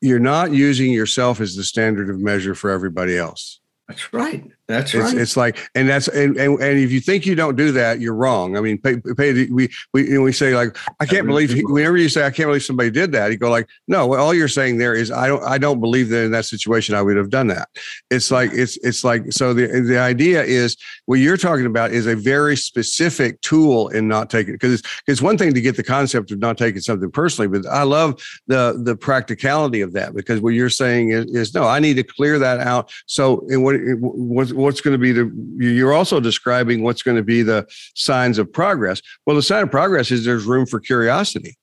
you're 0.00 0.18
not 0.18 0.52
using 0.52 0.92
yourself 0.92 1.40
as 1.40 1.56
the 1.56 1.64
standard 1.64 2.08
of 2.10 2.20
measure 2.20 2.54
for 2.54 2.70
everybody 2.70 3.16
else. 3.16 3.60
That's 3.88 4.12
right. 4.12 4.50
That's 4.68 4.94
it's, 4.94 5.04
right. 5.04 5.18
It's 5.18 5.36
like, 5.36 5.58
and 5.74 5.88
that's, 5.88 6.08
and, 6.08 6.36
and, 6.36 6.58
and 6.60 6.78
if 6.78 6.92
you 6.92 7.00
think 7.00 7.26
you 7.26 7.34
don't 7.34 7.56
do 7.56 7.72
that, 7.72 8.00
you're 8.00 8.14
wrong. 8.14 8.56
I 8.56 8.60
mean, 8.60 8.78
pay, 8.78 8.96
pay, 9.16 9.46
we, 9.46 9.68
we, 9.92 10.08
you 10.08 10.14
know, 10.14 10.22
we 10.22 10.32
say 10.32 10.54
like, 10.54 10.78
I 11.00 11.04
can't 11.04 11.26
believe, 11.26 11.60
whenever 11.64 11.96
you 11.96 12.08
say, 12.08 12.24
I 12.24 12.30
can't 12.30 12.48
believe 12.48 12.62
somebody 12.62 12.90
did 12.90 13.12
that, 13.12 13.32
you 13.32 13.36
go 13.36 13.50
like, 13.50 13.68
no, 13.88 14.14
all 14.14 14.32
you're 14.32 14.48
saying 14.48 14.78
there 14.78 14.94
is, 14.94 15.10
I 15.10 15.26
don't, 15.26 15.42
I 15.42 15.58
don't 15.58 15.80
believe 15.80 16.08
that 16.10 16.24
in 16.24 16.30
that 16.30 16.44
situation, 16.44 16.94
I 16.94 17.02
would 17.02 17.16
have 17.16 17.28
done 17.28 17.48
that. 17.48 17.68
It's 18.10 18.30
like, 18.30 18.52
it's, 18.52 18.78
it's 18.78 19.02
like, 19.02 19.32
so 19.32 19.52
the, 19.52 19.66
the 19.66 19.98
idea 19.98 20.42
is 20.42 20.76
what 21.06 21.16
you're 21.16 21.36
talking 21.36 21.66
about 21.66 21.90
is 21.90 22.06
a 22.06 22.14
very 22.14 22.56
specific 22.56 23.40
tool 23.40 23.88
in 23.88 24.06
not 24.06 24.30
taking, 24.30 24.54
because 24.54 24.74
it's, 24.74 25.02
it's 25.08 25.20
one 25.20 25.36
thing 25.36 25.52
to 25.54 25.60
get 25.60 25.76
the 25.76 25.82
concept 25.82 26.30
of 26.30 26.38
not 26.38 26.56
taking 26.56 26.80
something 26.80 27.10
personally, 27.10 27.48
but 27.48 27.68
I 27.68 27.82
love 27.82 28.22
the, 28.46 28.80
the 28.84 28.96
practicality 28.96 29.80
of 29.80 29.92
that 29.94 30.14
because 30.14 30.40
what 30.40 30.54
you're 30.54 30.70
saying 30.70 31.10
is, 31.10 31.26
is 31.34 31.54
no, 31.54 31.64
I 31.64 31.80
need 31.80 31.96
to 31.96 32.04
clear 32.04 32.38
that 32.38 32.60
out. 32.60 32.92
So, 33.06 33.44
and 33.48 33.64
what, 33.64 33.74
what 33.98 34.51
what's 34.52 34.80
going 34.80 34.92
to 34.92 34.98
be 34.98 35.12
the 35.12 35.30
you're 35.58 35.92
also 35.92 36.20
describing 36.20 36.82
what's 36.82 37.02
going 37.02 37.16
to 37.16 37.22
be 37.22 37.42
the 37.42 37.66
signs 37.94 38.38
of 38.38 38.52
progress. 38.52 39.02
Well 39.26 39.36
the 39.36 39.42
sign 39.42 39.62
of 39.62 39.70
progress 39.70 40.10
is 40.10 40.24
there's 40.24 40.44
room 40.44 40.66
for 40.66 40.80
curiosity 40.80 41.56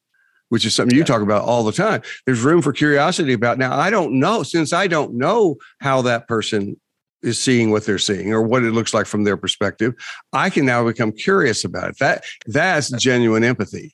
which 0.50 0.66
is 0.66 0.76
something 0.76 0.98
you 0.98 1.04
talk 1.04 1.22
about 1.22 1.44
all 1.44 1.64
the 1.64 1.72
time. 1.72 2.02
There's 2.26 2.42
room 2.42 2.62
for 2.62 2.74
curiosity 2.74 3.34
about 3.34 3.58
now 3.58 3.78
i 3.78 3.90
don't 3.90 4.20
know 4.20 4.44
since 4.44 4.74
i 4.74 4.88
don't 4.88 5.14
know 5.14 5.56
how 5.80 6.02
that 6.02 6.28
person 6.28 6.80
is 7.22 7.38
seeing 7.38 7.72
what 7.72 7.86
they're 7.86 7.98
seeing 7.98 8.34
or 8.34 8.42
what 8.42 8.64
it 8.64 8.72
looks 8.72 8.94
like 8.94 9.06
from 9.06 9.24
their 9.24 9.38
perspective 9.38 9.94
i 10.34 10.50
can 10.50 10.66
now 10.66 10.84
become 10.86 11.12
curious 11.12 11.64
about 11.64 11.90
it. 11.90 11.98
That 12.00 12.24
that's 12.48 12.90
genuine 12.92 13.44
empathy. 13.44 13.94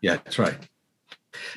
Yeah 0.00 0.18
that's 0.24 0.38
right. 0.38 0.56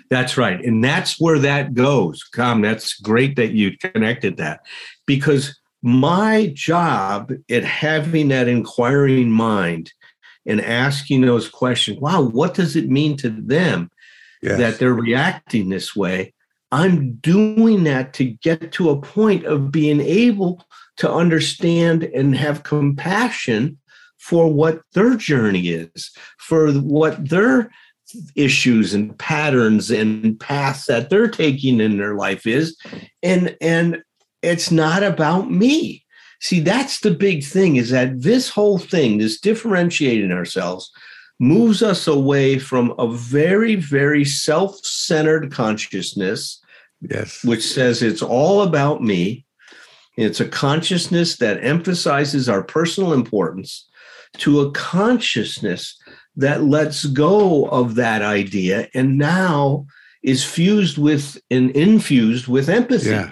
That's 0.09 0.38
right 0.38 0.63
and 0.63 0.84
that's 0.84 1.20
where 1.20 1.39
that 1.39 1.74
goes. 1.74 2.24
Com 2.24 2.61
that's 2.61 2.99
great 2.99 3.36
that 3.36 3.51
you 3.51 3.78
connected 3.78 4.38
that 4.38 4.61
because 5.05 5.59
my 5.86 6.52
job 6.56 7.32
at 7.48 7.64
having 7.64 8.30
that 8.30 8.48
inquiring 8.48 9.30
mind 9.30 9.94
and 10.48 10.60
asking 10.60 11.22
those 11.22 11.48
questions 11.48 12.00
wow 12.00 12.24
what 12.24 12.56
does 12.56 12.76
it 12.76 12.90
mean 12.90 13.16
to 13.16 13.30
them 13.30 13.92
yes. 14.42 14.58
that 14.58 14.80
they're 14.80 14.96
reacting 14.96 15.70
this 15.70 15.96
way 15.96 16.34
i'm 16.72 17.14
doing 17.18 17.84
that 17.84 18.14
to 18.14 18.24
get 18.24 18.72
to 18.72 18.90
a 18.90 19.00
point 19.00 19.46
of 19.46 19.72
being 19.72 20.02
able 20.02 20.66
to 20.98 21.12
understand 21.12 22.04
and 22.04 22.36
have 22.36 22.64
compassion 22.64 23.78
for 24.18 24.52
what 24.52 24.82
their 24.94 25.16
journey 25.16 25.68
is 25.68 26.10
for 26.40 26.72
what 26.72 27.30
their 27.30 27.70
issues 28.36 28.96
and 28.96 29.16
patterns 29.20 29.92
and 29.92 30.40
paths 30.40 30.88
that 30.88 31.12
they're 31.12 31.30
taking 31.30 31.80
in 31.80 31.98
their 31.98 32.16
life 32.16 32.48
is 32.48 32.76
and 33.22 33.56
and 33.62 34.02
it's 34.46 34.72
not 34.72 35.04
about 35.04 35.52
me. 35.52 36.06
See, 36.41 36.60
that's 36.60 37.00
the 37.00 37.12
big 37.12 37.43
thing 37.43 37.78
is 37.78 37.89
that 37.89 38.22
this 38.22 38.50
whole 38.50 38.78
thing, 38.78 39.18
this 39.18 39.39
differentiating 39.39 40.32
ourselves, 40.32 40.91
moves 41.39 41.82
us 41.82 42.08
away 42.08 42.60
from 42.60 42.93
a 43.00 43.12
very, 43.12 43.76
very 43.76 44.26
self 44.26 44.78
centered 44.86 45.52
consciousness, 45.52 46.62
yes. 47.02 47.43
which 47.43 47.66
says 47.66 48.02
it's 48.02 48.22
all 48.22 48.62
about 48.62 49.02
me. 49.02 49.46
It's 50.18 50.39
a 50.39 50.48
consciousness 50.48 51.38
that 51.38 51.64
emphasizes 51.64 52.48
our 52.48 52.64
personal 52.64 53.12
importance 53.12 53.89
to 54.38 54.62
a 54.62 54.72
consciousness 54.72 55.98
that 56.38 56.64
lets 56.64 57.06
go 57.06 57.66
of 57.66 57.96
that 57.96 58.22
idea 58.22 58.89
and 58.93 59.18
now 59.18 59.88
is 60.24 60.43
fused 60.43 60.98
with 60.98 61.38
and 61.50 61.72
infused 61.72 62.48
with 62.48 62.70
empathy. 62.70 63.10
Yeah 63.10 63.32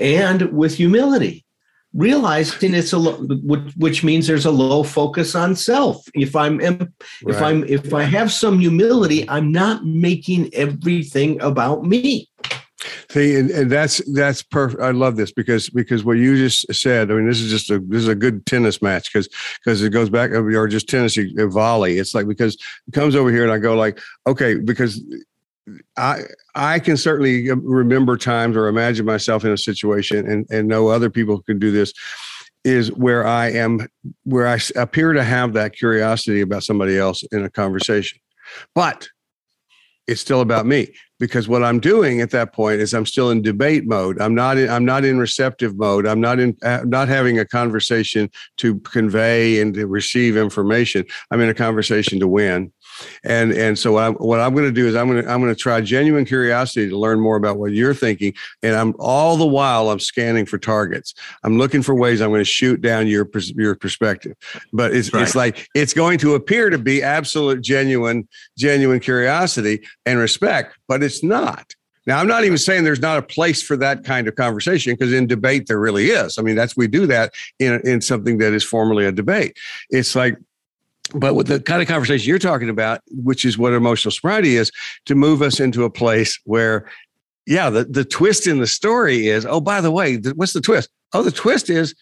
and 0.00 0.42
with 0.52 0.76
humility 0.76 1.44
realizing 1.92 2.72
it's 2.72 2.92
a 2.92 2.98
low, 2.98 3.16
which 3.76 4.04
means 4.04 4.26
there's 4.26 4.46
a 4.46 4.50
low 4.50 4.82
focus 4.82 5.34
on 5.34 5.56
self 5.56 6.04
if 6.14 6.36
i'm 6.36 6.60
if 6.60 6.80
right. 7.24 7.42
i'm 7.42 7.64
if 7.64 7.92
i 7.92 8.04
have 8.04 8.32
some 8.32 8.60
humility 8.60 9.28
i'm 9.28 9.50
not 9.50 9.84
making 9.84 10.52
everything 10.54 11.40
about 11.42 11.84
me 11.84 12.28
See, 13.10 13.36
and, 13.36 13.50
and 13.50 13.70
that's 13.70 14.00
that's 14.14 14.42
perfect. 14.42 14.80
I 14.80 14.92
love 14.92 15.16
this 15.16 15.32
because 15.32 15.68
because 15.68 16.04
what 16.04 16.16
you 16.16 16.36
just 16.36 16.72
said. 16.72 17.10
I 17.10 17.14
mean, 17.14 17.26
this 17.26 17.40
is 17.40 17.50
just 17.50 17.70
a 17.70 17.78
this 17.78 18.02
is 18.02 18.08
a 18.08 18.14
good 18.14 18.46
tennis 18.46 18.80
match 18.80 19.12
because 19.12 19.28
because 19.62 19.82
it 19.82 19.90
goes 19.90 20.08
back 20.08 20.30
or 20.30 20.68
just 20.68 20.88
tennis 20.88 21.18
volley. 21.36 21.98
It's 21.98 22.14
like 22.14 22.26
because 22.26 22.54
it 22.54 22.94
comes 22.94 23.16
over 23.16 23.30
here 23.30 23.42
and 23.42 23.52
I 23.52 23.58
go 23.58 23.76
like, 23.76 24.00
okay, 24.26 24.54
because 24.54 25.02
I 25.96 26.22
I 26.54 26.78
can 26.78 26.96
certainly 26.96 27.50
remember 27.50 28.16
times 28.16 28.56
or 28.56 28.68
imagine 28.68 29.06
myself 29.06 29.44
in 29.44 29.52
a 29.52 29.58
situation 29.58 30.30
and 30.30 30.46
and 30.50 30.68
know 30.68 30.88
other 30.88 31.10
people 31.10 31.42
can 31.42 31.58
do 31.58 31.70
this 31.70 31.92
is 32.64 32.92
where 32.92 33.26
I 33.26 33.50
am 33.50 33.88
where 34.24 34.46
I 34.46 34.58
appear 34.76 35.12
to 35.12 35.24
have 35.24 35.54
that 35.54 35.74
curiosity 35.74 36.40
about 36.40 36.62
somebody 36.62 36.98
else 36.98 37.22
in 37.32 37.44
a 37.44 37.50
conversation. 37.50 38.18
But 38.74 39.08
it's 40.06 40.20
still 40.20 40.40
about 40.40 40.66
me 40.66 40.92
because 41.20 41.46
what 41.46 41.62
I'm 41.62 41.78
doing 41.78 42.20
at 42.20 42.30
that 42.30 42.52
point 42.52 42.80
is 42.80 42.92
I'm 42.92 43.06
still 43.06 43.30
in 43.30 43.42
debate 43.42 43.86
mode. 43.86 44.20
I'm 44.20 44.34
not 44.34 44.58
in, 44.58 44.68
I'm 44.68 44.84
not 44.84 45.04
in 45.04 45.18
receptive 45.18 45.76
mode. 45.76 46.06
I'm 46.06 46.20
not 46.20 46.40
in 46.40 46.56
uh, 46.64 46.80
not 46.84 47.08
having 47.08 47.38
a 47.38 47.44
conversation 47.44 48.28
to 48.56 48.80
convey 48.80 49.60
and 49.60 49.72
to 49.74 49.86
receive 49.86 50.36
information. 50.36 51.04
I'm 51.30 51.40
in 51.40 51.48
a 51.48 51.54
conversation 51.54 52.18
to 52.20 52.26
win 52.26 52.72
and 53.24 53.52
and 53.52 53.78
so 53.78 53.92
what 53.92 54.04
I'm 54.04 54.14
what 54.14 54.40
I'm 54.40 54.54
going 54.54 54.66
to 54.66 54.72
do 54.72 54.86
is 54.86 54.94
I'm 54.94 55.08
going 55.08 55.24
to 55.24 55.30
I'm 55.30 55.40
going 55.40 55.54
to 55.54 55.60
try 55.60 55.80
genuine 55.80 56.24
curiosity 56.24 56.88
to 56.88 56.98
learn 56.98 57.20
more 57.20 57.36
about 57.36 57.58
what 57.58 57.72
you're 57.72 57.94
thinking. 57.94 58.34
And 58.62 58.74
I'm 58.74 58.94
all 58.98 59.36
the 59.36 59.46
while 59.46 59.90
I'm 59.90 60.00
scanning 60.00 60.46
for 60.46 60.58
targets. 60.58 61.14
I'm 61.42 61.58
looking 61.58 61.82
for 61.82 61.94
ways 61.94 62.20
I'm 62.20 62.30
going 62.30 62.40
to 62.40 62.44
shoot 62.44 62.80
down 62.80 63.06
your 63.06 63.28
your 63.54 63.74
perspective. 63.74 64.36
But 64.72 64.94
it's 64.94 65.12
right. 65.12 65.22
it's 65.22 65.34
like 65.34 65.68
it's 65.74 65.94
going 65.94 66.18
to 66.18 66.34
appear 66.34 66.70
to 66.70 66.78
be 66.78 67.02
absolute 67.02 67.62
genuine 67.62 68.28
genuine 68.56 69.00
curiosity 69.00 69.82
and 70.06 70.18
respect, 70.18 70.76
but 70.88 71.02
it's 71.02 71.22
not. 71.22 71.74
Now, 72.06 72.18
I'm 72.18 72.26
not 72.26 72.44
even 72.44 72.58
saying 72.58 72.84
there's 72.84 73.00
not 73.00 73.18
a 73.18 73.22
place 73.22 73.62
for 73.62 73.76
that 73.76 74.04
kind 74.04 74.26
of 74.26 74.34
conversation 74.34 74.94
because 74.94 75.12
in 75.12 75.26
debate 75.26 75.66
there 75.66 75.78
really 75.78 76.06
is. 76.06 76.38
I 76.38 76.42
mean, 76.42 76.56
that's 76.56 76.76
we 76.76 76.88
do 76.88 77.06
that 77.06 77.32
in 77.58 77.80
in 77.84 78.00
something 78.00 78.38
that 78.38 78.52
is 78.52 78.64
formally 78.64 79.04
a 79.06 79.12
debate. 79.12 79.56
It's 79.90 80.16
like 80.16 80.36
but 81.14 81.34
with 81.34 81.46
the 81.46 81.60
kind 81.60 81.82
of 81.82 81.88
conversation 81.88 82.28
you're 82.28 82.38
talking 82.38 82.68
about, 82.68 83.00
which 83.10 83.44
is 83.44 83.58
what 83.58 83.72
emotional 83.72 84.12
sobriety 84.12 84.56
is, 84.56 84.70
to 85.06 85.14
move 85.14 85.42
us 85.42 85.60
into 85.60 85.84
a 85.84 85.90
place 85.90 86.38
where, 86.44 86.88
yeah, 87.46 87.70
the, 87.70 87.84
the 87.84 88.04
twist 88.04 88.46
in 88.46 88.58
the 88.58 88.66
story 88.66 89.28
is, 89.28 89.44
oh, 89.46 89.60
by 89.60 89.80
the 89.80 89.90
way, 89.90 90.16
th- 90.16 90.34
what's 90.36 90.52
the 90.52 90.60
twist? 90.60 90.88
Oh, 91.12 91.22
the 91.22 91.30
twist 91.30 91.70
is 91.70 91.94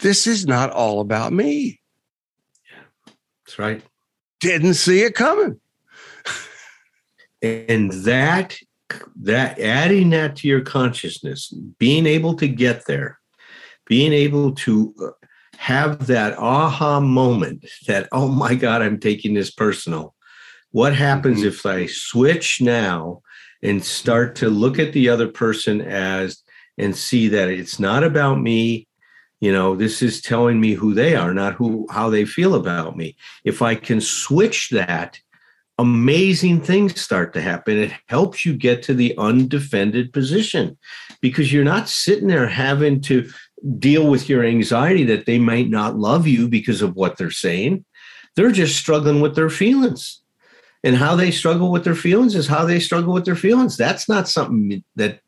this 0.00 0.26
is 0.26 0.46
not 0.46 0.70
all 0.70 1.00
about 1.00 1.32
me. 1.32 1.80
Yeah, 2.70 3.12
that's 3.44 3.58
right. 3.58 3.82
Didn't 4.40 4.74
see 4.74 5.02
it 5.02 5.14
coming. 5.14 5.60
and 7.42 7.92
that 7.92 8.56
that 9.22 9.60
adding 9.60 10.10
that 10.10 10.36
to 10.36 10.48
your 10.48 10.62
consciousness, 10.62 11.52
being 11.78 12.06
able 12.06 12.34
to 12.34 12.48
get 12.48 12.86
there, 12.86 13.20
being 13.86 14.12
able 14.12 14.52
to 14.52 14.94
uh, 15.02 15.19
have 15.60 16.06
that 16.06 16.38
aha 16.38 17.00
moment 17.00 17.66
that, 17.86 18.08
oh 18.12 18.28
my 18.28 18.54
God, 18.54 18.80
I'm 18.80 18.98
taking 18.98 19.34
this 19.34 19.50
personal. 19.50 20.14
What 20.70 20.94
happens 20.96 21.40
mm-hmm. 21.40 21.48
if 21.48 21.66
I 21.66 21.84
switch 21.84 22.62
now 22.62 23.20
and 23.62 23.84
start 23.84 24.36
to 24.36 24.48
look 24.48 24.78
at 24.78 24.94
the 24.94 25.10
other 25.10 25.28
person 25.28 25.82
as 25.82 26.42
and 26.78 26.96
see 26.96 27.28
that 27.28 27.50
it's 27.50 27.78
not 27.78 28.02
about 28.02 28.40
me? 28.40 28.88
You 29.40 29.52
know, 29.52 29.76
this 29.76 30.00
is 30.00 30.22
telling 30.22 30.62
me 30.62 30.72
who 30.72 30.94
they 30.94 31.14
are, 31.14 31.34
not 31.34 31.52
who 31.52 31.86
how 31.90 32.08
they 32.08 32.24
feel 32.24 32.54
about 32.54 32.96
me. 32.96 33.14
If 33.44 33.60
I 33.60 33.74
can 33.74 34.00
switch 34.00 34.70
that, 34.70 35.20
amazing 35.78 36.62
things 36.62 36.98
start 36.98 37.34
to 37.34 37.40
happen. 37.42 37.78
It 37.78 37.92
helps 38.06 38.46
you 38.46 38.54
get 38.54 38.82
to 38.84 38.94
the 38.94 39.14
undefended 39.18 40.12
position 40.14 40.78
because 41.20 41.52
you're 41.52 41.64
not 41.64 41.88
sitting 41.88 42.28
there 42.28 42.46
having 42.46 43.02
to 43.02 43.30
deal 43.78 44.08
with 44.08 44.28
your 44.28 44.44
anxiety 44.44 45.04
that 45.04 45.26
they 45.26 45.38
might 45.38 45.68
not 45.68 45.98
love 45.98 46.26
you 46.26 46.48
because 46.48 46.82
of 46.82 46.96
what 46.96 47.16
they're 47.16 47.30
saying. 47.30 47.84
They're 48.36 48.52
just 48.52 48.76
struggling 48.76 49.20
with 49.20 49.34
their 49.34 49.50
feelings. 49.50 50.22
And 50.82 50.96
how 50.96 51.14
they 51.14 51.30
struggle 51.30 51.70
with 51.70 51.84
their 51.84 51.94
feelings 51.94 52.34
is 52.34 52.46
how 52.46 52.64
they 52.64 52.80
struggle 52.80 53.12
with 53.12 53.26
their 53.26 53.36
feelings. 53.36 53.76
That's 53.76 54.08
not 54.08 54.28
something 54.28 54.82
that 54.96 55.20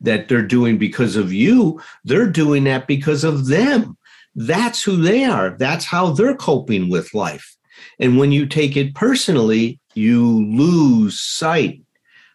that 0.00 0.28
they're 0.28 0.46
doing 0.46 0.78
because 0.78 1.16
of 1.16 1.32
you. 1.32 1.80
They're 2.04 2.30
doing 2.30 2.62
that 2.64 2.86
because 2.86 3.24
of 3.24 3.46
them. 3.46 3.96
That's 4.36 4.82
who 4.82 4.96
they 4.96 5.24
are. 5.24 5.56
That's 5.58 5.84
how 5.84 6.12
they're 6.12 6.36
coping 6.36 6.88
with 6.88 7.14
life. 7.14 7.56
And 7.98 8.16
when 8.16 8.30
you 8.30 8.46
take 8.46 8.76
it 8.76 8.94
personally, 8.94 9.80
you 9.94 10.46
lose 10.46 11.20
sight 11.20 11.82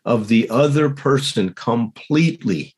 of 0.04 0.28
the 0.28 0.50
other 0.50 0.89
person 0.89 1.54
completely 1.54 2.76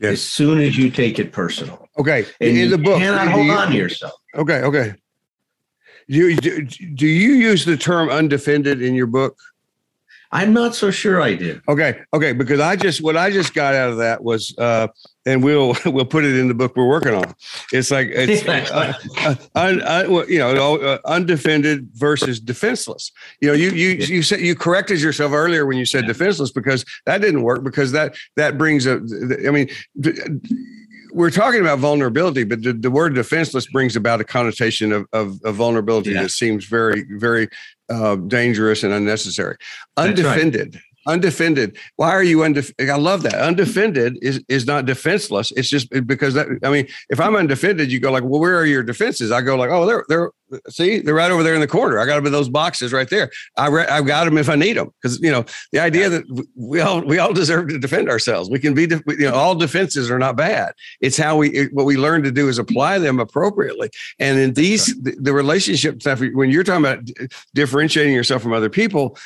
yes. 0.00 0.12
as 0.12 0.22
soon 0.22 0.60
as 0.60 0.76
you 0.76 0.90
take 0.90 1.18
it 1.18 1.32
personal. 1.32 1.85
Okay. 1.98 2.26
And 2.40 2.56
in 2.56 2.70
the 2.70 2.78
book, 2.78 2.98
cannot 2.98 3.28
hold 3.28 3.46
you, 3.46 3.52
on 3.52 3.70
to 3.70 3.76
yourself. 3.76 4.14
Okay. 4.34 4.60
Okay. 4.62 4.94
Do 6.08 6.16
you, 6.16 6.36
do, 6.36 6.62
do 6.62 7.06
you 7.06 7.32
use 7.32 7.64
the 7.64 7.76
term 7.76 8.08
undefended 8.10 8.80
in 8.80 8.94
your 8.94 9.08
book? 9.08 9.36
I'm 10.32 10.52
not 10.52 10.74
so 10.74 10.90
sure 10.90 11.22
I 11.22 11.34
do. 11.34 11.60
Okay, 11.68 12.00
okay, 12.12 12.32
because 12.32 12.58
I 12.58 12.74
just 12.74 13.00
what 13.00 13.16
I 13.16 13.30
just 13.30 13.54
got 13.54 13.74
out 13.74 13.90
of 13.90 13.98
that 13.98 14.24
was, 14.24 14.54
uh, 14.58 14.88
and 15.24 15.42
we'll 15.42 15.74
we'll 15.86 16.04
put 16.04 16.24
it 16.24 16.36
in 16.36 16.48
the 16.48 16.54
book 16.54 16.74
we're 16.76 16.88
working 16.88 17.14
on. 17.14 17.34
It's 17.72 17.90
like 17.90 18.08
it's 18.10 18.46
uh, 18.46 18.92
uh, 19.18 19.34
un, 19.54 19.82
un, 19.82 20.28
you 20.28 20.38
know 20.38 20.76
uh, 20.76 20.98
undefended 21.04 21.88
versus 21.94 22.40
defenseless. 22.40 23.12
You 23.40 23.48
know, 23.48 23.54
you 23.54 23.70
you 23.70 23.90
you 23.90 24.22
said 24.22 24.40
you 24.40 24.54
corrected 24.56 25.00
yourself 25.00 25.32
earlier 25.32 25.64
when 25.64 25.78
you 25.78 25.86
said 25.86 26.06
defenseless 26.06 26.50
because 26.50 26.84
that 27.06 27.20
didn't 27.20 27.42
work 27.42 27.62
because 27.62 27.92
that 27.92 28.16
that 28.34 28.58
brings 28.58 28.84
a. 28.86 29.00
I 29.46 29.50
mean 29.50 29.68
we're 31.12 31.30
talking 31.30 31.60
about 31.60 31.78
vulnerability, 31.78 32.44
but 32.44 32.62
the, 32.62 32.72
the, 32.72 32.90
word 32.90 33.14
defenseless 33.14 33.66
brings 33.66 33.96
about 33.96 34.20
a 34.20 34.24
connotation 34.24 34.92
of, 34.92 35.06
of, 35.12 35.40
of 35.44 35.54
vulnerability 35.54 36.10
yeah. 36.10 36.22
that 36.22 36.30
seems 36.30 36.64
very, 36.64 37.04
very 37.10 37.48
uh, 37.88 38.16
dangerous 38.16 38.82
and 38.82 38.92
unnecessary. 38.92 39.56
Undefended. 39.96 40.74
Right 40.74 40.82
undefended. 41.06 41.76
Why 41.96 42.10
are 42.10 42.22
you 42.22 42.42
undefended? 42.42 42.90
I 42.90 42.96
love 42.96 43.22
that. 43.22 43.34
Undefended 43.34 44.18
is 44.22 44.42
is 44.48 44.66
not 44.66 44.86
defenseless. 44.86 45.52
It's 45.52 45.68
just 45.68 45.88
because 46.06 46.34
that. 46.34 46.46
I 46.62 46.70
mean, 46.70 46.88
if 47.10 47.20
I'm 47.20 47.36
undefended, 47.36 47.90
you 47.90 48.00
go 48.00 48.10
like, 48.10 48.24
well, 48.24 48.40
where 48.40 48.58
are 48.58 48.66
your 48.66 48.82
defenses? 48.82 49.32
I 49.32 49.40
go 49.42 49.56
like, 49.56 49.70
oh, 49.70 49.86
they're 49.86 50.04
they're 50.08 50.30
see, 50.68 51.00
they're 51.00 51.14
right 51.14 51.30
over 51.30 51.42
there 51.42 51.54
in 51.54 51.60
the 51.60 51.66
corner. 51.66 51.98
I 51.98 52.06
got 52.06 52.16
them 52.16 52.26
in 52.26 52.32
those 52.32 52.48
boxes 52.48 52.92
right 52.92 53.08
there. 53.08 53.30
I 53.56 53.68
re- 53.68 53.86
I've 53.86 54.06
got 54.06 54.24
them 54.24 54.38
if 54.38 54.48
I 54.48 54.54
need 54.54 54.76
them 54.76 54.92
because 55.00 55.20
you 55.20 55.30
know 55.30 55.44
the 55.72 55.80
idea 55.80 56.08
that 56.08 56.24
we 56.54 56.80
all 56.80 57.00
we 57.02 57.18
all 57.18 57.32
deserve 57.32 57.68
to 57.68 57.78
defend 57.78 58.08
ourselves. 58.08 58.50
We 58.50 58.58
can 58.58 58.74
be, 58.74 58.82
you 58.82 59.30
know, 59.30 59.34
all 59.34 59.54
defenses 59.54 60.10
are 60.10 60.18
not 60.18 60.36
bad. 60.36 60.72
It's 61.00 61.16
how 61.16 61.36
we 61.36 61.66
what 61.72 61.86
we 61.86 61.96
learn 61.96 62.22
to 62.24 62.30
do 62.30 62.48
is 62.48 62.58
apply 62.58 62.98
them 62.98 63.18
appropriately. 63.20 63.90
And 64.18 64.38
in 64.38 64.54
these 64.54 64.86
the, 65.02 65.16
the 65.18 65.32
relationship 65.32 66.00
stuff, 66.00 66.20
when 66.34 66.50
you're 66.50 66.64
talking 66.64 66.84
about 66.84 67.08
differentiating 67.54 68.14
yourself 68.14 68.42
from 68.42 68.52
other 68.52 68.70
people, 68.70 69.18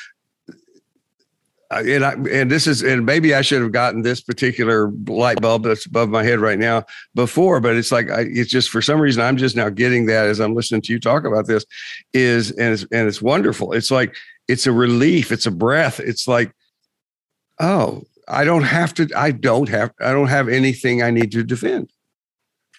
and 1.70 2.04
I, 2.04 2.12
and 2.30 2.50
this 2.50 2.66
is 2.66 2.82
and 2.82 3.06
maybe 3.06 3.34
I 3.34 3.42
should 3.42 3.62
have 3.62 3.72
gotten 3.72 4.02
this 4.02 4.20
particular 4.20 4.90
light 5.06 5.40
bulb 5.40 5.64
that's 5.64 5.86
above 5.86 6.08
my 6.08 6.24
head 6.24 6.40
right 6.40 6.58
now 6.58 6.84
before, 7.14 7.60
but 7.60 7.76
it's 7.76 7.92
like 7.92 8.10
I, 8.10 8.22
it's 8.28 8.50
just 8.50 8.70
for 8.70 8.82
some 8.82 9.00
reason 9.00 9.22
I'm 9.22 9.36
just 9.36 9.54
now 9.54 9.68
getting 9.68 10.06
that 10.06 10.26
as 10.26 10.40
I'm 10.40 10.54
listening 10.54 10.82
to 10.82 10.92
you 10.92 10.98
talk 10.98 11.24
about 11.24 11.46
this 11.46 11.64
is 12.12 12.50
and 12.52 12.72
it's 12.72 12.82
and 12.90 13.06
it's 13.06 13.22
wonderful. 13.22 13.72
It's 13.72 13.90
like 13.90 14.16
it's 14.48 14.66
a 14.66 14.72
relief, 14.72 15.30
it's 15.30 15.46
a 15.46 15.50
breath. 15.50 16.00
It's 16.00 16.26
like 16.26 16.52
oh, 17.60 18.02
I 18.26 18.44
don't 18.44 18.62
have 18.62 18.94
to. 18.94 19.08
I 19.16 19.30
don't 19.30 19.68
have. 19.68 19.92
I 20.00 20.12
don't 20.12 20.28
have 20.28 20.48
anything 20.48 21.02
I 21.02 21.10
need 21.10 21.32
to 21.32 21.44
defend. 21.44 21.92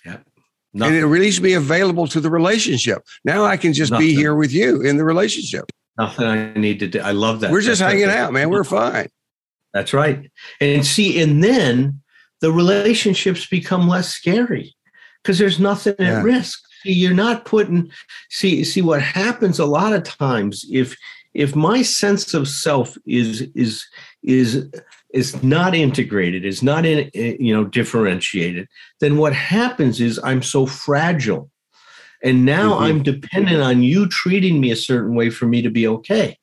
Yeah. 0.06 0.18
Nothing. 0.74 0.96
And 0.96 1.04
it 1.04 1.08
releases 1.08 1.42
me 1.42 1.54
available 1.54 2.08
to 2.08 2.20
the 2.20 2.30
relationship. 2.30 3.06
Now 3.24 3.46
I 3.46 3.58
can 3.58 3.74
just 3.74 3.92
Nothing. 3.92 4.08
be 4.08 4.16
here 4.16 4.36
with 4.36 4.52
you 4.52 4.82
in 4.82 4.98
the 4.98 5.04
relationship. 5.04 5.72
Nothing 5.98 6.26
I 6.26 6.54
need 6.54 6.80
to 6.80 6.88
do. 6.88 7.00
I 7.00 7.12
love 7.12 7.42
that. 7.42 7.52
We're 7.52 7.62
just 7.62 7.80
That's 7.80 7.94
hanging 7.94 8.10
out, 8.10 8.34
man. 8.34 8.50
We're 8.50 8.64
fine. 8.64 9.10
That's 9.74 9.94
right. 9.94 10.30
And 10.60 10.86
see, 10.86 11.22
and 11.22 11.44
then 11.44 12.02
the 12.42 12.52
relationships 12.52 13.46
become 13.46 13.88
less 13.88 14.10
scary 14.10 14.76
because 15.22 15.38
there's 15.40 15.60
nothing 15.60 15.96
yeah. 16.00 16.20
at 16.20 16.24
risk. 16.24 16.60
See, 16.84 16.94
you're 16.94 17.14
not 17.14 17.46
putting 17.46 17.92
see 18.30 18.64
see 18.64 18.82
what 18.82 19.02
happens 19.02 19.60
a 19.60 19.66
lot 19.66 19.94
of 19.94 20.04
times 20.04 20.66
if 20.72 20.98
if 21.34 21.56
my 21.56 21.82
sense 21.82 22.34
of 22.34 22.48
self 22.48 22.98
is 23.06 23.42
is 23.56 23.86
is 24.24 24.68
is 25.14 25.44
not 25.44 25.76
integrated 25.76 26.44
is 26.44 26.64
not 26.64 26.86
in 26.86 27.10
eh, 27.14 27.36
you 27.40 27.54
know 27.54 27.66
differentiated 27.66 28.68
then 29.00 29.18
what 29.18 29.34
happens 29.34 30.02
is 30.02 30.20
i'm 30.24 30.42
so 30.42 30.66
fragile 30.66 31.52
and 32.24 32.46
now 32.46 32.74
mm-hmm. 32.74 32.84
I'm 32.84 33.04
dependent 33.04 33.62
on 33.62 33.84
you 33.84 34.08
treating 34.08 34.60
me 34.60 34.72
a 34.72 34.76
certain 34.76 35.16
way 35.16 35.30
for 35.30 35.46
me 35.46 35.62
to 35.62 35.70
be 35.70 35.88
okay. 35.88 36.38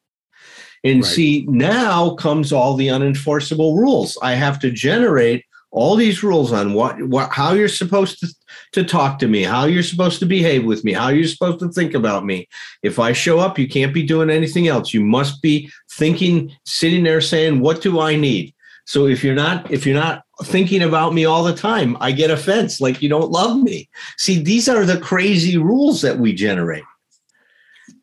And 0.84 1.02
right. 1.02 1.12
see, 1.12 1.46
now 1.48 2.14
comes 2.14 2.52
all 2.52 2.74
the 2.74 2.88
unenforceable 2.88 3.76
rules. 3.76 4.16
I 4.22 4.34
have 4.34 4.58
to 4.60 4.70
generate 4.70 5.44
all 5.70 5.96
these 5.96 6.22
rules 6.22 6.52
on 6.52 6.72
what, 6.72 7.02
what 7.02 7.30
how 7.30 7.52
you're 7.52 7.68
supposed 7.68 8.20
to, 8.20 8.28
to 8.72 8.84
talk 8.84 9.18
to 9.18 9.28
me, 9.28 9.42
how 9.42 9.66
you're 9.66 9.82
supposed 9.82 10.18
to 10.20 10.26
behave 10.26 10.64
with 10.64 10.82
me, 10.82 10.92
how 10.92 11.08
you're 11.08 11.28
supposed 11.28 11.58
to 11.60 11.68
think 11.70 11.94
about 11.94 12.24
me. 12.24 12.48
If 12.82 12.98
I 12.98 13.12
show 13.12 13.38
up, 13.38 13.58
you 13.58 13.68
can't 13.68 13.92
be 13.92 14.02
doing 14.02 14.30
anything 14.30 14.68
else. 14.68 14.94
You 14.94 15.02
must 15.02 15.42
be 15.42 15.70
thinking, 15.92 16.52
sitting 16.64 17.04
there 17.04 17.20
saying, 17.20 17.60
What 17.60 17.82
do 17.82 18.00
I 18.00 18.16
need? 18.16 18.54
So 18.88 19.06
if 19.06 19.22
you're 19.22 19.34
not 19.34 19.70
if 19.70 19.84
you're 19.84 19.94
not 19.94 20.22
thinking 20.44 20.82
about 20.82 21.12
me 21.12 21.26
all 21.26 21.44
the 21.44 21.54
time, 21.54 21.98
I 22.00 22.10
get 22.10 22.30
offense 22.30 22.80
like 22.80 23.02
you 23.02 23.10
don't 23.10 23.30
love 23.30 23.60
me. 23.60 23.86
See, 24.16 24.42
these 24.42 24.66
are 24.66 24.86
the 24.86 24.98
crazy 24.98 25.58
rules 25.58 26.00
that 26.00 26.18
we 26.18 26.32
generate. 26.32 26.84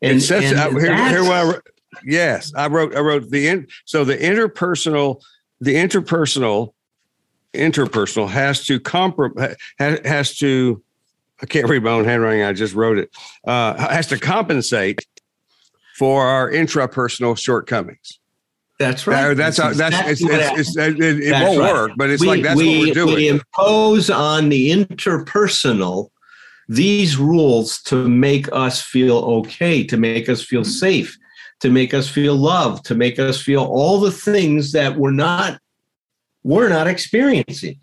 And, 0.00 0.22
and 0.30 0.56
I, 0.56 0.70
here, 0.70 1.08
here 1.08 1.24
I, 1.24 1.54
yes, 2.04 2.52
I 2.54 2.68
wrote 2.68 2.94
I 2.94 3.00
wrote 3.00 3.28
the 3.30 3.48
in, 3.48 3.66
so 3.84 4.04
the 4.04 4.16
interpersonal 4.16 5.20
the 5.60 5.74
interpersonal 5.74 6.72
interpersonal 7.52 8.28
has 8.28 8.64
to 8.66 8.78
comprom 8.78 9.56
has 9.80 10.38
to 10.38 10.84
I 11.42 11.46
can't 11.46 11.68
read 11.68 11.82
my 11.82 11.90
own 11.90 12.04
handwriting. 12.04 12.44
I 12.44 12.52
just 12.52 12.74
wrote 12.74 12.98
it. 12.98 13.10
Uh, 13.44 13.76
has 13.76 14.06
to 14.06 14.20
compensate 14.20 15.04
for 15.96 16.26
our 16.26 16.48
intrapersonal 16.48 17.36
shortcomings. 17.36 18.20
That's 18.78 19.06
right. 19.06 19.34
that's 19.34 19.56
how, 19.56 19.72
that's, 19.72 19.96
it's, 20.06 20.22
it's, 20.22 20.76
it's, 20.76 20.76
it, 20.76 21.00
it 21.00 21.32
won't 21.32 21.58
right. 21.58 21.72
work, 21.72 21.92
but 21.96 22.10
it's 22.10 22.20
we, 22.20 22.28
like 22.28 22.42
that's 22.42 22.58
we, 22.58 22.78
what 22.78 22.88
we're 22.88 22.94
doing. 22.94 23.14
We 23.14 23.28
impose 23.28 24.10
on 24.10 24.50
the 24.50 24.70
interpersonal 24.70 26.10
these 26.68 27.16
rules 27.16 27.80
to 27.82 28.06
make 28.08 28.52
us 28.52 28.82
feel 28.82 29.18
okay, 29.18 29.82
to 29.84 29.96
make 29.96 30.28
us 30.28 30.44
feel 30.44 30.64
safe, 30.64 31.16
to 31.60 31.70
make 31.70 31.94
us 31.94 32.08
feel 32.08 32.36
loved, 32.36 32.84
to 32.86 32.94
make 32.94 33.18
us 33.18 33.40
feel 33.40 33.64
all 33.64 33.98
the 33.98 34.10
things 34.10 34.72
that 34.72 34.96
we're 34.96 35.10
not 35.10 35.58
we're 36.42 36.68
not 36.68 36.86
experiencing. 36.86 37.80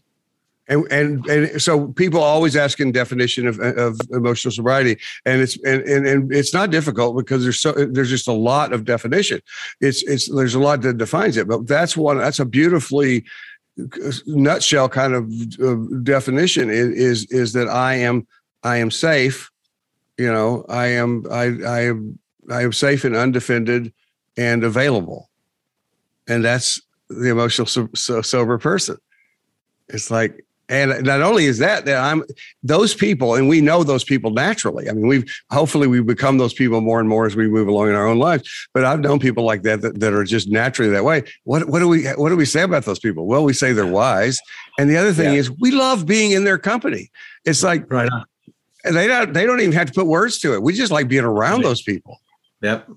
And, 0.74 0.92
and 0.92 1.26
and 1.28 1.62
so 1.62 1.88
people 1.90 2.22
always 2.22 2.56
asking 2.56 2.92
definition 2.92 3.48
of, 3.48 3.60
of 3.60 4.00
emotional 4.12 4.52
sobriety. 4.52 4.98
And 5.26 5.42
it's 5.42 5.58
and, 5.64 5.82
and 5.84 6.06
and 6.08 6.34
it's 6.34 6.54
not 6.54 6.72
difficult 6.72 7.16
because 7.16 7.44
there's 7.44 7.60
so 7.60 7.72
there's 7.72 8.10
just 8.10 8.28
a 8.28 8.34
lot 8.34 8.74
of 8.74 8.86
definition. 8.86 9.42
It's 9.82 10.04
it's 10.04 10.34
there's 10.34 10.56
a 10.56 10.60
lot 10.60 10.82
that 10.82 10.98
defines 10.98 11.38
it 11.38 11.48
but 11.48 11.68
that's 11.68 11.96
one 11.96 12.18
that's 12.18 12.40
a 12.40 12.46
beautifully 12.46 13.24
nutshell 14.28 14.90
kind 14.90 15.14
of 15.14 15.32
uh, 15.62 15.76
definition 16.04 16.70
is, 16.70 16.90
is 16.90 17.32
is 17.32 17.54
that 17.54 17.68
i 17.68 17.96
am 17.96 18.28
i 18.62 18.78
am 18.78 18.92
safe 18.92 19.50
you 20.18 20.32
know 20.32 20.64
i 20.70 20.86
am 20.86 21.24
i 21.32 21.46
i 21.66 21.80
am 21.82 22.20
i 22.52 22.62
am 22.62 22.72
safe 22.72 23.04
and 23.04 23.16
undefended 23.16 23.92
and 24.38 24.64
available. 24.64 25.30
And 26.28 26.44
that's 26.44 26.82
the 27.10 27.30
emotional 27.30 27.68
so, 27.68 27.90
so 27.94 28.22
sober 28.22 28.58
person. 28.58 28.98
It's 29.90 30.10
like 30.10 30.46
and 30.70 31.04
not 31.04 31.22
only 31.22 31.46
is 31.46 31.58
that 31.58 31.86
that 31.86 31.98
i'm 31.98 32.24
those 32.64 32.94
people 32.94 33.36
and 33.36 33.50
we 33.50 33.62
know 33.62 33.84
those 33.84 34.04
people 34.04 34.32
naturally. 34.32 34.90
I 34.90 34.94
mean 34.94 35.08
we've 35.08 35.26
hopefully 35.52 35.88
we 35.88 36.02
become 36.02 36.38
those 36.38 36.54
people 36.54 36.82
more 36.82 37.00
and 37.00 37.10
more 37.10 37.26
as 37.26 37.36
we 37.36 37.48
move 37.48 37.68
along 37.68 37.90
in 37.90 37.96
our 37.96 38.08
own 38.08 38.20
lives. 38.20 38.68
But 38.74 38.86
i've 38.86 39.00
known 39.00 39.20
people 39.20 39.44
like 39.44 39.64
that 39.64 39.82
that, 39.82 40.00
that 40.00 40.14
are 40.14 40.24
just 40.24 40.50
naturally 40.50 40.92
that 40.92 41.04
way. 41.04 41.24
What 41.44 41.68
what 41.70 41.80
do 41.80 41.88
we 41.88 42.06
what 42.12 42.30
do 42.30 42.38
we 42.38 42.46
say 42.46 42.62
about 42.62 42.86
those 42.86 43.00
people? 43.00 43.28
Well 43.28 43.44
we 43.44 43.54
say 43.54 43.74
they're 43.74 43.86
wise. 43.86 44.40
And 44.80 44.90
the 44.90 44.98
other 44.98 45.14
thing 45.14 45.34
yeah. 45.34 45.40
is 45.40 45.52
we 45.52 45.72
love 45.72 46.06
being 46.06 46.32
in 46.32 46.44
their 46.44 46.58
company. 46.58 47.12
It's 47.46 47.64
like 47.64 47.92
right 47.92 48.10
on. 48.10 48.26
and 48.86 48.96
they 48.96 49.08
don't 49.08 49.34
they 49.34 49.46
don't 49.46 49.60
even 49.60 49.74
have 49.74 49.88
to 49.88 49.94
put 49.94 50.08
words 50.08 50.40
to 50.40 50.54
it. 50.54 50.64
We 50.64 50.74
just 50.74 50.92
like 50.92 51.08
being 51.08 51.26
around 51.26 51.58
right. 51.58 51.64
those 51.64 51.82
people. 51.82 52.20
Yep. 52.62 52.90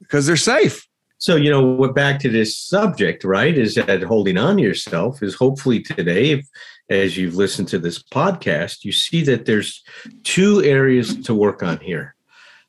Because 0.00 0.26
they're 0.26 0.36
safe. 0.36 0.86
So, 1.20 1.36
you 1.36 1.50
know, 1.50 1.74
we're 1.74 1.92
back 1.92 2.18
to 2.20 2.30
this 2.30 2.56
subject, 2.56 3.24
right? 3.24 3.56
Is 3.56 3.74
that 3.74 4.02
holding 4.02 4.38
on 4.38 4.56
to 4.56 4.62
yourself 4.62 5.22
is 5.22 5.34
hopefully 5.34 5.82
today, 5.82 6.30
if, 6.30 6.46
as 6.90 7.16
you've 7.16 7.36
listened 7.36 7.68
to 7.68 7.78
this 7.78 8.02
podcast, 8.02 8.84
you 8.84 8.92
see 8.92 9.22
that 9.22 9.46
there's 9.46 9.82
two 10.24 10.62
areas 10.62 11.16
to 11.22 11.34
work 11.34 11.62
on 11.62 11.78
here 11.78 12.14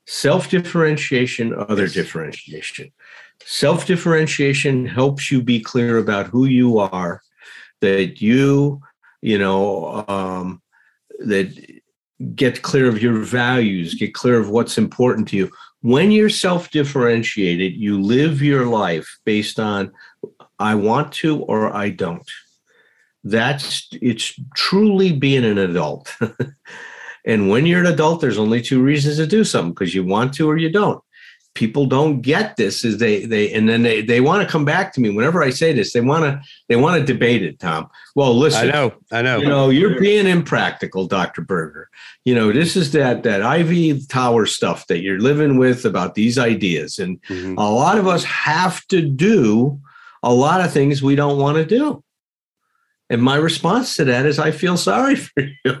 self 0.06 0.48
differentiation, 0.48 1.54
other 1.54 1.86
differentiation. 1.88 2.90
Self 3.44 3.86
differentiation 3.86 4.86
helps 4.86 5.30
you 5.30 5.42
be 5.42 5.60
clear 5.60 5.98
about 5.98 6.26
who 6.26 6.46
you 6.46 6.78
are, 6.78 7.20
that 7.80 8.22
you, 8.22 8.80
you 9.20 9.38
know, 9.38 10.04
um, 10.08 10.62
that 11.18 11.80
get 12.34 12.62
clear 12.62 12.88
of 12.88 13.02
your 13.02 13.18
values, 13.18 13.94
get 13.94 14.14
clear 14.14 14.38
of 14.38 14.48
what's 14.48 14.78
important 14.78 15.28
to 15.28 15.36
you 15.36 15.50
when 15.82 16.12
you're 16.12 16.30
self 16.30 16.70
differentiated, 16.70 17.74
you 17.74 18.00
live 18.00 18.40
your 18.40 18.66
life 18.66 19.18
based 19.24 19.60
on 19.60 19.92
I 20.58 20.76
want 20.76 21.12
to 21.14 21.42
or 21.42 21.74
I 21.74 21.90
don't. 21.90 22.28
That's 23.24 23.88
it's 23.92 24.38
truly 24.54 25.12
being 25.12 25.44
an 25.44 25.58
adult. 25.58 26.14
and 27.26 27.48
when 27.48 27.66
you're 27.66 27.80
an 27.80 27.92
adult, 27.92 28.20
there's 28.20 28.38
only 28.38 28.60
two 28.60 28.82
reasons 28.82 29.16
to 29.16 29.26
do 29.26 29.44
something 29.44 29.72
because 29.72 29.94
you 29.94 30.04
want 30.04 30.34
to 30.34 30.48
or 30.48 30.56
you 30.56 30.70
don't 30.70 31.02
people 31.54 31.84
don't 31.84 32.22
get 32.22 32.56
this 32.56 32.84
is 32.84 32.98
they 32.98 33.26
they 33.26 33.52
and 33.52 33.68
then 33.68 33.82
they 33.82 34.00
they 34.00 34.20
want 34.20 34.46
to 34.46 34.50
come 34.50 34.64
back 34.64 34.92
to 34.92 35.00
me 35.00 35.10
whenever 35.10 35.42
I 35.42 35.50
say 35.50 35.72
this 35.72 35.92
they 35.92 36.00
want 36.00 36.24
to 36.24 36.40
they 36.68 36.76
want 36.76 36.98
to 36.98 37.12
debate 37.12 37.42
it 37.42 37.58
Tom 37.58 37.88
well 38.14 38.34
listen 38.34 38.68
I 38.68 38.72
know 38.72 38.94
I 39.10 39.22
know 39.22 39.38
you 39.38 39.48
know 39.48 39.68
you're 39.68 40.00
being 40.00 40.26
impractical 40.26 41.06
Dr. 41.06 41.42
Berger 41.42 41.90
you 42.24 42.34
know 42.34 42.52
this 42.52 42.74
is 42.74 42.92
that 42.92 43.22
that 43.24 43.42
Ivy 43.42 44.00
Tower 44.06 44.46
stuff 44.46 44.86
that 44.86 45.02
you're 45.02 45.20
living 45.20 45.58
with 45.58 45.84
about 45.84 46.14
these 46.14 46.38
ideas 46.38 46.98
and 46.98 47.20
mm-hmm. 47.22 47.58
a 47.58 47.70
lot 47.70 47.98
of 47.98 48.06
us 48.06 48.24
have 48.24 48.86
to 48.86 49.02
do 49.02 49.78
a 50.22 50.32
lot 50.32 50.62
of 50.62 50.72
things 50.72 51.02
we 51.02 51.16
don't 51.16 51.38
want 51.38 51.56
to 51.56 51.66
do 51.66 52.02
and 53.12 53.22
my 53.22 53.36
response 53.36 53.94
to 53.96 54.04
that 54.04 54.26
is 54.26 54.38
I 54.38 54.50
feel 54.50 54.76
sorry 54.76 55.16
for 55.16 55.42
you 55.64 55.78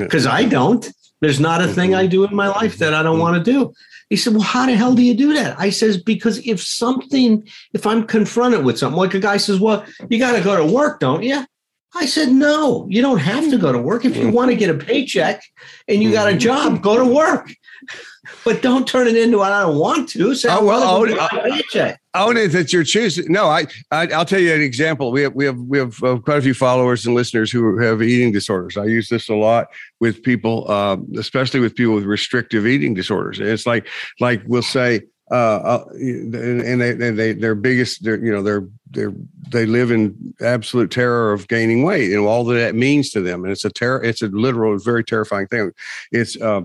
because 0.00 0.26
I, 0.26 0.40
I 0.40 0.44
don't 0.44 0.86
there's 1.22 1.40
not 1.40 1.62
a 1.62 1.68
thing 1.68 1.90
mm-hmm. 1.90 2.00
I 2.00 2.06
do 2.06 2.24
in 2.24 2.36
my 2.36 2.48
life 2.48 2.76
that 2.78 2.92
I 2.92 3.02
don't 3.02 3.14
mm-hmm. 3.14 3.22
want 3.22 3.44
to 3.44 3.50
do 3.50 3.72
he 4.08 4.16
said, 4.16 4.34
Well, 4.34 4.42
how 4.42 4.66
the 4.66 4.74
hell 4.74 4.94
do 4.94 5.02
you 5.02 5.14
do 5.14 5.34
that? 5.34 5.58
I 5.58 5.70
says, 5.70 6.00
Because 6.00 6.38
if 6.46 6.62
something, 6.62 7.46
if 7.72 7.86
I'm 7.86 8.06
confronted 8.06 8.64
with 8.64 8.78
something, 8.78 8.98
like 8.98 9.14
a 9.14 9.20
guy 9.20 9.36
says, 9.36 9.60
Well, 9.60 9.84
you 10.08 10.18
got 10.18 10.36
to 10.36 10.42
go 10.42 10.56
to 10.56 10.72
work, 10.72 11.00
don't 11.00 11.22
you? 11.22 11.44
I 11.94 12.06
said, 12.06 12.28
No, 12.28 12.86
you 12.88 13.02
don't 13.02 13.18
have 13.18 13.50
to 13.50 13.58
go 13.58 13.72
to 13.72 13.78
work. 13.78 14.04
If 14.04 14.16
you 14.16 14.30
want 14.30 14.50
to 14.50 14.56
get 14.56 14.70
a 14.70 14.74
paycheck 14.74 15.42
and 15.88 16.02
you 16.02 16.12
got 16.12 16.32
a 16.32 16.36
job, 16.36 16.82
go 16.82 16.96
to 16.96 17.06
work. 17.06 17.52
But 18.44 18.60
don't 18.60 18.88
turn 18.88 19.06
it 19.06 19.16
into 19.16 19.40
I 19.40 19.62
don't 19.62 19.78
want 19.78 20.08
to. 20.08 20.34
Say, 20.34 20.48
oh, 20.50 20.64
well, 20.64 20.82
own, 20.82 21.16
paycheck. 21.48 22.00
Own 22.22 22.36
it 22.36 22.48
that 22.48 22.72
you're 22.72 22.84
choosing. 22.84 23.30
No, 23.30 23.46
I, 23.46 23.66
I, 23.90 24.06
will 24.06 24.24
tell 24.24 24.40
you 24.40 24.52
an 24.52 24.62
example. 24.62 25.12
We 25.12 25.22
have, 25.22 25.34
we 25.34 25.44
have, 25.44 25.58
we 25.58 25.78
have 25.78 26.02
uh, 26.02 26.18
quite 26.18 26.38
a 26.38 26.42
few 26.42 26.54
followers 26.54 27.06
and 27.06 27.14
listeners 27.14 27.50
who 27.50 27.78
have 27.78 28.02
eating 28.02 28.32
disorders. 28.32 28.76
I 28.76 28.84
use 28.84 29.08
this 29.08 29.28
a 29.28 29.34
lot 29.34 29.68
with 30.00 30.22
people, 30.22 30.70
uh, 30.70 30.96
especially 31.18 31.60
with 31.60 31.74
people 31.74 31.94
with 31.94 32.04
restrictive 32.04 32.66
eating 32.66 32.94
disorders. 32.94 33.40
It's 33.40 33.66
like, 33.66 33.86
like 34.20 34.42
we'll 34.46 34.62
say, 34.62 35.02
uh, 35.30 35.34
uh 35.34 35.84
and 35.94 36.80
they, 36.80 36.90
and 36.90 37.18
they, 37.18 37.32
their 37.32 37.56
biggest, 37.56 38.04
they're, 38.04 38.22
you 38.24 38.32
know, 38.32 38.42
they're, 38.42 38.68
they're, 38.90 39.12
they 39.50 39.66
live 39.66 39.90
in 39.90 40.34
absolute 40.40 40.90
terror 40.90 41.32
of 41.32 41.48
gaining 41.48 41.82
weight 41.82 42.12
and 42.12 42.24
all 42.24 42.44
that 42.44 42.54
that 42.54 42.74
means 42.74 43.10
to 43.10 43.20
them. 43.20 43.42
And 43.42 43.52
it's 43.52 43.64
a 43.64 43.70
terror, 43.70 44.02
it's 44.02 44.22
a 44.22 44.28
literal, 44.28 44.78
very 44.78 45.04
terrifying 45.04 45.48
thing. 45.48 45.72
It's, 46.12 46.40
uh, 46.40 46.62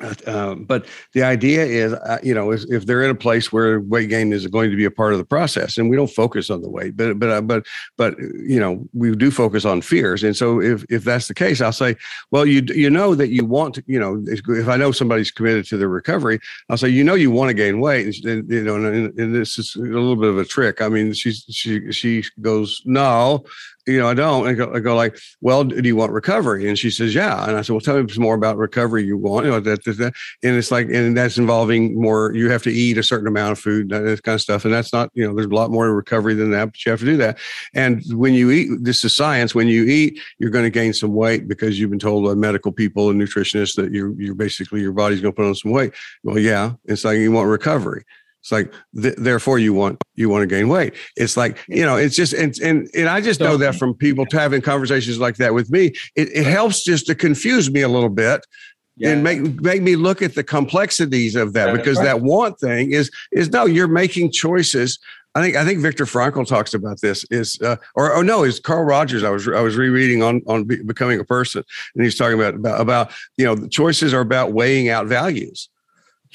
uh, 0.00 0.56
but 0.56 0.86
the 1.12 1.22
idea 1.22 1.64
is, 1.64 1.92
uh, 1.92 2.18
you 2.20 2.34
know, 2.34 2.50
if, 2.50 2.64
if, 2.68 2.84
they're 2.84 3.04
in 3.04 3.10
a 3.10 3.14
place 3.14 3.52
where 3.52 3.78
weight 3.80 4.08
gain 4.08 4.32
is 4.32 4.44
going 4.48 4.70
to 4.70 4.76
be 4.76 4.84
a 4.84 4.90
part 4.90 5.12
of 5.12 5.18
the 5.18 5.24
process, 5.24 5.78
and 5.78 5.88
we 5.88 5.94
don't 5.94 6.10
focus 6.10 6.50
on 6.50 6.62
the 6.62 6.68
weight, 6.68 6.96
but 6.96 7.16
but 7.20 7.30
uh, 7.30 7.40
but 7.40 7.64
but 7.96 8.18
you 8.18 8.58
know, 8.58 8.84
we 8.92 9.14
do 9.14 9.30
focus 9.30 9.64
on 9.64 9.80
fears. 9.80 10.24
And 10.24 10.36
so, 10.36 10.60
if 10.60 10.84
if 10.90 11.04
that's 11.04 11.28
the 11.28 11.34
case, 11.34 11.60
I'll 11.60 11.72
say, 11.72 11.94
well, 12.32 12.44
you 12.44 12.62
you 12.74 12.90
know 12.90 13.14
that 13.14 13.28
you 13.28 13.44
want, 13.44 13.76
to, 13.76 13.84
you 13.86 14.00
know, 14.00 14.20
if 14.26 14.68
I 14.68 14.76
know 14.76 14.90
somebody's 14.90 15.30
committed 15.30 15.64
to 15.66 15.76
their 15.76 15.88
recovery, 15.88 16.40
I'll 16.68 16.76
say, 16.76 16.88
you 16.88 17.04
know, 17.04 17.14
you 17.14 17.30
want 17.30 17.50
to 17.50 17.54
gain 17.54 17.78
weight, 17.78 18.24
and, 18.24 18.50
you 18.50 18.64
know, 18.64 18.74
and, 18.74 19.16
and 19.16 19.34
this 19.34 19.58
is 19.58 19.76
a 19.76 19.80
little 19.80 20.16
bit 20.16 20.30
of 20.30 20.38
a 20.38 20.44
trick. 20.44 20.82
I 20.82 20.88
mean, 20.88 21.12
she's 21.12 21.44
she 21.50 21.92
she 21.92 22.24
goes, 22.40 22.82
no, 22.84 23.44
you 23.86 23.98
know, 23.98 24.08
I 24.08 24.14
don't. 24.14 24.46
I 24.46 24.52
go, 24.54 24.72
I 24.72 24.80
go, 24.80 24.96
like, 24.96 25.18
well, 25.40 25.64
do 25.64 25.86
you 25.86 25.96
want 25.96 26.12
recovery? 26.12 26.68
And 26.68 26.78
she 26.78 26.90
says, 26.90 27.14
yeah. 27.14 27.46
And 27.46 27.56
I 27.56 27.62
said, 27.62 27.72
well, 27.72 27.80
tell 27.80 28.02
me 28.02 28.10
some 28.12 28.22
more 28.22 28.34
about 28.34 28.56
recovery 28.56 29.04
you 29.04 29.16
want. 29.16 29.44
You 29.44 29.52
know, 29.52 29.60
that, 29.60 29.84
that, 29.84 29.98
that. 29.98 30.14
And 30.42 30.56
it's 30.56 30.70
like, 30.70 30.88
and 30.88 31.16
that's 31.16 31.38
involving 31.38 32.00
more, 32.00 32.34
you 32.34 32.50
have 32.50 32.62
to 32.62 32.72
eat 32.72 32.98
a 32.98 33.02
certain 33.02 33.26
amount 33.26 33.52
of 33.52 33.58
food, 33.58 33.90
that 33.90 34.22
kind 34.22 34.34
of 34.34 34.40
stuff. 34.40 34.64
And 34.64 34.72
that's 34.72 34.92
not, 34.92 35.10
you 35.14 35.26
know, 35.26 35.34
there's 35.34 35.46
a 35.46 35.54
lot 35.54 35.70
more 35.70 35.92
recovery 35.94 36.34
than 36.34 36.50
that, 36.52 36.66
but 36.66 36.84
you 36.84 36.90
have 36.90 37.00
to 37.00 37.06
do 37.06 37.16
that. 37.18 37.38
And 37.74 38.02
when 38.12 38.34
you 38.34 38.50
eat, 38.50 38.70
this 38.80 39.04
is 39.04 39.14
science. 39.14 39.54
When 39.54 39.68
you 39.68 39.84
eat, 39.84 40.18
you're 40.38 40.50
going 40.50 40.64
to 40.64 40.70
gain 40.70 40.92
some 40.92 41.14
weight 41.14 41.46
because 41.46 41.78
you've 41.78 41.90
been 41.90 41.98
told 41.98 42.24
by 42.24 42.34
medical 42.34 42.72
people 42.72 43.10
and 43.10 43.20
nutritionists 43.20 43.76
that 43.76 43.92
you're, 43.92 44.12
you're 44.20 44.34
basically, 44.34 44.80
your 44.80 44.92
body's 44.92 45.20
going 45.20 45.32
to 45.32 45.36
put 45.36 45.46
on 45.46 45.54
some 45.54 45.72
weight. 45.72 45.92
Well, 46.22 46.38
yeah, 46.38 46.72
it's 46.84 47.04
like 47.04 47.18
you 47.18 47.32
want 47.32 47.48
recovery. 47.48 48.04
It's 48.44 48.52
like, 48.52 48.74
th- 49.00 49.14
therefore, 49.16 49.58
you 49.58 49.72
want 49.72 50.02
you 50.16 50.28
want 50.28 50.42
to 50.42 50.46
gain 50.46 50.68
weight. 50.68 50.92
It's 51.16 51.34
like 51.34 51.64
you 51.66 51.80
know, 51.80 51.96
it's 51.96 52.14
just 52.14 52.34
and 52.34 52.54
and 52.58 52.90
and 52.94 53.08
I 53.08 53.22
just 53.22 53.40
know 53.40 53.56
that 53.56 53.74
from 53.74 53.94
people 53.94 54.26
having 54.30 54.60
conversations 54.60 55.18
like 55.18 55.36
that 55.36 55.54
with 55.54 55.70
me. 55.70 55.94
It, 56.14 56.28
it 56.28 56.46
helps 56.46 56.84
just 56.84 57.06
to 57.06 57.14
confuse 57.14 57.70
me 57.70 57.80
a 57.80 57.88
little 57.88 58.10
bit 58.10 58.44
yeah. 58.98 59.12
and 59.12 59.24
make 59.24 59.62
make 59.62 59.80
me 59.80 59.96
look 59.96 60.20
at 60.20 60.34
the 60.34 60.44
complexities 60.44 61.36
of 61.36 61.54
that 61.54 61.74
because 61.74 61.96
that 62.00 62.20
want 62.20 62.60
thing 62.60 62.92
is 62.92 63.10
is 63.32 63.48
no, 63.48 63.64
you're 63.64 63.88
making 63.88 64.30
choices. 64.30 64.98
I 65.34 65.40
think 65.40 65.56
I 65.56 65.64
think 65.64 65.80
Viktor 65.80 66.04
Frankl 66.04 66.46
talks 66.46 66.74
about 66.74 67.00
this 67.00 67.24
is 67.30 67.58
uh, 67.62 67.76
or 67.94 68.14
oh 68.14 68.20
no, 68.20 68.44
is 68.44 68.60
Carl 68.60 68.84
Rogers. 68.84 69.24
I 69.24 69.30
was 69.30 69.48
I 69.48 69.62
was 69.62 69.74
rereading 69.74 70.22
on 70.22 70.42
on 70.46 70.64
becoming 70.64 71.18
a 71.18 71.24
person, 71.24 71.64
and 71.94 72.04
he's 72.04 72.14
talking 72.14 72.38
about 72.38 72.56
about, 72.56 72.78
about 72.78 73.12
you 73.38 73.46
know 73.46 73.54
the 73.54 73.70
choices 73.70 74.12
are 74.12 74.20
about 74.20 74.52
weighing 74.52 74.90
out 74.90 75.06
values 75.06 75.70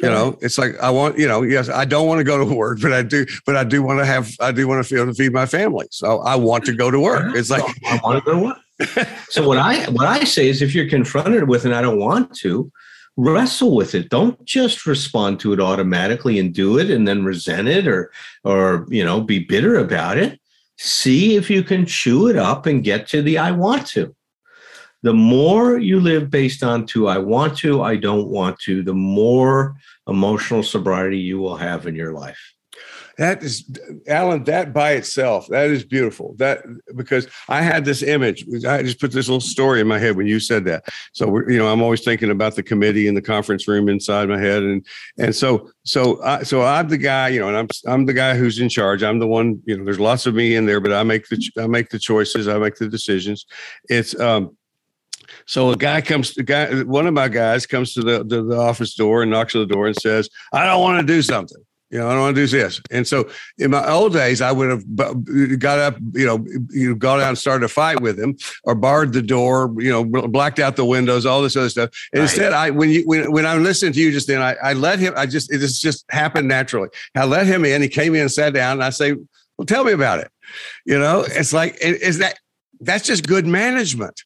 you 0.02 0.10
know 0.10 0.38
it's 0.42 0.58
like 0.58 0.78
i 0.80 0.90
want 0.90 1.18
you 1.18 1.28
know 1.28 1.42
yes 1.42 1.70
i 1.70 1.86
don't 1.86 2.08
want 2.08 2.20
to 2.20 2.24
go 2.24 2.38
to 2.38 2.56
work 2.56 2.80
but 2.82 2.94
i 2.94 3.02
do 3.02 3.26
but 3.46 3.56
i 3.56 3.64
do 3.64 3.84
want 3.84 4.00
to 4.00 4.06
have 4.06 4.32
i 4.40 4.52
do 4.52 4.68
want 4.68 4.84
to 4.84 4.88
feel 4.88 5.06
to 5.06 5.14
feed 5.14 5.34
my 5.34 5.46
family. 5.46 5.88
So 5.92 6.20
i 6.20 6.36
want 6.36 6.66
to 6.66 6.74
go 6.74 6.90
to 6.92 7.00
work. 7.00 7.36
It's 7.36 7.50
like 7.50 7.64
i 7.86 8.00
want 8.04 8.24
to 8.24 8.32
go 8.32 8.40
to 8.40 8.46
work. 8.46 8.58
So 9.30 9.48
what 9.48 9.58
i 9.58 9.90
what 9.92 10.08
i 10.08 10.24
say 10.24 10.48
is 10.48 10.62
if 10.62 10.74
you're 10.74 10.90
confronted 10.90 11.48
with 11.48 11.66
and 11.66 11.76
i 11.76 11.82
don't 11.82 12.00
want 12.00 12.34
to 12.38 12.72
wrestle 13.18 13.76
with 13.76 13.96
it. 13.96 14.10
Don't 14.10 14.44
just 14.46 14.86
respond 14.86 15.42
to 15.42 15.52
it 15.52 15.60
automatically 15.60 16.40
and 16.40 16.54
do 16.54 16.78
it 16.80 16.90
and 16.90 17.06
then 17.06 17.26
resent 17.26 17.68
it 17.68 17.88
or 17.88 18.12
or 18.44 18.88
you 18.90 19.04
know 19.04 19.20
be 19.22 19.40
bitter 19.40 19.76
about 19.76 20.18
it. 20.18 20.40
See 20.78 21.36
if 21.36 21.50
you 21.50 21.62
can 21.62 21.86
chew 21.86 22.30
it 22.30 22.38
up 22.38 22.66
and 22.66 22.84
get 22.84 23.08
to 23.10 23.22
the 23.22 23.38
i 23.38 23.52
want 23.52 23.86
to 23.88 24.16
the 25.04 25.14
more 25.14 25.78
you 25.78 26.00
live 26.00 26.30
based 26.30 26.64
on 26.64 26.86
to 26.88 27.08
I 27.08 27.18
want 27.18 27.58
to, 27.60 27.82
I 27.82 27.96
don't 27.96 28.28
want 28.28 28.60
to, 28.62 28.84
the 28.84 28.94
more 28.94 29.76
emotional 30.08 30.64
sobriety 30.64 31.18
you 31.18 31.40
will 31.40 31.58
have 31.58 31.88
in 31.88 31.96
your 31.96 32.14
life. 32.14 32.40
That 33.20 33.44
is, 33.44 33.70
Allen. 34.08 34.46
That 34.46 34.72
by 34.74 34.94
itself, 34.94 35.48
that 35.50 35.70
is 35.70 35.84
beautiful. 35.84 36.36
That 36.38 36.64
because 36.96 37.28
I 37.50 37.62
had 37.62 37.84
this 37.84 38.02
image. 38.02 38.46
I 38.66 38.82
just 38.82 39.02
put 39.02 39.12
this 39.12 39.28
little 39.28 39.42
story 39.42 39.82
in 39.82 39.90
my 39.90 40.00
head 40.00 40.16
when 40.16 40.26
you 40.26 40.40
said 40.40 40.64
that. 40.66 40.86
So 41.12 41.40
you 41.50 41.58
know, 41.58 41.68
I'm 41.68 41.82
always 41.82 42.02
thinking 42.02 42.32
about 42.32 42.56
the 42.56 42.64
committee 42.64 43.10
in 43.10 43.16
the 43.16 43.22
conference 43.22 43.68
room 43.68 43.90
inside 43.90 44.30
my 44.30 44.40
head, 44.40 44.64
and 44.64 44.86
and 45.18 45.36
so 45.36 45.70
so 45.84 46.24
I, 46.24 46.44
so 46.44 46.62
I'm 46.62 46.88
the 46.88 46.98
guy, 46.98 47.28
you 47.28 47.42
know, 47.42 47.50
and 47.50 47.58
I'm 47.58 47.68
I'm 47.86 48.06
the 48.06 48.14
guy 48.14 48.38
who's 48.38 48.58
in 48.58 48.70
charge. 48.70 49.04
I'm 49.04 49.20
the 49.20 49.28
one, 49.28 49.62
you 49.66 49.78
know. 49.78 49.84
There's 49.84 50.00
lots 50.00 50.26
of 50.26 50.34
me 50.34 50.56
in 50.56 50.66
there, 50.66 50.80
but 50.80 50.94
I 50.94 51.04
make 51.04 51.28
the 51.28 51.46
I 51.58 51.68
make 51.68 51.90
the 51.90 52.00
choices. 52.00 52.48
I 52.48 52.58
make 52.58 52.76
the 52.76 52.88
decisions. 52.88 53.46
It's 53.90 54.18
um 54.18 54.56
so 55.50 55.72
a 55.72 55.76
guy 55.76 56.00
comes, 56.00 56.36
the 56.36 56.44
guy, 56.44 56.84
one 56.84 57.08
of 57.08 57.16
my 57.16 57.28
guys 57.28 57.66
comes 57.66 57.96
to 57.96 58.04
the, 58.04 58.24
the, 58.24 58.44
the 58.44 58.56
office 58.56 58.94
door 58.94 59.24
and 59.24 59.32
knocks 59.32 59.56
on 59.56 59.62
the 59.62 59.74
door 59.74 59.88
and 59.88 59.96
says, 59.96 60.30
I 60.54 60.64
don't 60.64 60.80
want 60.80 61.00
to 61.00 61.06
do 61.12 61.24
something. 61.24 61.58
You 61.90 61.98
know, 61.98 62.08
I 62.08 62.12
don't 62.12 62.22
want 62.22 62.36
to 62.36 62.46
do 62.46 62.48
this. 62.48 62.80
And 62.92 63.08
so 63.08 63.28
in 63.58 63.72
my 63.72 63.90
old 63.90 64.14
days, 64.14 64.42
I 64.42 64.52
would 64.52 64.70
have 64.70 65.58
got 65.58 65.80
up, 65.80 65.98
you 66.14 66.28
know, 66.28 66.46
you 66.70 66.96
gone 66.96 67.20
out 67.20 67.30
and 67.30 67.38
started 67.38 67.66
a 67.66 67.68
fight 67.68 68.00
with 68.00 68.20
him 68.20 68.38
or 68.64 68.76
barred 68.76 69.12
the 69.12 69.24
door, 69.24 69.74
you 69.80 69.90
know, 69.90 70.06
blacked 70.06 70.60
out 70.60 70.76
the 70.76 70.86
windows, 70.86 71.26
all 71.26 71.42
this 71.42 71.56
other 71.56 71.70
stuff. 71.70 71.90
And 72.14 72.22
instead, 72.22 72.54
I, 72.54 72.70
when 72.70 72.92
you, 72.92 73.02
when, 73.08 73.32
when 73.32 73.48
I'm 73.48 73.64
listening 73.64 73.94
to 73.94 74.00
you 74.00 74.12
just 74.12 74.28
then, 74.28 74.44
I, 74.44 74.56
I 74.64 74.74
let 74.74 75.00
him, 75.00 75.16
I 75.18 75.26
just, 75.26 75.52
it 75.52 75.58
just, 75.58 75.82
just 75.82 76.06
happened 76.12 76.48
naturally. 76.48 76.90
I 77.16 77.26
let 77.26 77.48
him 77.48 77.66
in, 77.66 77.82
he 77.82 77.90
came 77.90 78.14
in 78.14 78.22
and 78.22 78.32
sat 78.32 78.54
down 78.54 78.74
and 78.74 78.84
I 78.84 78.92
say, 78.92 79.14
well, 79.58 79.66
tell 79.66 79.84
me 79.84 79.94
about 79.94 80.20
it. 80.20 80.30
You 80.86 81.00
know, 81.00 81.26
it's 81.28 81.54
like, 81.54 81.76
is 81.82 82.20
that, 82.20 82.38
that's 82.82 83.08
just 83.08 83.28
good 83.28 83.48
management. 83.48 84.22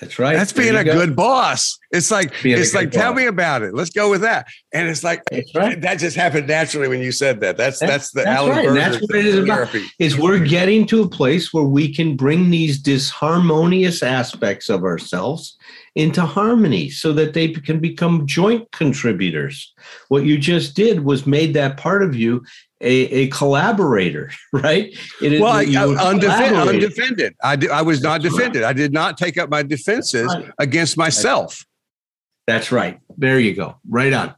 That's 0.00 0.18
right. 0.18 0.36
That's 0.36 0.52
being 0.52 0.76
a 0.76 0.84
go. 0.84 0.92
good 0.92 1.16
boss. 1.16 1.76
It's 1.90 2.10
like 2.10 2.32
being 2.42 2.58
it's 2.58 2.72
like 2.72 2.92
boss. 2.92 3.00
tell 3.00 3.14
me 3.14 3.26
about 3.26 3.62
it. 3.62 3.74
Let's 3.74 3.90
go 3.90 4.10
with 4.10 4.20
that. 4.20 4.46
And 4.72 4.88
it's 4.88 5.02
like 5.02 5.22
right. 5.54 5.80
that 5.80 5.98
just 5.98 6.16
happened 6.16 6.46
naturally 6.46 6.86
when 6.86 7.00
you 7.00 7.10
said 7.10 7.40
that. 7.40 7.56
That's 7.56 7.80
that's, 7.80 7.90
that's 7.90 8.10
the 8.12 8.22
that's 8.22 8.38
Allen 8.38 8.66
right. 8.66 8.74
That's 8.74 9.00
what 9.00 9.16
it 9.16 9.26
is 9.26 9.38
about. 9.38 9.74
Is 9.98 10.16
we're 10.16 10.38
getting 10.38 10.86
to 10.86 11.02
a 11.02 11.08
place 11.08 11.52
where 11.52 11.64
we 11.64 11.92
can 11.92 12.16
bring 12.16 12.50
these 12.50 12.80
disharmonious 12.80 14.06
aspects 14.06 14.68
of 14.68 14.84
ourselves 14.84 15.56
into 15.96 16.22
harmony 16.22 16.90
so 16.90 17.12
that 17.12 17.34
they 17.34 17.48
can 17.48 17.80
become 17.80 18.24
joint 18.24 18.70
contributors. 18.70 19.74
What 20.08 20.24
you 20.24 20.38
just 20.38 20.76
did 20.76 21.04
was 21.04 21.26
made 21.26 21.54
that 21.54 21.76
part 21.76 22.04
of 22.04 22.14
you 22.14 22.44
a, 22.80 22.90
a 22.90 23.28
collaborator, 23.28 24.30
right? 24.52 24.96
It 25.22 25.32
is 25.32 25.40
well, 25.40 25.52
I, 25.52 25.64
undefended, 25.64 26.68
undefended. 26.68 27.36
I, 27.42 27.82
was 27.82 28.00
not 28.02 28.22
defended. 28.22 28.62
I 28.62 28.72
did 28.72 28.92
not 28.92 29.18
take 29.18 29.38
up 29.38 29.50
my 29.50 29.62
defenses 29.62 30.26
right. 30.34 30.50
against 30.58 30.96
myself. 30.96 31.64
That's 32.46 32.72
right. 32.72 32.98
There 33.16 33.38
you 33.38 33.54
go. 33.54 33.76
Right 33.88 34.12
on. 34.12 34.34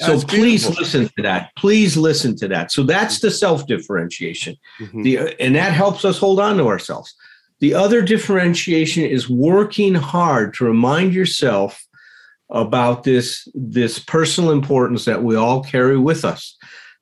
So 0.00 0.12
that's 0.12 0.24
please 0.24 0.62
beautiful. 0.62 0.82
listen 0.82 1.08
to 1.16 1.22
that. 1.22 1.50
Please 1.56 1.96
listen 1.96 2.34
to 2.36 2.48
that. 2.48 2.72
So 2.72 2.82
that's 2.82 3.20
the 3.20 3.30
self 3.30 3.66
differentiation. 3.66 4.56
Mm-hmm. 4.80 5.02
The 5.02 5.40
and 5.40 5.54
that 5.56 5.72
helps 5.72 6.04
us 6.04 6.18
hold 6.18 6.40
on 6.40 6.56
to 6.56 6.66
ourselves. 6.68 7.14
The 7.60 7.74
other 7.74 8.00
differentiation 8.00 9.04
is 9.04 9.28
working 9.28 9.94
hard 9.94 10.54
to 10.54 10.64
remind 10.64 11.12
yourself 11.12 11.86
about 12.48 13.04
this 13.04 13.46
this 13.54 13.98
personal 13.98 14.50
importance 14.52 15.04
that 15.04 15.22
we 15.22 15.36
all 15.36 15.62
carry 15.62 15.98
with 15.98 16.24
us 16.24 16.56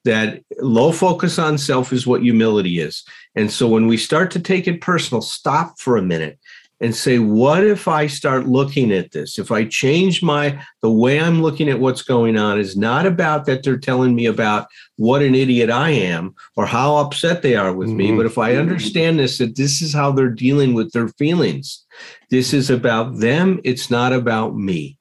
that 0.09 0.42
low 0.59 0.90
focus 0.90 1.38
on 1.38 1.59
self 1.59 1.92
is 1.92 2.06
what 2.06 2.22
humility 2.22 2.80
is. 2.80 3.04
And 3.36 3.50
so 3.50 3.68
when 3.68 3.86
we 3.86 3.98
start 3.98 4.30
to 4.32 4.40
take 4.40 4.66
it 4.66 4.80
personal, 4.80 5.20
stop 5.20 5.78
for 5.78 5.98
a 5.98 6.02
minute 6.02 6.38
and 6.80 6.96
say, 6.96 7.18
what 7.18 7.62
if 7.62 7.86
I 7.86 8.06
start 8.06 8.46
looking 8.46 8.90
at 8.90 9.12
this? 9.12 9.38
If 9.38 9.52
I 9.52 9.66
change 9.66 10.22
my, 10.22 10.64
the 10.80 10.90
way 10.90 11.20
I'm 11.20 11.42
looking 11.42 11.68
at 11.68 11.78
what's 11.78 12.00
going 12.00 12.38
on 12.38 12.59
is 12.59 12.74
not 12.74 13.04
about 13.04 13.44
that 13.44 13.62
they're 13.62 13.76
telling 13.76 14.14
me 14.14 14.24
about 14.24 14.68
what 14.96 15.20
an 15.20 15.34
idiot 15.34 15.68
I 15.68 15.90
am 15.90 16.34
or 16.56 16.64
how 16.64 16.96
upset 16.96 17.42
they 17.42 17.54
are 17.54 17.74
with 17.74 17.88
mm-hmm. 17.88 17.96
me. 17.98 18.16
But 18.16 18.26
if 18.26 18.38
I 18.38 18.56
understand 18.56 19.18
this, 19.18 19.36
that 19.38 19.56
this 19.56 19.82
is 19.82 19.92
how 19.92 20.11
they're 20.11 20.30
dealing 20.30 20.72
with 20.72 20.92
their 20.92 21.09
feelings, 21.09 21.84
this 22.30 22.54
is 22.54 22.70
about 22.70 23.18
them, 23.18 23.61
it's 23.62 23.90
not 23.90 24.14
about 24.14 24.56
me. 24.56 24.96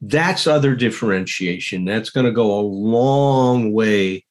That's 0.00 0.46
other 0.46 0.76
differentiation. 0.76 1.86
That's 1.86 2.10
going 2.10 2.26
to 2.26 2.32
go 2.32 2.60
a 2.60 2.62
long 2.62 3.72
way 3.72 4.23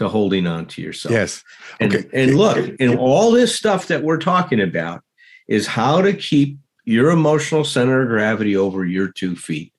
to 0.00 0.08
holding 0.08 0.46
on 0.46 0.64
to 0.64 0.80
yourself. 0.80 1.12
Yes. 1.12 1.44
And, 1.78 1.94
okay. 1.94 2.08
and 2.14 2.34
look, 2.34 2.56
and 2.80 2.98
all 2.98 3.30
this 3.30 3.54
stuff 3.54 3.88
that 3.88 4.02
we're 4.02 4.16
talking 4.16 4.58
about 4.58 5.02
is 5.46 5.66
how 5.66 6.00
to 6.00 6.14
keep 6.14 6.56
your 6.86 7.10
emotional 7.10 7.64
center 7.64 8.00
of 8.00 8.08
gravity 8.08 8.56
over 8.56 8.86
your 8.86 9.08
two 9.08 9.36
feet. 9.36 9.74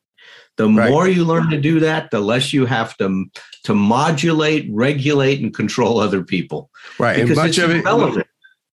The 0.57 0.69
right. 0.69 0.91
more 0.91 1.07
you 1.07 1.25
learn 1.25 1.49
to 1.49 1.59
do 1.59 1.79
that, 1.79 2.11
the 2.11 2.19
less 2.19 2.53
you 2.53 2.67
have 2.67 2.95
to 2.97 3.25
to 3.63 3.73
modulate, 3.73 4.67
regulate, 4.71 5.41
and 5.41 5.51
control 5.51 5.99
other 5.99 6.23
people. 6.23 6.69
Right, 6.99 7.15
because 7.15 7.39
and 7.39 7.47
much 7.47 7.57
of 7.57 7.71
it, 7.71 8.27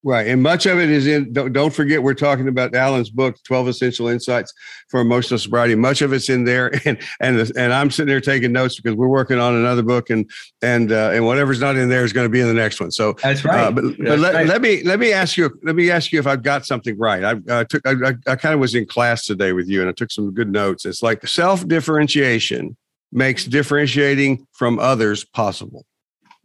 Right. 0.08 0.26
And 0.26 0.42
much 0.42 0.64
of 0.64 0.78
it 0.78 0.88
is 0.88 1.06
in, 1.06 1.34
don't, 1.34 1.52
don't, 1.52 1.70
forget, 1.70 2.02
we're 2.02 2.14
talking 2.14 2.48
about 2.48 2.74
Allen's 2.74 3.10
book, 3.10 3.36
12 3.44 3.68
Essential 3.68 4.08
Insights 4.08 4.54
for 4.88 5.00
Emotional 5.00 5.36
Sobriety. 5.36 5.74
Much 5.74 6.00
of 6.00 6.14
it's 6.14 6.30
in 6.30 6.44
there. 6.44 6.72
And, 6.86 6.98
and, 7.20 7.38
and 7.56 7.74
I'm 7.74 7.90
sitting 7.90 8.08
there 8.08 8.20
taking 8.20 8.52
notes 8.52 8.76
because 8.76 8.96
we're 8.96 9.08
working 9.08 9.38
on 9.38 9.54
another 9.54 9.82
book 9.82 10.08
and, 10.08 10.30
and, 10.62 10.90
uh, 10.90 11.10
and 11.12 11.26
whatever's 11.26 11.60
not 11.60 11.76
in 11.76 11.90
there 11.90 12.04
is 12.04 12.14
going 12.14 12.24
to 12.24 12.30
be 12.30 12.40
in 12.40 12.46
the 12.46 12.54
next 12.54 12.80
one. 12.80 12.90
So 12.90 13.14
that's 13.22 13.44
right. 13.44 13.64
Uh, 13.64 13.70
but, 13.70 13.84
that's 13.84 13.96
but 13.98 14.18
let, 14.18 14.34
right. 14.34 14.46
let, 14.46 14.62
me, 14.62 14.82
let 14.84 14.98
me 14.98 15.12
ask 15.12 15.36
you, 15.36 15.50
let 15.62 15.74
me 15.74 15.90
ask 15.90 16.10
you 16.10 16.18
if 16.18 16.26
I've 16.26 16.42
got 16.42 16.64
something 16.64 16.96
right. 16.96 17.22
I 17.22 17.52
uh, 17.52 17.64
took, 17.64 17.86
I, 17.86 17.90
I, 17.90 18.14
I 18.26 18.36
kind 18.36 18.54
of 18.54 18.60
was 18.60 18.74
in 18.74 18.86
class 18.86 19.26
today 19.26 19.52
with 19.52 19.68
you 19.68 19.82
and 19.82 19.90
I 19.90 19.92
took 19.92 20.10
some 20.10 20.32
good 20.32 20.50
notes. 20.50 20.86
It's 20.86 21.02
like 21.02 21.26
self 21.26 21.68
differentiation 21.68 22.78
makes 23.12 23.44
differentiating 23.44 24.46
from 24.52 24.78
others 24.78 25.26
possible. 25.26 25.84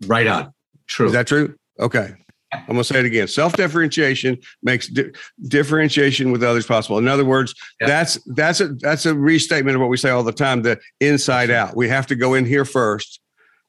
Right 0.05 0.27
on. 0.27 0.53
True. 0.87 1.05
Is 1.05 1.13
that 1.13 1.27
true? 1.27 1.55
Okay. 1.79 2.15
I'm 2.53 2.65
going 2.67 2.79
to 2.79 2.83
say 2.83 2.99
it 2.99 3.05
again. 3.05 3.27
Self 3.27 3.53
differentiation 3.53 4.37
makes 4.61 4.87
di- 4.87 5.11
differentiation 5.47 6.31
with 6.31 6.43
others 6.43 6.65
possible. 6.65 6.97
In 6.97 7.07
other 7.07 7.25
words, 7.25 7.53
yeah. 7.81 7.87
that's 7.87 8.19
that's 8.35 8.61
a 8.61 8.69
that's 8.69 9.05
a 9.05 9.15
restatement 9.15 9.75
of 9.75 9.81
what 9.81 9.89
we 9.89 9.97
say 9.97 10.09
all 10.09 10.23
the 10.23 10.31
time: 10.31 10.61
the 10.61 10.79
inside 10.99 11.49
out. 11.49 11.75
We 11.75 11.89
have 11.89 12.07
to 12.07 12.15
go 12.15 12.33
in 12.33 12.45
here 12.45 12.65
first. 12.65 13.19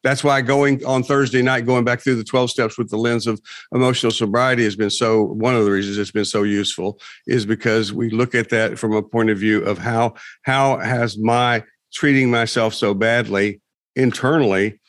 That's 0.02 0.22
why 0.22 0.42
going 0.42 0.84
on 0.84 1.02
Thursday 1.02 1.40
night, 1.40 1.64
going 1.64 1.84
back 1.84 2.00
through 2.00 2.16
the 2.16 2.24
12 2.24 2.50
steps 2.50 2.76
with 2.76 2.90
the 2.90 2.98
lens 2.98 3.26
of 3.26 3.40
emotional 3.72 4.12
sobriety 4.12 4.62
has 4.64 4.76
been 4.76 4.90
so. 4.90 5.22
One 5.22 5.54
of 5.54 5.64
the 5.64 5.70
reasons 5.70 5.96
it's 5.96 6.10
been 6.10 6.26
so 6.26 6.42
useful 6.42 7.00
is 7.26 7.46
because 7.46 7.92
we 7.92 8.10
look 8.10 8.34
at 8.34 8.50
that 8.50 8.78
from 8.78 8.92
a 8.92 9.02
point 9.02 9.30
of 9.30 9.38
view 9.38 9.62
of 9.64 9.78
how 9.78 10.14
how 10.42 10.78
has 10.78 11.16
my 11.16 11.64
treating 11.92 12.30
myself 12.30 12.74
so 12.74 12.92
badly 12.92 13.60
internally 13.96 14.80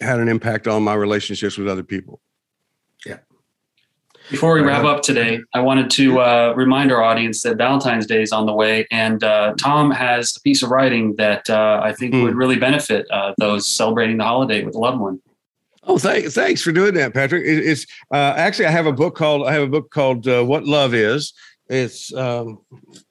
had 0.00 0.18
an 0.18 0.28
impact 0.28 0.66
on 0.66 0.82
my 0.82 0.94
relationships 0.94 1.58
with 1.58 1.68
other 1.68 1.82
people. 1.82 2.20
Before 4.30 4.54
we 4.54 4.60
wrap 4.60 4.84
up 4.84 5.02
today, 5.02 5.40
I 5.54 5.60
wanted 5.60 5.90
to 5.90 6.20
uh, 6.20 6.52
remind 6.56 6.92
our 6.92 7.02
audience 7.02 7.42
that 7.42 7.56
Valentine's 7.56 8.06
Day 8.06 8.22
is 8.22 8.30
on 8.30 8.46
the 8.46 8.52
way, 8.52 8.86
and 8.92 9.24
uh, 9.24 9.54
Tom 9.58 9.90
has 9.90 10.36
a 10.36 10.40
piece 10.42 10.62
of 10.62 10.70
writing 10.70 11.16
that 11.16 11.50
uh, 11.50 11.80
I 11.82 11.92
think 11.92 12.14
mm. 12.14 12.22
would 12.22 12.36
really 12.36 12.56
benefit 12.56 13.10
uh, 13.10 13.34
those 13.38 13.68
celebrating 13.68 14.18
the 14.18 14.24
holiday 14.24 14.62
with 14.62 14.76
a 14.76 14.78
loved 14.78 15.00
one. 15.00 15.20
Oh, 15.82 15.98
thank, 15.98 16.26
thanks 16.26 16.62
for 16.62 16.70
doing 16.70 16.94
that, 16.94 17.12
Patrick. 17.12 17.44
It, 17.44 17.66
it's 17.66 17.86
uh, 18.12 18.34
actually 18.36 18.66
I 18.66 18.70
have 18.70 18.86
a 18.86 18.92
book 18.92 19.16
called 19.16 19.48
I 19.48 19.52
have 19.52 19.62
a 19.62 19.68
book 19.68 19.90
called 19.90 20.28
uh, 20.28 20.44
What 20.44 20.64
Love 20.64 20.94
Is. 20.94 21.32
It's 21.68 22.14
um, 22.14 22.60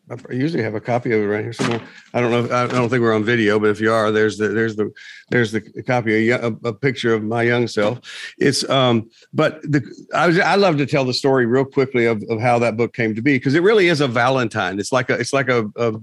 I 0.10 0.34
usually 0.34 0.64
have 0.64 0.74
a 0.74 0.82
copy 0.82 1.12
of 1.12 1.22
it 1.22 1.26
right 1.28 1.44
here 1.44 1.54
somewhere. 1.54 1.82
I 2.14 2.22
don't 2.22 2.32
know. 2.32 2.46
If, 2.46 2.52
I 2.52 2.68
don't 2.68 2.90
think 2.90 3.02
we're 3.02 3.14
on 3.14 3.24
video, 3.24 3.60
but 3.60 3.70
if 3.70 3.80
you 3.80 3.92
are, 3.92 4.12
there's 4.12 4.38
the 4.38 4.48
there's 4.48 4.76
the 4.76 4.92
there's 5.30 5.52
the 5.52 5.62
copy 5.84 6.32
a, 6.32 6.48
a 6.48 6.74
picture 6.74 7.14
of 7.14 7.24
my 7.24 7.44
young 7.44 7.68
self. 7.68 8.00
It's 8.40 8.68
um, 8.70 9.10
but 9.34 9.62
the 9.62 9.84
I 10.14 10.28
was 10.28 10.40
I 10.40 10.56
love 10.56 10.78
to 10.78 10.88
tell 10.88 11.06
the 11.06 11.14
story 11.14 11.46
real 11.46 11.66
quickly 11.66 12.06
of, 12.06 12.24
of 12.30 12.40
how 12.40 12.58
that 12.60 12.76
book 12.76 12.94
came 12.94 13.14
to 13.16 13.22
be 13.22 13.36
because 13.36 13.54
it 13.54 13.62
really 13.62 13.88
is 13.88 14.02
a 14.02 14.08
Valentine. 14.08 14.80
It's 14.80 14.92
like 14.92 15.10
a 15.10 15.14
it's 15.14 15.34
like 15.34 15.50
a 15.50 15.70
a, 15.76 15.94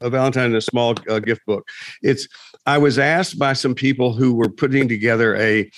a 0.00 0.10
Valentine 0.10 0.50
in 0.50 0.56
a 0.56 0.60
small 0.60 0.94
uh, 1.08 1.18
gift 1.18 1.44
book. 1.46 1.66
It's 2.02 2.28
I 2.66 2.78
was 2.78 2.98
asked 2.98 3.38
by 3.38 3.54
some 3.54 3.74
people 3.74 4.12
who 4.12 4.34
were 4.34 4.50
putting 4.50 4.86
together 4.86 5.34
a 5.36 5.70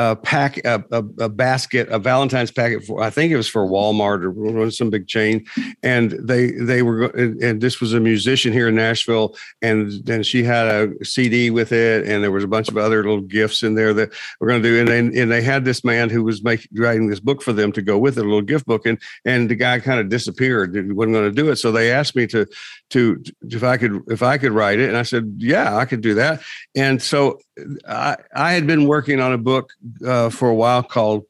a 0.00 0.16
pack 0.16 0.56
a, 0.64 0.82
a, 0.92 1.04
a, 1.18 1.28
basket 1.28 1.86
a 1.90 1.98
valentine's 1.98 2.50
packet 2.50 2.82
for 2.84 3.02
i 3.02 3.10
think 3.10 3.30
it 3.30 3.36
was 3.36 3.48
for 3.48 3.66
walmart 3.66 4.20
or 4.24 4.70
some 4.70 4.88
big 4.88 5.06
chain. 5.06 5.44
And 5.82 6.12
they 6.12 6.52
they 6.52 6.82
were 6.82 7.06
and, 7.08 7.42
and 7.42 7.60
this 7.60 7.80
was 7.80 7.92
a 7.92 8.00
musician 8.00 8.52
here 8.52 8.68
in 8.68 8.76
nashville 8.76 9.36
and 9.60 9.92
then 10.04 10.22
she 10.22 10.42
had 10.42 10.66
a 10.66 11.04
cd 11.04 11.50
with 11.50 11.72
it 11.72 12.08
and 12.08 12.22
there 12.24 12.30
was 12.30 12.44
a 12.44 12.48
bunch 12.48 12.68
of 12.68 12.78
other 12.78 13.02
little 13.02 13.20
gifts 13.20 13.62
in 13.62 13.74
there 13.74 13.92
that 13.92 14.10
we're 14.38 14.48
going 14.48 14.62
to 14.62 14.68
do. 14.68 14.80
And 14.80 14.88
they, 14.88 15.20
and 15.20 15.30
they 15.30 15.42
had 15.42 15.64
this 15.64 15.84
man 15.84 16.08
who 16.08 16.24
was 16.24 16.42
making 16.42 16.68
writing 16.80 17.08
this 17.08 17.20
book 17.20 17.42
for 17.42 17.52
them 17.52 17.72
to 17.72 17.82
go 17.82 17.98
with 17.98 18.16
it 18.16 18.22
a 18.22 18.24
little 18.24 18.40
gift 18.40 18.66
book 18.66 18.86
and 18.86 18.98
and 19.26 19.50
the 19.50 19.54
guy 19.54 19.80
kind 19.80 20.00
of 20.00 20.08
disappeared 20.08 20.74
he 20.74 20.80
wasn't 20.92 21.14
going 21.14 21.28
to 21.28 21.42
do 21.42 21.50
it. 21.50 21.56
So 21.56 21.72
they 21.72 21.92
asked 21.92 22.16
me 22.16 22.26
to 22.28 22.46
to 22.90 23.22
if 23.42 23.62
i 23.62 23.76
could 23.76 24.02
if 24.08 24.22
i 24.22 24.38
could 24.38 24.52
write 24.52 24.78
it 24.80 24.88
and 24.88 24.96
i 24.96 25.02
said 25.02 25.34
yeah 25.36 25.76
i 25.76 25.84
could 25.84 26.00
do 26.00 26.14
that. 26.14 26.40
And 26.74 27.02
so 27.02 27.40
I, 27.86 28.16
I 28.34 28.52
had 28.52 28.66
been 28.66 28.86
working 28.86 29.20
on 29.20 29.32
a 29.32 29.38
book 29.38 29.72
uh, 30.06 30.30
for 30.30 30.48
a 30.48 30.54
while 30.54 30.82
called 30.82 31.24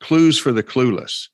Clues 0.00 0.38
for 0.38 0.52
the 0.52 0.62
Clueless 0.62 1.28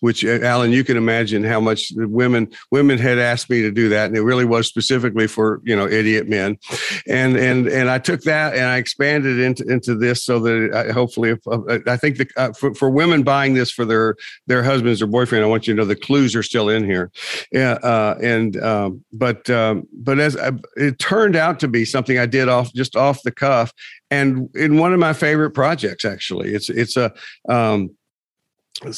which 0.00 0.24
uh, 0.24 0.40
Allen, 0.42 0.72
you 0.72 0.84
can 0.84 0.96
imagine 0.96 1.44
how 1.44 1.60
much 1.60 1.92
women 1.96 2.48
women 2.70 2.98
had 2.98 3.18
asked 3.18 3.50
me 3.50 3.62
to 3.62 3.70
do 3.70 3.88
that, 3.88 4.06
and 4.06 4.16
it 4.16 4.22
really 4.22 4.44
was 4.44 4.66
specifically 4.66 5.26
for 5.26 5.60
you 5.64 5.74
know 5.74 5.86
idiot 5.86 6.28
men, 6.28 6.58
and 7.06 7.36
and 7.36 7.66
and 7.68 7.90
I 7.90 7.98
took 7.98 8.22
that 8.22 8.54
and 8.54 8.66
I 8.66 8.76
expanded 8.76 9.38
into 9.38 9.64
into 9.64 9.94
this 9.94 10.24
so 10.24 10.38
that 10.40 10.74
I, 10.74 10.92
hopefully, 10.92 11.30
if, 11.30 11.46
uh, 11.46 11.78
I 11.86 11.96
think 11.96 12.18
the, 12.18 12.28
uh, 12.36 12.52
for, 12.52 12.74
for 12.74 12.90
women 12.90 13.22
buying 13.22 13.54
this 13.54 13.70
for 13.70 13.84
their 13.84 14.16
their 14.46 14.62
husbands 14.62 15.02
or 15.02 15.06
boyfriend, 15.06 15.44
I 15.44 15.48
want 15.48 15.66
you 15.66 15.74
to 15.74 15.78
know 15.78 15.84
the 15.84 15.96
clues 15.96 16.34
are 16.34 16.42
still 16.42 16.68
in 16.68 16.84
here, 16.84 17.10
yeah, 17.52 17.72
uh, 17.82 18.18
and 18.22 18.56
um, 18.62 19.04
but 19.12 19.48
um, 19.50 19.86
but 19.92 20.18
as 20.18 20.36
I, 20.36 20.52
it 20.76 20.98
turned 20.98 21.36
out 21.36 21.60
to 21.60 21.68
be 21.68 21.84
something 21.84 22.18
I 22.18 22.26
did 22.26 22.48
off 22.48 22.72
just 22.72 22.96
off 22.96 23.22
the 23.22 23.32
cuff, 23.32 23.72
and 24.10 24.48
in 24.54 24.78
one 24.78 24.92
of 24.92 25.00
my 25.00 25.12
favorite 25.12 25.50
projects 25.50 26.04
actually, 26.04 26.54
it's 26.54 26.70
it's 26.70 26.96
a 26.96 27.12
um, 27.48 27.90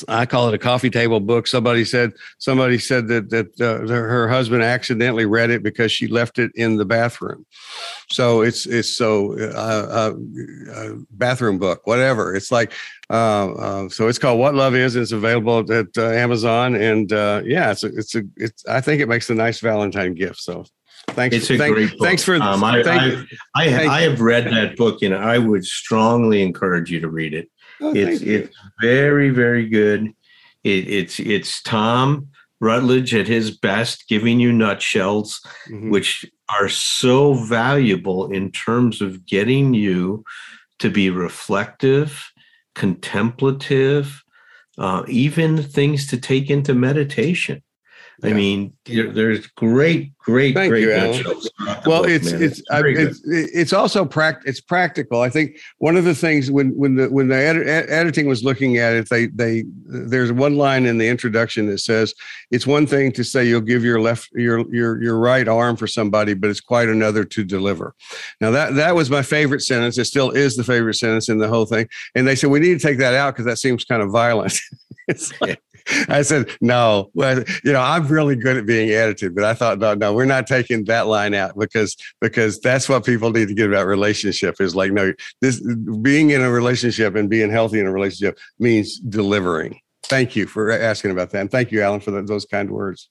I 0.08 0.26
call 0.26 0.48
it 0.48 0.54
a 0.54 0.58
coffee 0.58 0.90
table 0.90 1.20
book. 1.20 1.46
Somebody 1.46 1.84
said 1.84 2.12
somebody 2.38 2.78
said 2.78 3.08
that 3.08 3.30
that 3.30 3.60
uh, 3.60 3.86
her 3.88 4.28
husband 4.28 4.62
accidentally 4.62 5.24
read 5.24 5.50
it 5.50 5.62
because 5.62 5.90
she 5.90 6.06
left 6.06 6.38
it 6.38 6.50
in 6.54 6.76
the 6.76 6.84
bathroom. 6.84 7.46
So 8.10 8.42
it's 8.42 8.66
it's 8.66 8.94
so 8.94 9.38
uh, 9.38 10.12
uh, 10.14 10.72
uh 10.72 10.92
bathroom 11.12 11.58
book, 11.58 11.86
whatever. 11.86 12.34
It's 12.34 12.52
like 12.52 12.72
uh, 13.08 13.52
uh, 13.52 13.88
so. 13.88 14.08
It's 14.08 14.18
called 14.18 14.38
What 14.38 14.54
Love 14.54 14.74
Is. 14.74 14.96
It's 14.96 15.12
available 15.12 15.72
at 15.72 15.96
Amazon, 15.96 16.74
and 16.74 17.10
yeah, 17.10 17.70
it's 17.70 17.82
a, 17.82 17.86
it's 17.86 18.14
a 18.14 18.22
it's. 18.36 18.66
I 18.66 18.82
think 18.82 19.00
it 19.00 19.08
makes 19.08 19.30
a 19.30 19.34
nice 19.34 19.60
Valentine 19.60 20.14
gift. 20.14 20.40
So 20.40 20.66
thanks. 21.08 21.36
It's 21.36 21.50
a 21.50 21.56
thank, 21.56 21.74
great 21.74 21.90
book. 21.90 22.06
Thanks 22.06 22.22
for. 22.22 22.34
Um, 22.34 22.62
I, 22.62 22.82
thank, 22.82 23.28
I, 23.54 23.68
I, 23.68 23.86
I 23.86 24.00
have 24.02 24.20
read 24.20 24.44
that 24.52 24.76
book, 24.76 25.00
and 25.02 25.14
I 25.14 25.38
would 25.38 25.64
strongly 25.64 26.42
encourage 26.42 26.90
you 26.90 27.00
to 27.00 27.08
read 27.08 27.32
it. 27.32 27.48
Oh, 27.80 27.94
it's 27.94 28.22
it's 28.22 28.56
very 28.80 29.30
very 29.30 29.68
good. 29.68 30.12
It, 30.64 30.88
it's 30.88 31.20
it's 31.20 31.62
Tom 31.62 32.28
Rutledge 32.60 33.14
at 33.14 33.26
his 33.26 33.56
best, 33.56 34.06
giving 34.08 34.38
you 34.38 34.52
nutshells, 34.52 35.40
mm-hmm. 35.68 35.90
which 35.90 36.26
are 36.50 36.68
so 36.68 37.34
valuable 37.34 38.30
in 38.30 38.52
terms 38.52 39.00
of 39.00 39.24
getting 39.24 39.72
you 39.72 40.24
to 40.78 40.90
be 40.90 41.08
reflective, 41.10 42.30
contemplative, 42.74 44.22
uh, 44.78 45.04
even 45.08 45.62
things 45.62 46.06
to 46.08 46.18
take 46.18 46.50
into 46.50 46.74
meditation. 46.74 47.62
I 48.22 48.32
mean, 48.32 48.72
there's 48.84 49.46
great, 49.46 50.16
great, 50.18 50.54
Thank 50.54 50.70
great 50.70 50.82
you, 50.82 51.40
well 51.86 52.02
book, 52.02 52.10
it's 52.10 52.32
man. 52.32 52.42
it's 52.42 52.62
I, 52.70 52.82
it's 52.84 53.20
it's 53.24 53.72
also 53.72 54.04
pract 54.04 54.42
it's 54.44 54.60
practical. 54.60 55.20
I 55.20 55.30
think 55.30 55.58
one 55.78 55.96
of 55.96 56.04
the 56.04 56.14
things 56.14 56.50
when 56.50 56.70
when 56.76 56.96
the 56.96 57.08
when 57.08 57.28
the 57.28 57.36
edit, 57.36 57.66
ed- 57.66 57.88
editing 57.88 58.26
was 58.26 58.44
looking 58.44 58.76
at 58.76 58.92
it 58.94 59.08
they 59.08 59.26
they 59.26 59.64
there's 59.86 60.32
one 60.32 60.56
line 60.56 60.86
in 60.86 60.98
the 60.98 61.08
introduction 61.08 61.66
that 61.66 61.78
says 61.78 62.14
it's 62.50 62.66
one 62.66 62.86
thing 62.86 63.12
to 63.12 63.24
say 63.24 63.46
you'll 63.46 63.60
give 63.60 63.84
your 63.84 64.00
left 64.00 64.30
your 64.32 64.72
your 64.74 65.02
your 65.02 65.18
right 65.18 65.48
arm 65.48 65.76
for 65.76 65.86
somebody 65.86 66.34
but 66.34 66.50
it's 66.50 66.60
quite 66.60 66.88
another 66.88 67.24
to 67.24 67.44
deliver. 67.44 67.94
Now 68.40 68.50
that 68.50 68.74
that 68.74 68.94
was 68.94 69.10
my 69.10 69.22
favorite 69.22 69.60
sentence. 69.60 69.96
It 69.98 70.04
still 70.04 70.30
is 70.30 70.56
the 70.56 70.64
favorite 70.64 70.94
sentence 70.94 71.28
in 71.28 71.38
the 71.38 71.48
whole 71.48 71.66
thing. 71.66 71.88
And 72.14 72.26
they 72.26 72.34
said 72.34 72.50
we 72.50 72.60
need 72.60 72.80
to 72.80 72.86
take 72.86 72.98
that 72.98 73.14
out 73.14 73.34
because 73.34 73.46
that 73.46 73.58
seems 73.58 73.84
kind 73.84 74.02
of 74.02 74.10
violent. 74.10 74.58
It's 75.08 75.32
like 75.40 75.60
I 76.08 76.22
said, 76.22 76.50
no, 76.60 77.10
well, 77.14 77.44
you 77.64 77.72
know, 77.72 77.80
I'm 77.80 78.06
really 78.08 78.36
good 78.36 78.56
at 78.56 78.66
being 78.66 78.90
edited, 78.90 79.34
but 79.34 79.44
I 79.44 79.54
thought, 79.54 79.78
no, 79.78 79.94
no, 79.94 80.12
we're 80.12 80.24
not 80.24 80.46
taking 80.46 80.84
that 80.84 81.06
line 81.06 81.34
out 81.34 81.58
because, 81.58 81.96
because 82.20 82.60
that's 82.60 82.88
what 82.88 83.04
people 83.04 83.30
need 83.30 83.48
to 83.48 83.54
get 83.54 83.68
about 83.68 83.86
relationship 83.86 84.60
is 84.60 84.74
like, 84.74 84.92
no, 84.92 85.12
this 85.40 85.60
being 86.02 86.30
in 86.30 86.42
a 86.42 86.50
relationship 86.50 87.14
and 87.14 87.28
being 87.28 87.50
healthy 87.50 87.80
in 87.80 87.86
a 87.86 87.92
relationship 87.92 88.38
means 88.58 88.98
delivering. 88.98 89.80
Thank 90.04 90.34
you 90.34 90.46
for 90.46 90.70
asking 90.70 91.12
about 91.12 91.30
that. 91.30 91.40
And 91.40 91.50
thank 91.50 91.70
you, 91.70 91.82
Allen, 91.82 92.00
for 92.00 92.10
th- 92.10 92.26
those 92.26 92.44
kind 92.44 92.70
words. 92.70 93.08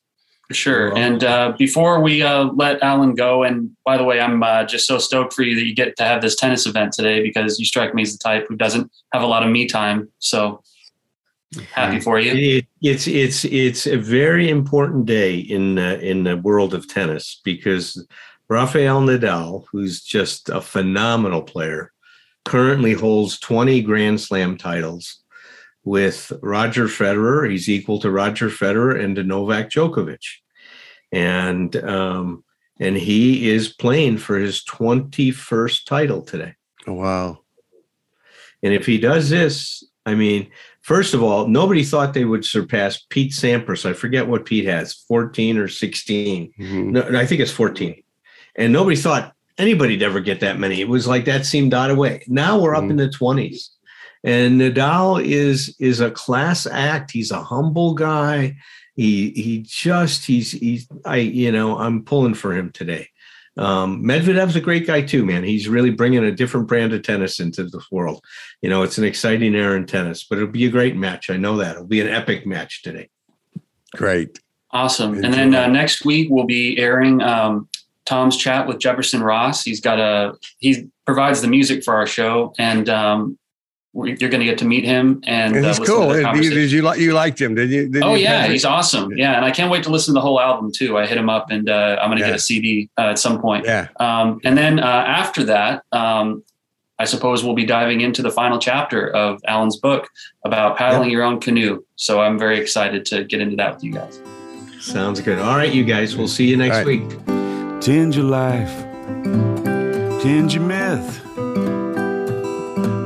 Sure. 0.52 0.98
And 0.98 1.24
uh, 1.24 1.54
before 1.58 2.02
we 2.02 2.24
uh, 2.24 2.46
let 2.56 2.82
Allen 2.82 3.14
go, 3.14 3.44
and 3.44 3.70
by 3.86 3.98
the 3.98 4.04
way, 4.04 4.20
I'm 4.20 4.42
uh, 4.42 4.64
just 4.64 4.88
so 4.88 4.98
stoked 4.98 5.34
for 5.34 5.44
you 5.44 5.56
that 5.56 5.66
you 5.66 5.76
get 5.76 5.96
to 5.98 6.04
have 6.04 6.24
this 6.24 6.36
tennis 6.36 6.66
event 6.66 6.92
today 6.92 7.22
because 7.22 7.60
you 7.60 7.66
strike 7.66 7.94
me 7.94 8.02
as 8.02 8.14
the 8.14 8.18
type 8.18 8.48
who 8.50 8.56
doesn't 8.56 8.92
have 9.14 9.22
a 9.22 9.28
lot 9.28 9.44
of 9.44 9.52
me 9.52 9.68
time. 9.68 10.10
So 10.18 10.64
happy 11.72 12.00
for 12.00 12.20
you. 12.20 12.32
It, 12.34 12.66
it's 12.82 13.08
it's 13.08 13.46
it's 13.46 13.88
a 13.88 13.98
very 13.98 14.50
important 14.50 15.06
day 15.06 15.38
in 15.38 15.78
uh, 15.78 16.00
in 16.02 16.24
the 16.24 16.38
world 16.38 16.74
of 16.74 16.88
tennis 16.88 17.42
because 17.44 18.06
Rafael 18.50 19.02
Nadal, 19.02 19.66
who's 19.72 20.02
just 20.02 20.50
a 20.50 20.62
phenomenal 20.62 21.42
player, 21.42 21.92
currently 22.46 22.94
holds 22.94 23.40
20 23.40 23.82
Grand 23.84 24.20
Slam 24.20 24.58
titles 24.58 25.22
with 25.84 26.32
Roger 26.42 26.86
Federer. 26.86 27.50
He's 27.50 27.70
equal 27.70 28.00
to 28.00 28.12
Roger 28.12 28.50
Federer 28.50 29.00
and 29.02 29.16
to 29.16 29.24
Novak 29.24 29.70
Djokovic, 29.70 30.26
and 31.12 31.76
um, 31.78 32.44
and 32.80 32.96
he 32.96 33.50
is 33.50 33.74
playing 33.74 34.18
for 34.18 34.38
his 34.38 34.64
21st 34.64 35.86
title 35.86 36.22
today. 36.22 36.56
Oh, 36.88 36.94
wow. 36.94 37.40
And 38.64 38.74
if 38.74 38.86
he 38.86 38.98
does 38.98 39.30
this, 39.30 39.84
I 40.06 40.16
mean, 40.16 40.50
first 40.90 41.14
of 41.14 41.22
all, 41.22 41.48
nobody 41.48 41.84
thought 41.84 42.16
they 42.16 42.26
would 42.26 42.44
surpass 42.44 43.06
Pete 43.10 43.32
Sampras. 43.32 43.88
I 43.88 43.94
forget 43.94 44.28
what 44.28 44.44
Pete 44.46 44.66
has, 44.66 44.94
14 45.08 45.58
or 45.60 45.68
16. 45.68 46.52
Mhm. 46.60 46.86
No, 46.94 47.02
I 47.20 47.28
think 47.28 47.42
it's 47.42 47.52
14. 47.52 48.02
And 48.56 48.74
nobody 48.74 48.96
thought 48.96 49.34
anybody'd 49.60 50.02
ever 50.02 50.20
get 50.20 50.40
that 50.40 50.58
many. 50.60 50.82
It 50.82 50.90
was 50.90 51.06
like 51.06 51.26
that 51.26 51.46
seemed 51.46 51.76
out 51.76 51.92
of 51.92 51.98
way. 51.98 52.24
Now 52.28 52.60
we're 52.60 52.74
up 52.76 52.86
Mhm. 52.86 52.90
in 52.92 52.98
the 52.98 53.08
20s. 53.10 53.70
And 54.24 54.60
Nadal 54.60 55.24
is 55.24 55.76
is 55.80 56.00
a 56.02 56.10
class 56.12 56.66
act. 56.66 57.12
He's 57.12 57.30
a 57.32 57.44
humble 57.44 57.94
guy. 57.94 58.56
He 58.96 59.30
he 59.46 59.64
just 59.66 60.26
he's 60.26 60.52
he's 60.52 60.88
I 61.06 61.18
you 61.18 61.52
know 61.52 61.78
I'm 61.78 62.04
pulling 62.04 62.34
for 62.34 62.52
him 62.54 62.72
today. 62.72 63.10
Um, 63.60 64.02
Medvedev's 64.04 64.56
a 64.56 64.62
great 64.62 64.88
guy 64.88 65.02
too, 65.02 65.26
man. 65.26 65.44
He's 65.44 65.68
really 65.68 65.90
bringing 65.90 66.24
a 66.24 66.32
different 66.32 66.68
brand 66.68 66.94
of 66.94 67.04
tennis 67.04 67.42
into 67.42 67.66
the 67.66 67.82
world. 67.92 68.24
You 68.62 68.70
know, 68.70 68.84
it's 68.84 68.98
an 68.98 69.04
exciting 69.04 69.54
era 69.54 69.76
in 69.76 69.86
tennis, 69.86 70.24
but 70.24 70.38
it'll 70.38 70.50
be 70.50 70.66
a 70.66 70.72
great 70.72 70.96
match. 70.96 71.30
I 71.30 71.36
know 71.36 71.58
that 71.58 71.76
it'll 71.76 71.86
be 71.86 72.00
an 72.00 72.08
epic 72.08 72.48
match 72.48 72.84
today. 72.84 73.10
Great. 73.96 74.40
Awesome. 74.72 75.24
And 75.24 75.34
then 75.34 75.54
uh, 75.54 75.68
next 75.68 76.06
week 76.06 76.30
we'll 76.32 76.46
be 76.46 76.78
airing 76.78 77.22
um, 77.22 77.68
Tom's 78.06 78.38
chat 78.38 78.66
with 78.66 78.80
Jefferson 78.80 79.22
Ross. 79.22 79.64
He's 79.64 79.82
got 79.82 80.00
a 80.00 80.36
he 80.60 80.88
provides 81.06 81.42
the 81.42 81.48
music 81.48 81.84
for 81.84 81.96
our 81.96 82.08
show, 82.08 82.54
and 82.58 82.88
um, 82.88 83.20
we- 83.30 83.36
you're 83.94 84.30
going 84.30 84.40
to 84.40 84.46
get 84.46 84.58
to 84.60 84.66
meet 84.66 84.84
him. 84.86 85.22
And, 85.26 85.56
And 85.56 85.66
uh, 85.66 85.70
he's 85.70 85.80
listen 85.80 85.96
cool. 85.96 86.10
the 86.10 86.24
Did 86.34 86.44
you, 86.46 86.50
did 86.52 86.72
you 86.72 86.82
like, 86.84 87.00
you 87.00 87.14
liked 87.14 87.42
him, 87.42 87.56
did 87.56 87.70
you? 87.72 87.90
Did 87.90 88.04
Oh 88.04 88.14
you 88.14 88.24
yeah, 88.24 88.42
Patrick? 88.42 88.52
he's 88.54 88.66
awesome. 88.66 89.12
Yeah, 89.18 89.36
and 89.36 89.44
I 89.46 89.52
can't 89.52 89.72
wait 89.72 89.84
to 89.84 89.90
listen 89.90 90.14
to 90.14 90.18
the 90.20 90.22
whole 90.22 90.40
album 90.40 90.72
too. 90.72 90.98
I 90.98 91.06
hit 91.08 91.18
him 91.18 91.30
up, 91.30 91.50
and 91.50 91.70
uh, 91.70 91.98
I'm 92.02 92.10
going 92.10 92.18
to 92.20 92.24
Yeah. 92.24 92.30
get 92.32 92.36
a 92.36 92.40
CD 92.40 92.90
uh, 92.98 93.10
at 93.10 93.20
some 93.20 93.42
point. 93.42 93.66
Yeah. 93.66 93.88
Um, 94.00 94.40
and 94.44 94.58
then 94.58 94.80
uh, 94.80 94.84
after 94.86 95.44
that, 95.46 95.84
um, 95.92 96.44
I 97.00 97.06
suppose 97.06 97.44
we'll 97.44 97.56
be 97.56 97.66
diving 97.66 98.02
into 98.02 98.22
the 98.22 98.30
final 98.30 98.60
chapter 98.60 99.10
of 99.16 99.42
Allen's 99.48 99.78
book 99.78 100.08
about 100.46 100.78
paddling 100.78 101.10
your 101.10 101.24
own 101.24 101.40
canoe. 101.40 101.84
So 101.96 102.20
I'm 102.22 102.38
very 102.38 102.60
excited 102.60 103.06
to 103.06 103.24
get 103.24 103.40
into 103.42 103.56
that 103.56 103.76
with 103.76 103.84
you 103.86 103.94
guys. 103.94 104.22
Sounds 104.82 105.20
good. 105.22 105.40
All 105.40 105.56
right, 105.58 105.72
you 105.74 105.84
guys. 105.84 106.16
We'll 106.16 106.28
see 106.28 106.46
you 106.48 106.58
next 106.58 106.78
All 106.78 106.84
right. 106.86 107.02
week. 107.02 107.82
Tend 107.82 108.14
your 108.16 108.26
life, 108.26 108.70
tend 110.22 110.54
your 110.54 110.64
myth. 110.64 111.26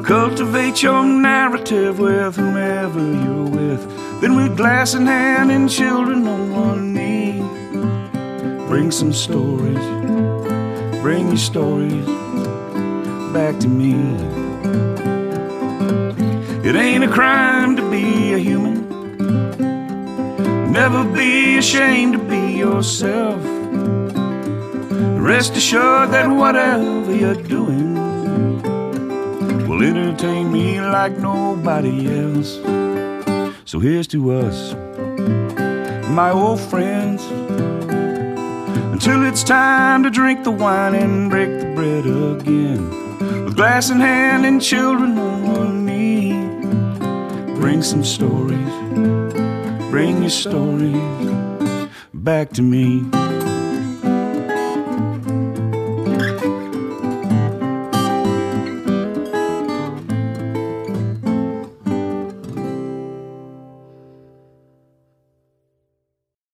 Cultivate 0.03 0.83
your 0.83 1.05
narrative 1.05 1.97
with 1.97 2.35
whomever 2.35 2.99
you're 2.99 3.45
with. 3.45 4.19
Then, 4.19 4.35
with 4.35 4.57
glass 4.57 4.95
in 4.95 5.05
hand 5.05 5.49
and 5.49 5.69
children 5.69 6.27
on 6.27 6.51
one 6.51 6.93
knee, 6.93 7.39
bring 8.67 8.91
some 8.91 9.13
stories, 9.13 9.79
bring 11.01 11.29
your 11.29 11.37
stories 11.37 12.05
back 13.31 13.57
to 13.61 13.69
me. 13.69 13.93
It 16.67 16.75
ain't 16.75 17.05
a 17.05 17.09
crime 17.09 17.77
to 17.77 17.89
be 17.89 18.33
a 18.33 18.37
human. 18.37 18.83
Never 20.69 21.05
be 21.05 21.59
ashamed 21.59 22.13
to 22.13 22.19
be 22.19 22.57
yourself. 22.57 23.41
Rest 25.21 25.55
assured 25.55 26.11
that 26.11 26.27
whatever 26.27 27.15
you're 27.15 27.35
doing 27.35 28.12
will 29.73 29.83
entertain 29.83 30.51
me 30.51 30.79
like 30.79 31.17
nobody 31.17 32.07
else. 32.19 32.59
So 33.65 33.79
here's 33.79 34.07
to 34.07 34.31
us, 34.31 34.73
my 36.09 36.29
old 36.31 36.59
friends, 36.59 37.23
until 38.93 39.25
it's 39.25 39.43
time 39.43 40.03
to 40.03 40.11
drink 40.11 40.43
the 40.43 40.51
wine 40.51 40.93
and 40.93 41.29
break 41.29 41.49
the 41.59 41.73
bread 41.73 42.05
again. 42.05 43.45
With 43.45 43.55
glass 43.55 43.89
in 43.89 43.99
hand 43.99 44.45
and 44.45 44.61
children 44.61 45.17
on 45.17 45.47
one 45.47 45.85
knee, 45.85 46.33
bring 47.55 47.81
some 47.81 48.03
stories, 48.03 48.73
bring 49.89 50.21
your 50.21 50.29
stories 50.29 51.89
back 52.13 52.51
to 52.51 52.61
me. 52.61 53.22